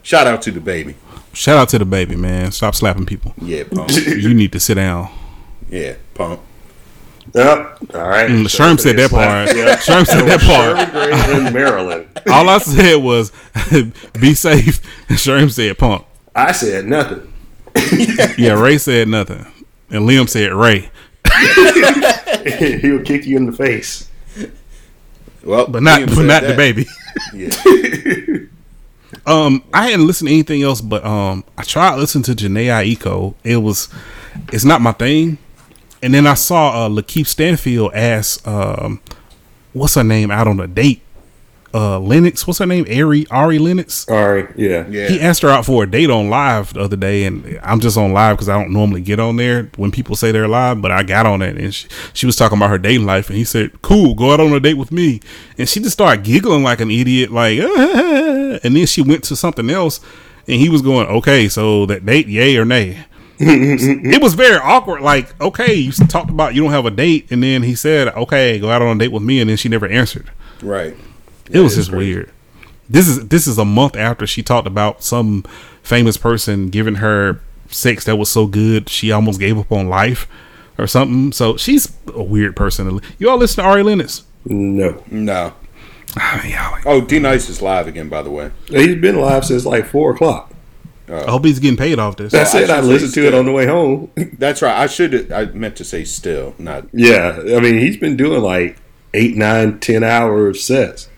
[0.01, 0.95] Shout out to DaBaby.
[1.35, 2.51] Shout out to DaBaby, man.
[2.51, 3.33] Stop slapping people.
[3.41, 3.91] Yeah, pump.
[3.91, 5.09] You need to sit down.
[5.69, 6.39] yeah, pump.
[7.33, 7.79] Yep.
[7.95, 8.29] All right.
[8.29, 9.53] Mm, Sherm said that part.
[9.55, 9.75] Yeah.
[9.77, 11.37] Sherm said that part.
[11.47, 12.07] In Maryland.
[12.29, 13.31] All I said was,
[14.19, 16.05] "Be safe." Sherm said, "Pump."
[16.35, 17.31] I said nothing.
[18.37, 19.45] Yeah, Ray said nothing,
[19.89, 20.89] and Liam said, "Ray."
[22.79, 24.09] He'll kick you in the face.
[25.43, 26.57] Well, but not but not that.
[26.57, 26.87] DaBaby.
[27.33, 28.45] Yeah.
[29.25, 33.33] Um, I hadn't listened to anything else, but um, I tried listening to Jhené Aiko.
[33.43, 33.89] It was,
[34.53, 35.37] it's not my thing.
[36.03, 39.01] And then I saw uh, Lakeith Stanfield ask, um,
[39.73, 41.01] what's her name, out on a date
[41.75, 42.47] uh Lennox.
[42.47, 42.85] What's her name?
[42.89, 44.07] Ari Ari Lennox.
[44.07, 45.09] Ari, yeah, Yeah.
[45.09, 47.97] He asked her out for a date on live the other day, and I'm just
[47.97, 50.91] on live because I don't normally get on there when people say they're live, but
[50.91, 53.43] I got on it, and she, she was talking about her dating life, and he
[53.43, 55.19] said, "Cool, go out on a date with me,"
[55.57, 57.59] and she just started giggling like an idiot, like,
[58.63, 59.99] and then she went to something else,
[60.47, 63.05] and he was going, "Okay, so that date, yay or nay?"
[63.37, 65.01] it was very awkward.
[65.01, 68.59] Like, okay, you talked about you don't have a date, and then he said, "Okay,
[68.59, 70.31] go out on a date with me," and then she never answered.
[70.61, 70.95] Right.
[71.51, 72.13] It was just crazy.
[72.15, 72.31] weird.
[72.89, 75.43] This is this is a month after she talked about some
[75.83, 77.39] famous person giving her
[77.69, 80.27] sex that was so good she almost gave up on life
[80.77, 81.31] or something.
[81.31, 82.99] So she's a weird person.
[83.17, 84.23] You all listen to Ari Lennox?
[84.45, 85.53] no, No.
[86.17, 88.51] Ah, I, mean, y'all- Oh, D Nice is live again, by the way.
[88.69, 90.51] he's been live since like four o'clock.
[91.09, 91.25] Oh.
[91.27, 92.31] I hope he's getting paid off this.
[92.31, 92.69] That's I it.
[92.69, 94.09] I should listened say to it on the way home.
[94.39, 94.75] That's right.
[94.77, 95.31] I should.
[95.31, 96.85] I meant to say still, not.
[96.93, 98.77] yeah, I mean, he's been doing like
[99.13, 101.09] eight, nine, ten hour sets.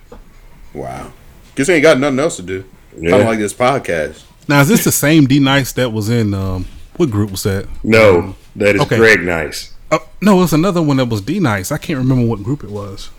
[0.78, 1.12] Wow.
[1.56, 2.64] Guess he ain't got nothing else to do.
[2.96, 3.10] Yeah.
[3.12, 4.24] Kind of like this podcast.
[4.48, 6.66] Now is this the same D Nice that was in um,
[6.98, 7.68] what group was that?
[7.84, 8.98] No, that is Okay.
[8.98, 9.74] Greg Nice.
[9.92, 11.72] Oh, no, it's another one that was D Nice.
[11.72, 13.10] I can't remember what group it was,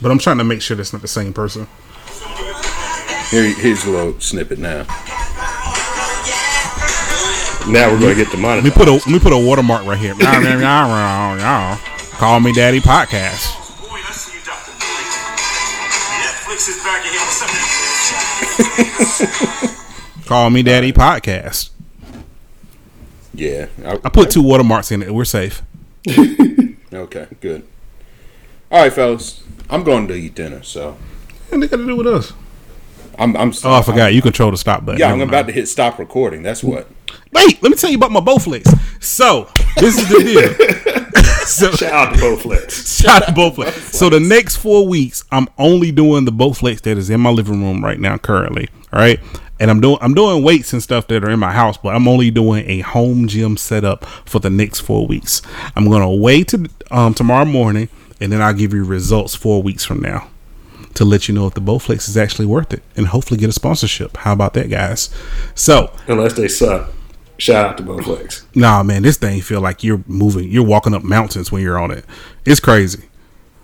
[0.00, 1.66] but I'm trying to make sure that's not the same person.
[3.30, 4.84] Here, here's a little snippet now.
[7.68, 8.62] Now we're going to get the Let money.
[8.62, 10.14] me put a let me put a watermark right here.
[12.18, 13.54] Call me Daddy podcast.
[13.82, 13.98] Boy,
[20.26, 21.70] Call me Daddy podcast.
[23.34, 23.66] Yeah.
[23.84, 25.12] I, I put two watermarks in it.
[25.12, 25.62] We're safe.
[26.92, 27.66] Okay, good.
[28.70, 29.42] All right, fellas.
[29.70, 30.96] I'm going to eat dinner, so
[31.52, 32.32] And they got to do with us.
[33.18, 33.36] I'm.
[33.36, 34.14] I'm Oh, I forgot.
[34.14, 35.00] You control the stop button.
[35.00, 36.42] Yeah, I'm about to hit stop recording.
[36.42, 36.88] That's what.
[37.32, 38.66] Wait, let me tell you about my Bowflex.
[39.02, 41.44] So this is the deal.
[41.46, 43.02] so Shout out to Bowflex.
[43.02, 43.92] Shout out to Bowflex.
[43.94, 47.62] So the next four weeks, I'm only doing the Bowflex that is in my living
[47.62, 48.68] room right now, currently.
[48.92, 49.20] All right,
[49.60, 52.08] and I'm doing I'm doing weights and stuff that are in my house, but I'm
[52.08, 55.42] only doing a home gym setup for the next four weeks.
[55.76, 57.88] I'm gonna wait to um, tomorrow morning,
[58.20, 60.28] and then I'll give you results four weeks from now
[60.94, 63.52] to let you know if the Bowflex is actually worth it, and hopefully get a
[63.52, 64.16] sponsorship.
[64.16, 65.10] How about that, guys?
[65.54, 66.90] So Unless they suck.
[67.36, 68.42] Shout out to Bowflex.
[68.56, 70.50] Nah, man, this thing feel like you're moving.
[70.50, 72.04] You're walking up mountains when you're on it.
[72.44, 73.04] It's crazy.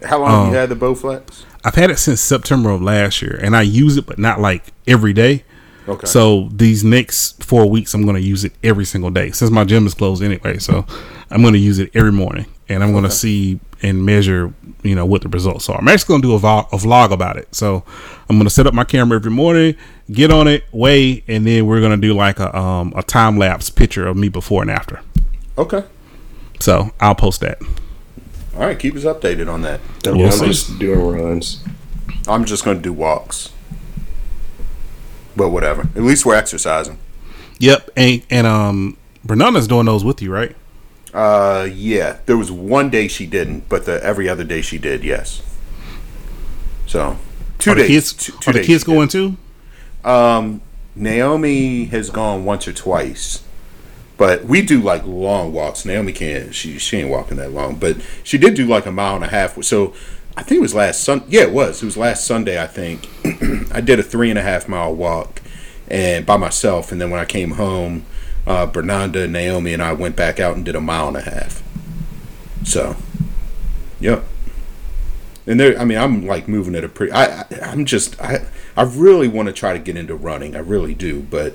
[0.05, 1.45] How long Um, have you had the Bowflex?
[1.65, 4.73] I've had it since September of last year, and I use it, but not like
[4.87, 5.45] every day.
[5.89, 6.07] Okay.
[6.07, 9.65] So these next four weeks, I'm going to use it every single day since my
[9.65, 10.59] gym is closed anyway.
[10.59, 10.87] So
[11.31, 14.95] I'm going to use it every morning, and I'm going to see and measure, you
[14.95, 15.77] know, what the results are.
[15.79, 17.55] I'm actually going to do a, vo- a vlog about it.
[17.55, 17.85] So
[18.31, 19.77] I'm going to set up my camera every morning,
[20.11, 23.37] get on it, weigh, and then we're going to do like a um, a time
[23.37, 25.01] lapse picture of me before and after.
[25.59, 25.85] Okay.
[26.61, 27.59] So I'll post that.
[28.55, 28.79] All right.
[28.79, 29.81] Keep us updated on that.
[30.07, 31.65] I'm We'll just doing runs.
[32.27, 33.51] I'm just going to do walks.
[35.37, 35.83] But whatever.
[35.83, 36.99] At least we're exercising.
[37.59, 40.55] Yep, and and um, Bernarda's doing those with you, right?
[41.13, 42.19] Uh, yeah.
[42.27, 45.05] There was one day she didn't, but the every other day she did.
[45.05, 45.43] Yes.
[46.87, 47.17] So
[47.59, 47.89] two are the days.
[47.89, 48.95] kids, two, two are the days kids she did.
[48.95, 49.37] going too?
[50.05, 50.61] Um,
[50.97, 53.44] Naomi has gone once or twice,
[54.17, 55.85] but we do like long walks.
[55.85, 59.17] Naomi can't; she she ain't walking that long, but she did do like a mile
[59.17, 59.63] and a half.
[59.65, 59.95] So
[60.37, 61.25] I think it was last Sun.
[61.29, 61.83] Yeah, it was.
[61.83, 62.63] It was last Sunday.
[62.63, 63.09] I think
[63.73, 65.43] I did a three and a half mile walk,
[65.89, 66.93] and by myself.
[66.93, 68.05] And then when I came home,
[68.47, 71.63] uh, Bernanda, Naomi, and I went back out and did a mile and a half.
[72.65, 72.97] So,
[74.01, 74.25] yep.
[75.47, 77.13] And there, I mean, I'm like moving at a pretty.
[77.13, 78.47] I, I I'm just I
[78.77, 80.57] I really want to try to get into running.
[80.57, 81.55] I really do, but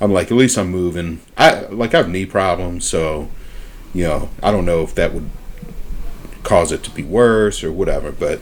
[0.00, 1.20] I'm like at least I'm moving.
[1.36, 3.28] I like I have knee problems, so
[3.94, 5.28] you know I don't know if that would
[6.42, 8.12] cause it to be worse or whatever.
[8.12, 8.40] But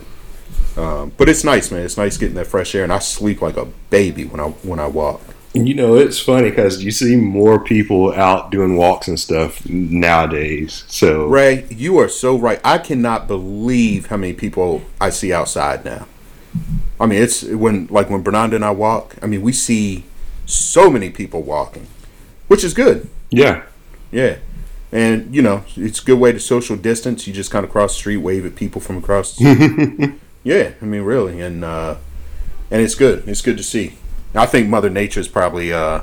[0.77, 1.83] um, but it's nice, man.
[1.83, 4.79] It's nice getting that fresh air, and I sleep like a baby when I when
[4.79, 5.23] I walk.
[5.55, 10.85] You know, it's funny because you see more people out doing walks and stuff nowadays.
[10.87, 12.61] So Ray, you are so right.
[12.63, 16.07] I cannot believe how many people I see outside now.
[17.01, 19.17] I mean, it's when like when Bernardo and I walk.
[19.23, 20.05] I mean, we see
[20.47, 21.87] so many people walking,
[22.49, 23.09] which is good.
[23.31, 23.65] yeah,
[24.11, 24.39] Yeah,
[24.93, 27.27] and you know, it's a good way to social distance.
[27.27, 29.37] You just kind of cross the street, wave at people from across.
[29.37, 30.21] The street.
[30.45, 31.97] yeah, I mean, really, and uh,
[32.71, 33.29] and it's good.
[33.29, 33.97] It's good to see.
[34.35, 36.03] I think Mother Nature is probably uh,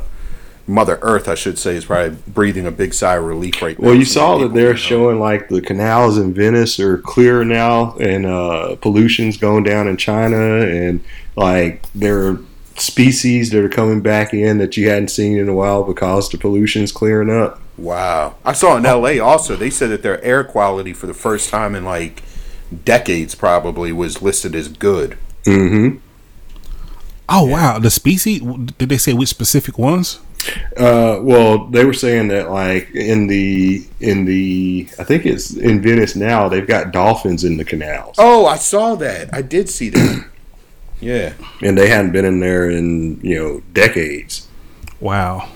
[0.65, 3.87] Mother Earth, I should say, is probably breathing a big sigh of relief right now.
[3.87, 8.25] Well, you saw that they're showing like the canals in Venice are clear now, and
[8.25, 11.03] uh, pollution's going down in China, and
[11.35, 12.39] like there are
[12.75, 16.37] species that are coming back in that you hadn't seen in a while because the
[16.37, 17.59] pollution's clearing up.
[17.77, 18.35] Wow.
[18.45, 21.75] I saw in LA also, they said that their air quality for the first time
[21.75, 22.23] in like
[22.83, 25.17] decades probably was listed as good.
[25.43, 25.97] Mm-hmm.
[27.29, 28.41] Oh wow, the species.
[28.41, 30.19] Did they say which specific ones?
[30.75, 35.81] Uh, well, they were saying that like in the in the I think it's in
[35.81, 39.33] Venice now they've got dolphins in the canals, Oh, I saw that.
[39.33, 40.25] I did see that.
[41.03, 41.33] Yeah.
[41.61, 44.47] and they hadn't been in there in you know decades.
[44.99, 45.49] Wow.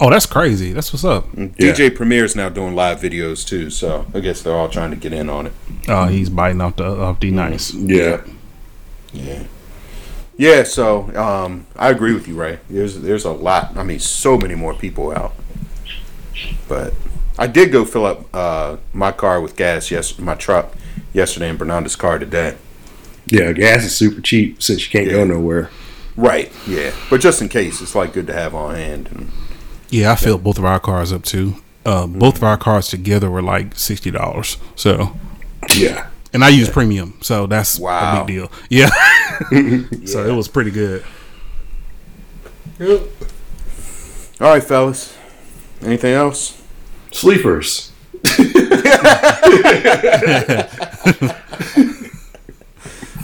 [0.00, 0.72] Oh, that's crazy.
[0.72, 1.30] That's what's up.
[1.32, 5.12] DJ Premier's now doing live videos too, so I guess they're all trying to get
[5.12, 5.52] in on it.
[5.86, 7.72] Oh, he's biting off the off the nice.
[7.72, 8.22] Yeah,
[9.12, 9.44] Yeah.
[10.36, 12.58] Yeah, so um, I agree with you, Ray.
[12.68, 13.76] There's there's a lot.
[13.76, 15.34] I mean, so many more people out.
[16.68, 16.94] But
[17.38, 19.90] I did go fill up uh, my car with gas.
[19.90, 20.74] Yes, my truck
[21.12, 22.56] yesterday, and Bernardo's car today.
[23.26, 23.52] Yeah.
[23.52, 25.12] Gas is super cheap since you can't Yeah.
[25.18, 25.70] go nowhere.
[26.16, 26.52] Right.
[26.66, 26.92] Yeah.
[27.10, 29.08] But just in case, it's like good to have on hand.
[29.10, 29.30] And
[29.90, 31.56] Yeah, I filled both of our cars up too.
[31.84, 34.56] Uh, both of our cars together were like sixty dollars.
[34.76, 35.16] So,
[35.74, 38.52] Yeah, and I use premium, so that's a big deal.
[38.68, 38.90] Yeah.
[40.06, 41.04] So it was pretty good.
[42.78, 43.00] Yep.
[44.40, 45.16] all right, fellas.
[45.82, 46.60] Anything else?
[47.10, 47.90] sleepers.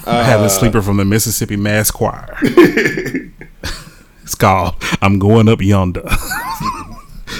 [0.08, 2.36] I have a sleeper from the Mississippi Mass Choir.
[2.42, 6.04] it's called "I'm Going Up Yonder."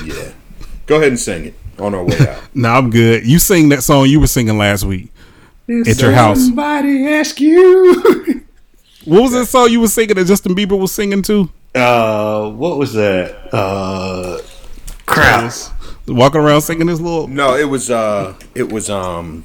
[0.04, 0.32] Yeah.
[0.86, 2.42] Go ahead and sing it on our way out.
[2.54, 3.26] no, I'm good.
[3.26, 5.10] You sing that song you were singing last week
[5.86, 6.44] at your house.
[6.44, 8.44] Somebody ask you.
[9.06, 11.50] What was that song you were singing that Justin Bieber was singing to?
[11.74, 13.34] uh, what was that?
[13.52, 14.38] Uh,
[15.06, 15.52] crap.
[16.06, 17.28] Walking around singing this little.
[17.28, 19.44] no, it was uh, it was um,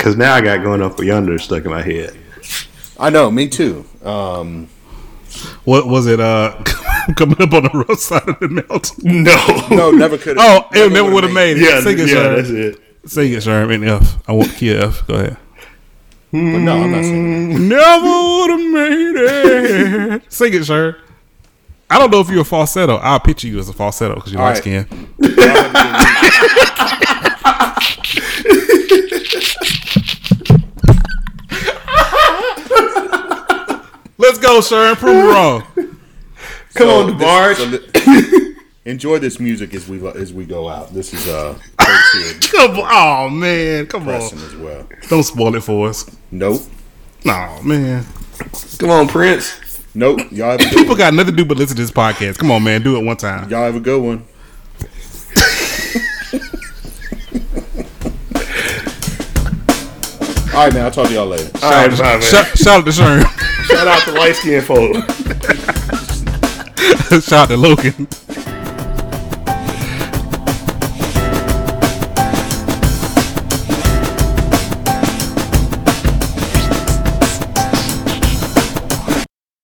[0.00, 2.16] Because now I got going up for yonder stuck in my head.
[2.98, 3.84] I know, me too.
[4.02, 4.68] Um,
[5.64, 6.18] What was it?
[6.20, 6.56] Uh,
[7.16, 9.24] coming up on the rough side of the mountain.
[9.24, 10.36] No, no, never could.
[10.40, 11.62] Oh, it never would have made it.
[11.68, 12.36] yeah, sing it, yeah, Sherm.
[12.36, 12.80] that's it.
[13.10, 13.72] Sing it, Sherm.
[13.74, 14.16] In F.
[14.26, 15.06] I want key F.
[15.06, 15.36] Go ahead.
[16.32, 17.68] But no, I'm not singing.
[17.68, 20.32] Never would have made it.
[20.32, 20.96] Sing it, Sherm.
[21.90, 22.96] I don't know if you're a falsetto.
[22.96, 24.86] I'll picture you as a falsetto because you're All light right.
[24.86, 24.86] skin.
[34.18, 34.96] Let's go, Sherm.
[34.96, 35.62] Prove me wrong.
[36.74, 37.56] Come on, this- DeBarge.
[37.56, 38.54] so thi-
[38.84, 40.92] enjoy this music as we as we go out.
[40.92, 41.58] This is uh,
[42.50, 42.86] Come on.
[42.90, 43.86] Oh, man.
[43.86, 44.14] Come on.
[44.16, 44.86] as well.
[45.08, 46.04] Don't spoil it for us.
[46.30, 46.60] Nope,
[47.26, 48.04] Oh, man.
[48.78, 49.58] Come on, Prince.
[49.94, 50.20] nope.
[50.30, 50.98] Y'all have a good People one.
[50.98, 52.38] got nothing to do but listen to this podcast.
[52.38, 52.82] Come on, man.
[52.82, 53.48] Do it one time.
[53.50, 54.24] Y'all have a good one.
[60.52, 60.84] All right, man.
[60.84, 61.48] I'll talk to y'all later.
[61.62, 62.22] All right, bye, man.
[62.22, 63.22] Shout, shout out to Sherm.
[63.66, 64.96] Shout out to light skin folk.
[67.22, 68.08] shout out to Logan.